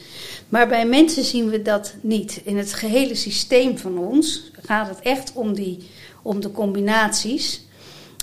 Maar 0.49 0.69
bij 0.69 0.87
mensen 0.87 1.25
zien 1.25 1.49
we 1.49 1.63
dat 1.63 1.95
niet. 2.01 2.41
In 2.45 2.57
het 2.57 2.75
gehele 2.75 3.15
systeem 3.15 3.79
van 3.79 3.99
ons 3.99 4.51
gaat 4.63 4.89
het 4.89 5.01
echt 5.01 5.33
om, 5.33 5.55
die, 5.55 5.89
om 6.23 6.41
de 6.41 6.51
combinaties. 6.51 7.67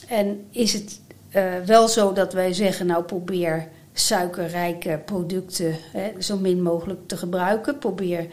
En 0.08 0.46
is 0.52 0.74
het 0.74 1.00
eh, 1.30 1.44
wel 1.66 1.88
zo 1.88 2.14
dat 2.14 2.34
wij 2.34 2.54
zeggen, 2.54 2.86
nou 2.86 3.04
probeer 3.04 3.68
suikerrijke 3.94 5.02
producten 5.06 5.76
hè, 5.92 6.12
zo 6.22 6.38
min 6.38 6.62
mogelijk 6.62 7.08
te 7.08 7.18
gebruiken. 7.18 7.78
Probeer 7.78 8.28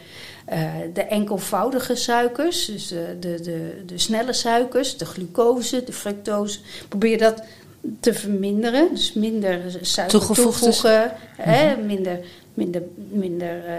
eh, 0.45 0.71
de 0.93 1.03
enkelvoudige 1.03 1.95
suikers, 1.95 2.65
dus 2.65 2.87
de, 2.87 3.17
de, 3.19 3.81
de 3.85 3.97
snelle 3.97 4.33
suikers, 4.33 4.97
de 4.97 5.05
glucose, 5.05 5.83
de 5.83 5.93
fructose, 5.93 6.59
probeer 6.89 7.17
dat 7.17 7.43
te 7.99 8.13
verminderen. 8.13 8.89
Dus 8.89 9.13
minder 9.13 9.61
suiker 9.81 10.19
toevoegen, 10.33 11.11
hè, 11.37 11.77
minder, 11.77 12.19
minder, 12.53 12.81
minder 12.95 13.65
eh, 13.65 13.75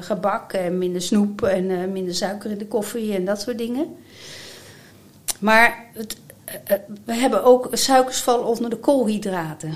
gebak 0.00 0.52
en 0.52 0.78
minder 0.78 1.02
snoep 1.02 1.42
en 1.42 1.70
eh, 1.70 1.88
minder 1.92 2.14
suiker 2.14 2.50
in 2.50 2.58
de 2.58 2.66
koffie 2.66 3.14
en 3.14 3.24
dat 3.24 3.40
soort 3.40 3.58
dingen. 3.58 3.96
Maar 5.38 5.86
het, 5.92 6.16
eh, 6.44 6.76
we 7.04 7.14
hebben 7.14 7.44
ook 7.44 7.68
suikers 7.72 8.20
vallen 8.20 8.46
onder 8.46 8.70
de 8.70 8.76
koolhydraten. 8.76 9.74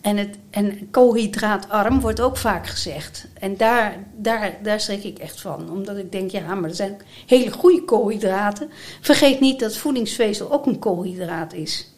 En, 0.00 0.16
het, 0.16 0.36
en 0.50 0.90
koolhydraatarm 0.90 2.00
wordt 2.00 2.20
ook 2.20 2.36
vaak 2.36 2.66
gezegd. 2.66 3.26
En 3.38 3.56
daar, 3.56 4.06
daar, 4.16 4.56
daar 4.62 4.80
schrik 4.80 5.04
ik 5.04 5.18
echt 5.18 5.40
van. 5.40 5.70
Omdat 5.70 5.96
ik 5.96 6.12
denk, 6.12 6.30
ja, 6.30 6.54
maar 6.54 6.70
er 6.70 6.76
zijn 6.76 6.96
hele 7.26 7.50
goede 7.50 7.84
koolhydraten. 7.84 8.70
Vergeet 9.00 9.40
niet 9.40 9.60
dat 9.60 9.76
voedingsvezel 9.76 10.52
ook 10.52 10.66
een 10.66 10.78
koolhydraat 10.78 11.52
is. 11.52 11.88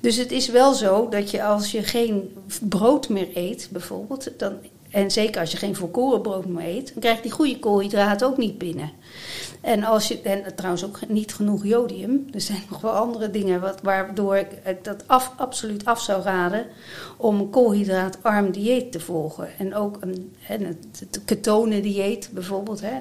Dus 0.00 0.16
het 0.16 0.30
is 0.32 0.48
wel 0.48 0.74
zo 0.74 1.08
dat 1.08 1.30
je 1.30 1.42
als 1.44 1.70
je 1.70 1.82
geen 1.82 2.36
brood 2.60 3.08
meer 3.08 3.28
eet, 3.34 3.68
bijvoorbeeld, 3.72 4.30
dan, 4.36 4.52
en 4.90 5.10
zeker 5.10 5.40
als 5.40 5.50
je 5.50 5.56
geen 5.56 5.76
volkorenbrood 5.76 6.46
meer 6.46 6.66
eet, 6.66 6.90
dan 6.92 7.00
krijg 7.00 7.16
je 7.16 7.22
die 7.22 7.30
goede 7.30 7.58
koolhydraten 7.58 8.26
ook 8.26 8.36
niet 8.36 8.58
binnen. 8.58 8.90
En, 9.60 9.84
als 9.84 10.08
je, 10.08 10.20
en 10.20 10.54
trouwens 10.54 10.84
ook 10.84 10.98
niet 11.08 11.34
genoeg 11.34 11.64
jodium. 11.64 12.26
Er 12.32 12.40
zijn 12.40 12.62
nog 12.70 12.80
wel 12.80 12.92
andere 12.92 13.30
dingen 13.30 13.60
wat, 13.60 13.80
waardoor 13.82 14.36
ik, 14.36 14.48
dat 14.82 15.02
af, 15.06 15.32
absoluut 15.36 15.84
af 15.84 16.00
zou 16.00 16.22
raden 16.22 16.66
om 17.16 17.40
een 17.40 17.50
koolhydraatarm 17.50 18.50
dieet 18.50 18.92
te 18.92 19.00
volgen. 19.00 19.48
En 19.58 19.74
ook 19.74 19.96
een, 20.00 20.34
het, 20.38 20.86
het 20.98 21.20
ketonendieet 21.24 22.30
bijvoorbeeld. 22.32 22.80
Hè, 22.80 23.00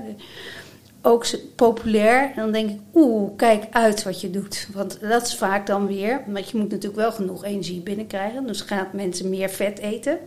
ook 1.06 1.26
populair. 1.56 2.22
En 2.22 2.36
dan 2.36 2.52
denk 2.52 2.70
ik, 2.70 2.80
oeh, 2.94 3.32
kijk 3.36 3.64
uit 3.72 4.04
wat 4.04 4.22
je 4.22 4.30
doet. 4.30 4.68
Want 4.74 5.00
dat 5.02 5.26
is 5.28 5.36
vaak 5.36 5.68
dan 5.68 5.88
weer, 5.88 6.22
want 6.28 6.50
je 6.50 6.58
moet 6.58 6.70
natuurlijk 6.70 7.02
wel 7.02 7.12
genoeg 7.12 7.44
energie 7.44 7.82
binnenkrijgen. 7.82 8.48
Dus 8.48 8.62
gaat 8.62 8.94
mensen 8.94 9.30
meer 9.30 9.50
vet 9.50 9.80
eten. 9.80 10.18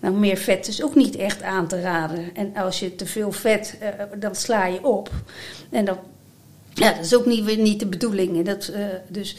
Nou, 0.00 0.14
meer 0.14 0.36
vet 0.36 0.68
is 0.68 0.82
ook 0.82 0.94
niet 0.94 1.16
echt 1.16 1.42
aan 1.42 1.68
te 1.68 1.80
raden. 1.80 2.34
En 2.34 2.56
als 2.56 2.78
je 2.78 2.94
te 2.94 3.06
veel 3.06 3.32
vet, 3.32 3.76
eh, 3.80 3.88
dan 4.18 4.34
sla 4.34 4.66
je 4.66 4.84
op. 4.84 5.10
En 5.70 5.84
dan, 5.84 5.98
ja, 6.74 6.92
dat 6.92 7.04
is 7.04 7.14
ook 7.14 7.26
niet, 7.26 7.44
weer 7.44 7.58
niet 7.58 7.80
de 7.80 7.86
bedoeling. 7.86 8.36
En 8.36 8.44
Dat, 8.44 8.68
eh, 8.68 8.84
dus 9.08 9.36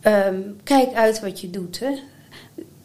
ehm, 0.00 0.40
kijk 0.62 0.92
uit 0.92 1.20
wat 1.20 1.40
je 1.40 1.50
doet. 1.50 1.80
Hè. 1.80 1.98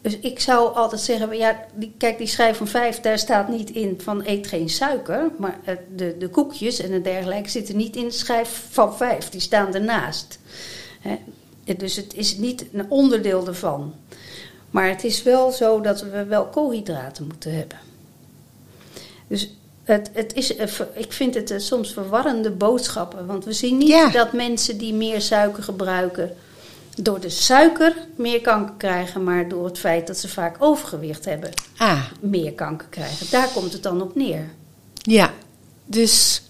Dus 0.02 0.18
ik 0.18 0.40
zou 0.40 0.74
altijd 0.74 1.00
zeggen, 1.00 1.36
ja, 1.36 1.64
die, 1.74 1.92
kijk, 1.98 2.18
die 2.18 2.26
schijf 2.26 2.56
van 2.56 2.68
vijf, 2.68 3.00
daar 3.00 3.18
staat 3.18 3.48
niet 3.48 3.70
in 3.70 4.00
van 4.02 4.22
eet 4.26 4.46
geen 4.46 4.68
suiker. 4.68 5.30
Maar 5.38 5.58
eh, 5.64 5.76
de, 5.96 6.16
de 6.18 6.28
koekjes 6.28 6.80
en 6.80 6.90
de 6.90 7.00
dergelijke 7.00 7.50
zitten 7.50 7.76
niet 7.76 7.96
in 7.96 8.04
de 8.04 8.10
schijf 8.10 8.64
van 8.70 8.96
vijf, 8.96 9.28
die 9.28 9.40
staan 9.40 9.74
ernaast. 9.74 10.38
Hè. 11.00 11.18
Dus 11.76 11.96
het 11.96 12.14
is 12.14 12.36
niet 12.36 12.64
een 12.72 12.90
onderdeel 12.90 13.46
ervan. 13.46 13.94
Maar 14.70 14.88
het 14.88 15.04
is 15.04 15.22
wel 15.22 15.50
zo 15.50 15.80
dat 15.80 16.00
we 16.02 16.24
wel 16.24 16.46
koolhydraten 16.46 17.26
moeten 17.26 17.54
hebben. 17.54 17.78
Dus 19.26 19.54
het, 19.84 20.10
het 20.12 20.34
is, 20.34 20.56
eh, 20.56 20.68
ik 20.92 21.12
vind 21.12 21.34
het 21.34 21.50
eh, 21.50 21.58
soms 21.58 21.92
verwarrende 21.92 22.50
boodschappen. 22.50 23.26
Want 23.26 23.44
we 23.44 23.52
zien 23.52 23.78
niet 23.78 23.88
Ja. 23.88 24.10
dat 24.10 24.32
mensen 24.32 24.78
die 24.78 24.94
meer 24.94 25.20
suiker 25.20 25.62
gebruiken... 25.62 26.36
door 27.02 27.20
de 27.20 27.30
suiker 27.30 27.94
meer 28.16 28.40
kanker 28.40 28.74
krijgen... 28.76 29.24
maar 29.24 29.48
door 29.48 29.64
het 29.64 29.78
feit 29.78 30.06
dat 30.06 30.18
ze 30.18 30.28
vaak 30.28 30.56
overgewicht 30.58 31.24
hebben... 31.24 31.50
Ah, 31.76 32.02
meer 32.20 32.52
kanker 32.52 32.86
krijgen. 32.90 33.26
Daar 33.30 33.48
komt 33.48 33.72
het 33.72 33.82
dan 33.82 34.02
op 34.02 34.14
neer. 34.14 34.44
ja. 35.02 35.30
Dus 35.86 36.42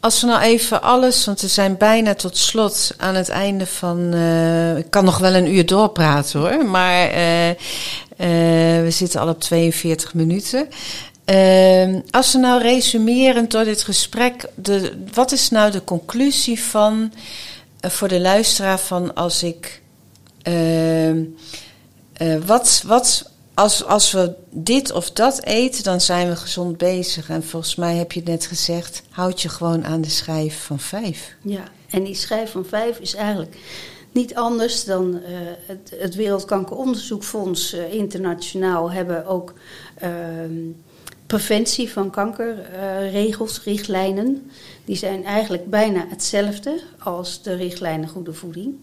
als 0.00 0.20
we 0.20 0.26
nou 0.26 0.40
even 0.42 0.82
alles, 0.82 1.24
want 1.24 1.40
we 1.40 1.46
zijn 1.48 1.76
bijna 1.76 2.14
tot 2.14 2.36
slot 2.36 2.94
aan 2.96 3.14
het 3.14 3.28
einde 3.28 3.66
van. 3.66 4.12
eh, 4.12 4.76
ik 4.76 4.90
kan 4.90 5.04
nog 5.04 5.18
wel 5.18 5.34
een 5.34 5.54
uur 5.54 5.66
doorpraten 5.66 6.40
hoor, 6.40 6.66
maar 6.66 7.08
eh, 7.08 7.50
eh, 7.50 7.56
we 8.82 8.90
zitten 8.90 9.20
al 9.20 9.28
op 9.28 9.40
42 9.40 10.14
minuten. 10.14 10.68
Ehm, 11.24 12.00
als 12.10 12.32
we 12.32 12.38
nou 12.38 12.62
resumerend 12.62 13.50
door 13.50 13.64
dit 13.64 13.82
gesprek, 13.82 14.44
de, 14.54 14.92
wat 15.12 15.32
is 15.32 15.50
nou 15.50 15.70
de 15.70 15.84
conclusie 15.84 16.62
van 16.62 17.12
voor 17.80 18.08
de 18.08 18.20
luisteraar 18.20 18.78
van 18.78 19.14
als 19.14 19.42
ik. 19.42 19.81
Ehm, 20.42 21.24
eh, 22.12 22.36
wat, 22.46 22.82
wat, 22.86 23.30
als, 23.54 23.84
als 23.84 24.12
we 24.12 24.34
dit 24.50 24.92
of 24.92 25.10
dat 25.10 25.42
eten, 25.44 25.84
dan 25.84 26.00
zijn 26.00 26.28
we 26.28 26.36
gezond 26.36 26.78
bezig. 26.78 27.28
En 27.28 27.44
volgens 27.44 27.74
mij 27.74 27.96
heb 27.96 28.12
je 28.12 28.22
net 28.24 28.46
gezegd, 28.46 29.02
houd 29.10 29.42
je 29.42 29.48
gewoon 29.48 29.84
aan 29.84 30.00
de 30.00 30.10
schijf 30.10 30.64
van 30.64 30.78
vijf. 30.78 31.36
Ja, 31.42 31.64
en 31.90 32.04
die 32.04 32.14
schijf 32.14 32.50
van 32.50 32.64
vijf 32.66 32.98
is 32.98 33.14
eigenlijk 33.14 33.56
niet 34.12 34.34
anders 34.34 34.84
dan 34.84 35.22
eh, 35.22 35.32
het, 35.66 35.94
het 35.96 36.14
Wereldkankeronderzoekfonds 36.14 37.72
eh, 37.72 37.92
internationaal 37.92 38.90
hebben 38.90 39.26
ook 39.26 39.54
ehm, 39.94 40.70
preventie 41.26 41.90
van 41.90 42.10
kankerregels, 42.10 43.62
richtlijnen. 43.64 44.50
Die 44.84 44.96
zijn 44.96 45.24
eigenlijk 45.24 45.70
bijna 45.70 46.06
hetzelfde 46.08 46.80
als 46.98 47.42
de 47.42 47.54
richtlijnen 47.54 48.08
goede 48.08 48.32
voeding. 48.32 48.74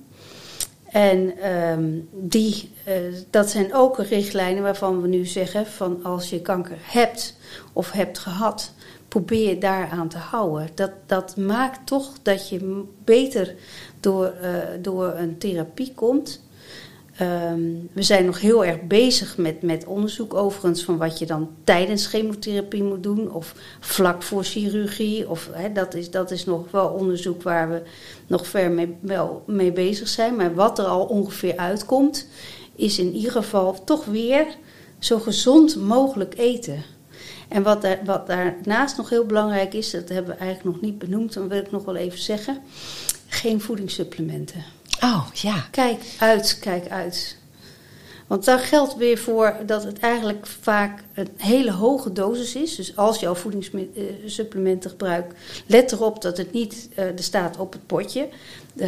En 0.92 1.38
ehm, 1.38 2.00
die, 2.12 2.72
eh, 2.84 2.96
dat 3.30 3.50
zijn 3.50 3.74
ook 3.74 3.98
richtlijnen 3.98 4.64
waarvan 4.64 5.02
we 5.02 5.08
nu 5.08 5.26
zeggen 5.26 5.68
van 5.68 6.04
als 6.04 6.30
je 6.30 6.42
kanker 6.42 6.78
hebt 6.82 7.38
of 7.74 7.92
hebt 7.92 8.18
gehad, 8.18 8.74
probeer 9.08 9.50
je 9.50 9.58
daaraan 9.58 10.08
te 10.08 10.18
houden. 10.18 10.70
Dat, 10.76 10.92
dat 11.06 11.38
maakt 11.38 11.88
toch 11.88 12.12
dat 12.22 12.50
je 12.50 12.84
beter 13.04 13.56
door, 14.00 14.26
eh, 14.26 14.52
door 14.82 15.14
een 15.14 15.38
therapie 15.38 15.94
komt. 15.96 16.42
Ehm, 17.20 17.62
we 17.94 18.04
zijn 18.04 18.26
nog 18.26 18.40
heel 18.40 18.66
erg 18.66 18.82
bezig 18.82 19.38
met, 19.38 19.62
met 19.62 19.86
onderzoek 19.86 20.34
overigens 20.34 20.84
van 20.84 20.98
wat 20.98 21.20
je 21.20 21.26
dan 21.26 21.50
tijdens 21.64 22.06
chemotherapie 22.06 22.84
moet 22.84 23.04
doen 23.04 23.32
of 23.32 23.56
vlak 23.80 24.24
voor 24.24 24.44
chirurgie. 24.44 25.30
Of, 25.30 25.50
dat, 25.74 25.94
is, 25.94 26.12
dat 26.12 26.32
is 26.32 26.46
nog 26.46 26.72
wel 26.72 26.88
onderzoek 26.88 27.44
waar 27.44 27.70
we 27.70 27.82
nog 28.28 28.48
ver 28.48 28.72
mee, 28.72 28.96
wel 29.00 29.44
mee 29.46 29.72
bezig 29.72 30.08
zijn. 30.08 30.36
Maar 30.36 30.56
wat 30.56 30.80
er 30.80 30.86
al 30.86 31.06
ongeveer 31.06 31.58
uitkomt, 31.58 32.28
is 32.76 33.00
in 33.00 33.14
ieder 33.14 33.32
geval 33.32 33.84
toch 33.84 34.06
weer 34.06 34.46
zo 35.00 35.20
gezond 35.20 35.76
mogelijk 35.76 36.38
eten. 36.38 36.84
En 37.48 37.64
wat, 37.64 37.82
daar, 37.82 38.00
wat 38.06 38.28
daarnaast 38.28 38.98
nog 38.98 39.10
heel 39.10 39.26
belangrijk 39.26 39.74
is, 39.74 39.92
dat 39.92 40.10
hebben 40.10 40.34
we 40.34 40.40
eigenlijk 40.40 40.76
nog 40.76 40.82
niet 40.82 41.00
benoemd, 41.00 41.34
dan 41.34 41.48
wil 41.48 41.60
ik 41.60 41.72
nog 41.72 41.86
wel 41.86 41.96
even 41.96 42.20
zeggen: 42.20 42.62
geen 43.28 43.62
voedingssupplementen. 43.62 44.64
Oh 45.02 45.28
ja. 45.34 45.66
Kijk 45.72 46.02
uit, 46.20 46.58
kijk 46.60 46.90
uit. 46.90 47.38
Want 48.30 48.46
daar 48.46 48.60
geldt 48.60 48.96
weer 48.96 49.18
voor 49.18 49.56
dat 49.66 49.84
het 49.84 50.00
eigenlijk 50.00 50.48
vaak 50.48 51.04
een 51.14 51.30
hele 51.38 51.72
hoge 51.72 52.12
dosis 52.12 52.56
is. 52.56 52.76
Dus 52.76 52.96
als 52.96 53.20
je 53.20 53.28
al 53.28 53.36
voedingssupplementen 53.36 54.90
gebruikt, 54.90 55.34
let 55.66 55.92
erop 55.92 56.22
dat 56.22 56.38
het 56.38 56.52
niet, 56.52 56.90
uh, 56.92 57.06
er 57.06 57.24
staat 57.24 57.58
op 57.58 57.72
het 57.72 57.86
potje, 57.86 58.30
uh, 58.76 58.88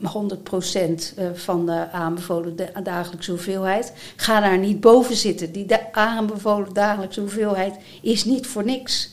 100% 0.00 1.14
van 1.34 1.66
de 1.66 1.90
aanbevolen 1.90 2.56
dagelijkse 2.82 3.30
hoeveelheid. 3.30 3.92
Ga 4.16 4.40
daar 4.40 4.58
niet 4.58 4.80
boven 4.80 5.16
zitten. 5.16 5.52
Die 5.52 5.66
aanbevolen 5.92 6.72
dagelijkse 6.72 7.20
hoeveelheid 7.20 7.74
is 8.02 8.24
niet 8.24 8.46
voor 8.46 8.64
niks. 8.64 9.10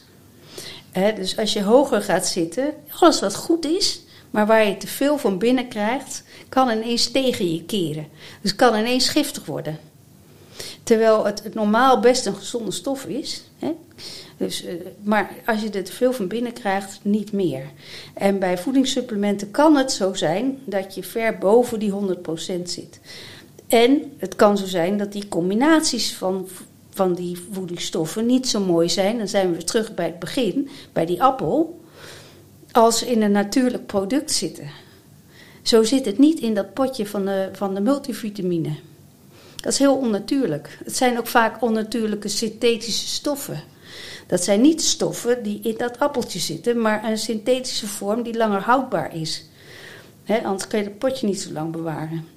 dus 1.15 1.37
als 1.37 1.53
je 1.53 1.63
hoger 1.63 2.01
gaat 2.01 2.27
zitten, 2.27 2.73
alles 2.99 3.19
wat 3.19 3.35
goed 3.35 3.65
is, 3.65 4.01
maar 4.31 4.45
waar 4.45 4.67
je 4.67 4.77
te 4.77 4.87
veel 4.87 5.17
van 5.17 5.37
binnen 5.37 5.67
krijgt, 5.67 6.23
kan 6.49 6.69
ineens 6.69 7.11
tegen 7.11 7.53
je 7.53 7.63
keren. 7.63 8.07
Dus 8.41 8.55
kan 8.55 8.75
ineens 8.75 9.09
giftig 9.09 9.45
worden. 9.45 9.79
Terwijl 10.83 11.25
het, 11.25 11.43
het 11.43 11.53
normaal 11.53 11.99
best 11.99 12.25
een 12.25 12.35
gezonde 12.35 12.71
stof 12.71 13.05
is. 13.05 13.43
Hè? 13.59 13.71
Dus, 14.37 14.65
uh, 14.65 14.71
maar 15.03 15.31
als 15.45 15.61
je 15.61 15.69
er 15.69 15.83
te 15.83 15.91
veel 15.91 16.13
van 16.13 16.27
binnen 16.27 16.53
krijgt, 16.53 16.99
niet 17.01 17.31
meer. 17.31 17.63
En 18.13 18.39
bij 18.39 18.57
voedingssupplementen 18.57 19.51
kan 19.51 19.75
het 19.75 19.91
zo 19.91 20.13
zijn 20.13 20.57
dat 20.65 20.95
je 20.95 21.03
ver 21.03 21.37
boven 21.37 21.79
die 21.79 21.91
100% 21.91 22.61
zit. 22.63 22.99
En 23.67 24.11
het 24.17 24.35
kan 24.35 24.57
zo 24.57 24.65
zijn 24.65 24.97
dat 24.97 25.11
die 25.11 25.27
combinaties 25.27 26.13
van, 26.13 26.47
van 26.89 27.13
die 27.13 27.37
voedingsstoffen 27.51 28.25
niet 28.25 28.47
zo 28.47 28.59
mooi 28.59 28.89
zijn. 28.89 29.17
Dan 29.17 29.27
zijn 29.27 29.55
we 29.55 29.63
terug 29.63 29.93
bij 29.93 30.05
het 30.05 30.19
begin, 30.19 30.69
bij 30.93 31.05
die 31.05 31.23
appel 31.23 31.80
als 32.71 33.03
in 33.03 33.21
een 33.21 33.31
natuurlijk 33.31 33.85
product 33.85 34.31
zitten. 34.31 34.69
Zo 35.61 35.83
zit 35.83 36.05
het 36.05 36.17
niet 36.17 36.39
in 36.39 36.53
dat 36.53 36.73
potje 36.73 37.05
van 37.05 37.25
de, 37.25 37.49
van 37.53 37.73
de 37.73 37.81
multivitamine. 37.81 38.75
Dat 39.55 39.73
is 39.73 39.79
heel 39.79 39.95
onnatuurlijk. 39.95 40.77
Het 40.83 40.97
zijn 40.97 41.17
ook 41.17 41.27
vaak 41.27 41.61
onnatuurlijke 41.61 42.27
synthetische 42.27 43.07
stoffen. 43.07 43.63
Dat 44.27 44.43
zijn 44.43 44.61
niet 44.61 44.81
stoffen 44.81 45.43
die 45.43 45.59
in 45.63 45.75
dat 45.77 45.99
appeltje 45.99 46.39
zitten, 46.39 46.81
maar 46.81 47.03
een 47.03 47.17
synthetische 47.17 47.87
vorm 47.87 48.23
die 48.23 48.37
langer 48.37 48.61
houdbaar 48.61 49.15
is. 49.15 49.45
He, 50.23 50.43
anders 50.43 50.67
kun 50.67 50.79
je 50.79 50.85
het 50.85 50.97
potje 50.97 51.27
niet 51.27 51.41
zo 51.41 51.51
lang 51.51 51.71
bewaren. 51.71 52.27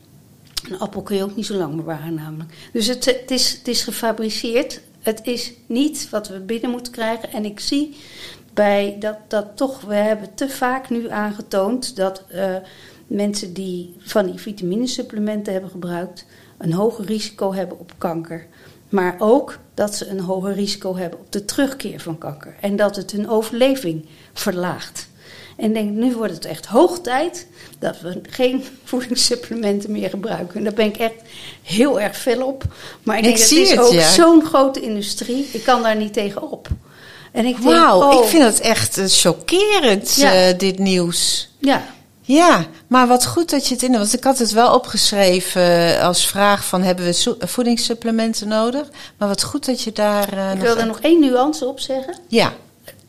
Een 0.69 0.79
appel 0.79 1.03
kun 1.03 1.17
je 1.17 1.23
ook 1.23 1.37
niet 1.37 1.47
zo 1.47 1.55
lang 1.55 1.77
bewaren, 1.77 2.15
namelijk. 2.15 2.55
Dus 2.73 2.87
het, 2.87 3.05
het, 3.05 3.31
is, 3.31 3.53
het 3.53 3.69
is 3.69 3.83
gefabriceerd. 3.83 4.81
Het 5.01 5.21
is 5.23 5.53
niet 5.67 6.09
wat 6.11 6.29
we 6.29 6.41
binnen 6.41 6.71
moeten 6.71 6.93
krijgen. 6.93 7.33
En 7.33 7.45
ik 7.45 7.61
zie 7.61 7.97
bij 8.55 8.97
dat, 8.99 9.17
dat 9.29 9.47
toch, 9.55 9.81
we 9.81 9.95
hebben 9.95 10.35
te 10.35 10.49
vaak 10.49 10.91
nu 10.91 11.11
aangetoond 11.11 11.97
dat 11.97 12.25
uh, 12.35 12.57
mensen 13.07 13.53
die 13.53 13.95
van 13.99 14.27
die 14.27 14.39
vitaminesupplementen 14.39 15.53
hebben 15.53 15.71
gebruikt, 15.71 16.27
een 16.59 16.73
hoger 16.73 17.05
risico 17.05 17.53
hebben 17.53 17.79
op 17.79 17.93
kanker. 17.99 18.47
Maar 18.89 19.17
ook 19.19 19.59
dat 19.75 19.95
ze 19.95 20.09
een 20.09 20.21
hoger 20.21 20.55
risico 20.55 20.97
hebben 20.97 21.19
op 21.19 21.33
de 21.33 21.45
terugkeer 21.45 22.01
van 22.01 22.19
kanker. 22.19 22.55
En 22.61 22.77
dat 22.77 22.97
het 22.97 23.11
hun 23.11 23.29
overleving 23.29 24.07
verlaagt. 24.33 25.09
En 25.57 25.73
denk, 25.73 25.91
nu 25.91 26.15
wordt 26.15 26.35
het 26.35 26.45
echt 26.45 26.67
hoog 26.67 27.01
tijd 27.01 27.47
dat 27.79 28.01
we 28.01 28.21
geen 28.23 28.65
voedingssupplementen 28.85 29.93
meer 29.93 30.11
gebruiken. 30.11 30.57
En 30.57 30.65
daar 30.65 30.73
ben 30.73 30.87
ik 30.87 30.97
echt 30.97 31.23
heel 31.63 32.01
erg 32.01 32.17
fel 32.17 32.47
op. 32.47 32.65
Maar 33.03 33.17
ik 33.17 33.25
denk, 33.25 33.39
het 33.39 33.51
is 33.51 33.79
ook 33.79 34.01
zo'n 34.01 34.45
grote 34.45 34.81
industrie. 34.81 35.49
Ik 35.53 35.65
kan 35.65 35.83
daar 35.83 35.97
niet 35.97 36.13
tegen 36.13 36.51
op. 36.51 36.69
En 37.35 37.47
ik 37.47 37.59
Wauw, 37.59 38.11
ik 38.11 38.19
oh. 38.19 38.25
vind 38.25 38.43
het 38.43 38.61
echt 38.61 38.99
uh, 38.99 39.05
chockerend, 39.09 40.19
uh, 40.19 40.41
dit 40.57 40.79
nieuws. 40.79 41.49
Ja. 41.59 41.83
Ja, 42.21 42.67
maar 42.87 43.07
wat 43.07 43.27
goed 43.27 43.51
dat 43.51 43.67
je 43.67 43.75
het 43.75 43.83
in. 43.83 43.93
Want 43.93 44.15
ik 44.15 44.25
had 44.25 44.39
het 44.39 44.51
wel 44.51 44.75
opgeschreven 44.75 46.01
als 46.01 46.27
vraag: 46.27 46.65
van 46.65 46.83
hebben 46.83 47.05
we 47.05 47.37
voedingssupplementen 47.39 48.49
nodig? 48.49 48.89
Maar 49.19 49.29
wat 49.29 49.43
goed 49.43 49.67
dat 49.67 49.83
je 49.83 49.93
daar. 49.93 50.35
Uh, 50.35 50.53
ik 50.53 50.61
wil 50.61 50.77
er 50.77 50.87
nog 50.87 51.01
één 51.01 51.21
nuance 51.21 51.67
op 51.67 51.81
zeggen. 51.81 52.19
Ja. 52.29 52.53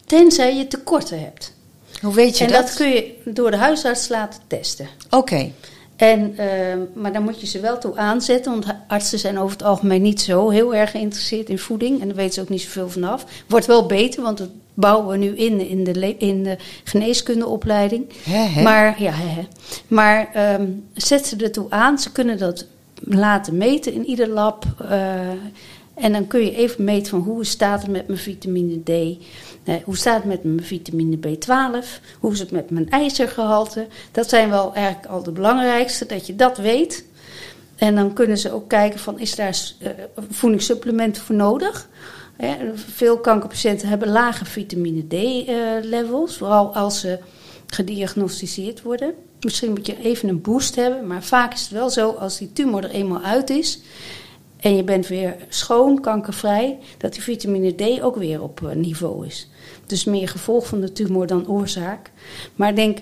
Tenzij 0.06 0.56
je 0.56 0.68
tekorten 0.68 1.20
hebt. 1.20 1.54
Hoe 2.02 2.14
weet 2.14 2.38
je 2.38 2.46
en 2.46 2.52
dat? 2.52 2.60
En 2.60 2.66
dat 2.66 2.76
kun 2.76 2.90
je 2.90 3.14
door 3.26 3.52
de 3.52 3.58
huisarts 3.58 4.08
laten 4.08 4.42
testen. 4.48 4.88
Oké. 5.10 5.52
En, 5.96 6.36
uh, 6.40 6.46
maar 6.94 7.14
dan 7.14 7.24
moet 7.24 7.42
je 7.42 7.48
ze 7.48 7.60
wel 7.60 7.78
toe 7.78 7.98
aanzetten, 7.98 8.52
want 8.52 8.66
artsen 8.88 9.20
zijn 9.20 9.40
over 9.40 9.58
het 9.58 9.66
algemeen 9.66 10.02
niet 10.02 10.22
zo 10.22 10.50
heel 10.50 10.76
erg 10.76 10.92
geïnteresseerd 10.92 11.50
in 11.50 11.60
voeding. 11.60 12.02
En 12.02 12.08
daar 12.08 12.16
weten 12.16 12.34
ze 12.34 12.42
ook 12.42 12.50
niet 12.50 12.62
zoveel 12.62 12.90
vanaf. 12.90 13.26
Wordt 13.48 13.66
wel 13.66 13.86
beter, 13.86 14.24
want 14.24 14.38
dat 14.38 14.50
bouwen 14.74 15.08
we 15.08 15.18
nu 15.18 15.36
in, 15.36 15.70
in, 15.70 15.84
de, 15.84 16.18
in 16.18 16.44
de 16.44 16.58
geneeskundeopleiding. 16.84 18.06
He, 18.24 18.62
Maar, 18.62 19.02
ja, 19.02 19.12
he, 19.12 19.48
maar 19.88 20.54
um, 20.60 20.84
zet 20.94 21.28
ze 21.28 21.36
er 21.36 21.52
toe 21.52 21.66
aan. 21.70 22.00
Ze 22.00 22.12
kunnen 22.12 22.38
dat 22.38 22.66
laten 22.94 23.58
meten 23.58 23.94
in 23.94 24.06
ieder 24.06 24.28
lab. 24.28 24.66
Uh, 24.82 25.30
en 25.94 26.12
dan 26.12 26.28
kun 26.28 26.40
je 26.40 26.56
even 26.56 26.84
meten 26.84 27.10
van 27.10 27.20
hoe 27.20 27.46
staat 27.46 27.82
het 27.82 27.92
met 27.92 28.08
mijn 28.08 28.20
vitamine 28.20 28.84
D. 28.84 29.18
Hoe 29.84 29.98
staat 29.98 30.16
het 30.16 30.26
met 30.26 30.44
mijn 30.44 30.64
vitamine 30.64 31.18
B12? 31.18 32.02
Hoe 32.20 32.32
is 32.32 32.40
het 32.40 32.52
met 32.52 32.70
mijn 32.70 32.90
ijzergehalte? 32.90 33.88
Dat 34.12 34.30
zijn 34.30 34.50
wel 34.50 34.74
eigenlijk 34.74 35.08
al 35.08 35.24
de 35.24 35.32
belangrijkste, 35.32 36.06
dat 36.06 36.28
je 36.28 36.36
dat 36.36 36.58
weet. 36.58 37.06
En 37.76 37.96
dan 37.96 38.14
kunnen 38.14 38.38
ze 38.38 38.52
ook 38.52 38.70
kijken 38.70 39.00
van, 39.00 39.20
is 39.20 39.36
daar 39.36 39.58
uh, 39.82 39.90
voedingssupplementen 40.30 41.24
voor 41.24 41.36
nodig? 41.36 41.90
veel 42.76 43.20
kankerpatiënten 43.20 43.88
hebben 43.88 44.08
lage 44.08 44.46
vitamine 44.46 45.08
D-levels, 45.08 46.32
uh, 46.32 46.38
vooral 46.38 46.76
als 46.76 47.00
ze 47.00 47.20
gediagnosticeerd 47.68 48.82
worden. 48.82 49.14
Misschien 49.40 49.70
moet 49.70 49.86
je 49.86 50.04
even 50.04 50.30
een 50.30 50.42
boost 50.42 50.76
hebben, 50.76 51.08
maar 51.08 51.24
vaak 51.24 51.54
is 51.54 51.62
het 51.62 51.70
wel 51.70 51.90
zo 51.90 52.12
als 52.12 52.38
die 52.38 52.54
tumor 52.54 52.84
er 52.84 52.90
eenmaal 52.90 53.22
uit 53.22 53.50
is 53.50 53.82
en 54.60 54.76
je 54.76 54.84
bent 54.84 55.08
weer 55.08 55.36
schoon, 55.50 56.02
kankervrij, 56.02 56.78
dat 56.98 57.14
die 57.14 57.22
vitamine 57.22 57.72
D 57.76 58.02
ook 58.02 58.16
weer 58.16 58.42
op 58.42 58.62
uh, 58.64 58.72
niveau 58.72 59.26
is. 59.26 59.50
Dus 59.86 60.04
meer 60.04 60.30
gevolg 60.30 60.68
van 60.68 60.82
de 60.82 60.92
tumor 60.92 61.28
dan 61.28 61.48
oorzaak. 61.48 62.12
Maar 62.56 62.70
ik 62.70 62.76
denk, 62.76 63.00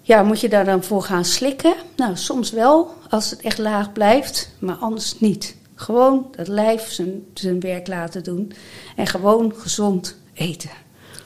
ja, 0.00 0.22
moet 0.22 0.40
je 0.40 0.48
daar 0.48 0.64
dan 0.64 0.84
voor 0.84 1.02
gaan 1.02 1.24
slikken? 1.24 1.74
Nou, 1.96 2.16
soms 2.16 2.50
wel, 2.50 2.94
als 3.08 3.30
het 3.30 3.40
echt 3.40 3.58
laag 3.58 3.92
blijft, 3.92 4.50
maar 4.58 4.74
anders 4.76 5.20
niet. 5.20 5.56
Gewoon 5.74 6.26
dat 6.36 6.48
lijf 6.48 6.92
zijn, 6.92 7.24
zijn 7.34 7.60
werk 7.60 7.86
laten 7.86 8.24
doen 8.24 8.52
en 8.96 9.06
gewoon 9.06 9.52
gezond 9.56 10.16
eten. 10.32 10.70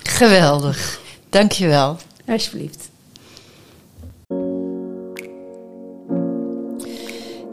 Geweldig, 0.02 1.00
dankjewel. 1.28 1.96
Alsjeblieft. 2.26 2.90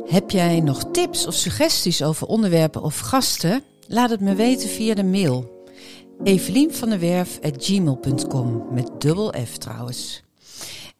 Heb 0.07 0.32
jij 0.32 0.59
nog 0.59 0.84
tips 0.91 1.28
of 1.28 1.34
suggesties 1.34 2.03
over 2.03 2.28
onderwerpen 2.28 2.82
of 2.82 2.99
gasten? 2.99 3.64
Laat 3.88 4.09
het 4.09 4.20
me 4.20 4.36
weten 4.36 4.70
via 4.70 4.93
de 4.93 5.03
mail 5.03 5.61
Evelien 6.24 6.74
van 6.74 6.89
der 6.89 6.99
Werf 6.99 7.39
met 8.72 8.91
dubbel 8.97 9.34
F 9.45 9.57
trouwens. 9.57 10.24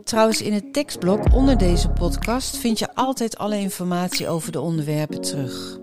Trouwens, 0.03 0.41
in 0.41 0.53
het 0.53 0.73
tekstblok 0.73 1.33
onder 1.33 1.57
deze 1.57 1.89
podcast 1.89 2.57
vind 2.57 2.79
je 2.79 2.95
altijd 2.95 3.37
alle 3.37 3.59
informatie 3.59 4.27
over 4.27 4.51
de 4.51 4.61
onderwerpen 4.61 5.21
terug. 5.21 5.79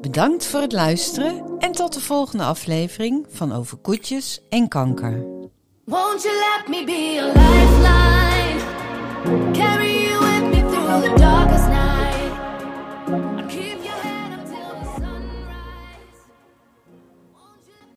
Bedankt 0.00 0.46
voor 0.46 0.60
het 0.60 0.72
luisteren 0.72 1.58
en 1.58 1.72
tot 1.72 1.92
de 1.92 2.00
volgende 2.00 2.44
aflevering 2.44 3.26
van 3.28 3.52
Over 3.52 3.76
Koetjes 3.76 4.40
en 4.48 4.68
Kanker. 4.68 5.41
Won't 5.88 6.24
you 6.24 6.30
let 6.30 6.68
me 6.68 6.84
be 6.84 7.18
a 7.18 7.26
lifeline? 7.26 8.60
Carry 9.52 10.04
you 10.04 10.20
with 10.20 10.44
me 10.54 10.60
through 10.60 11.00
the 11.00 11.12
darkest. 11.18 11.71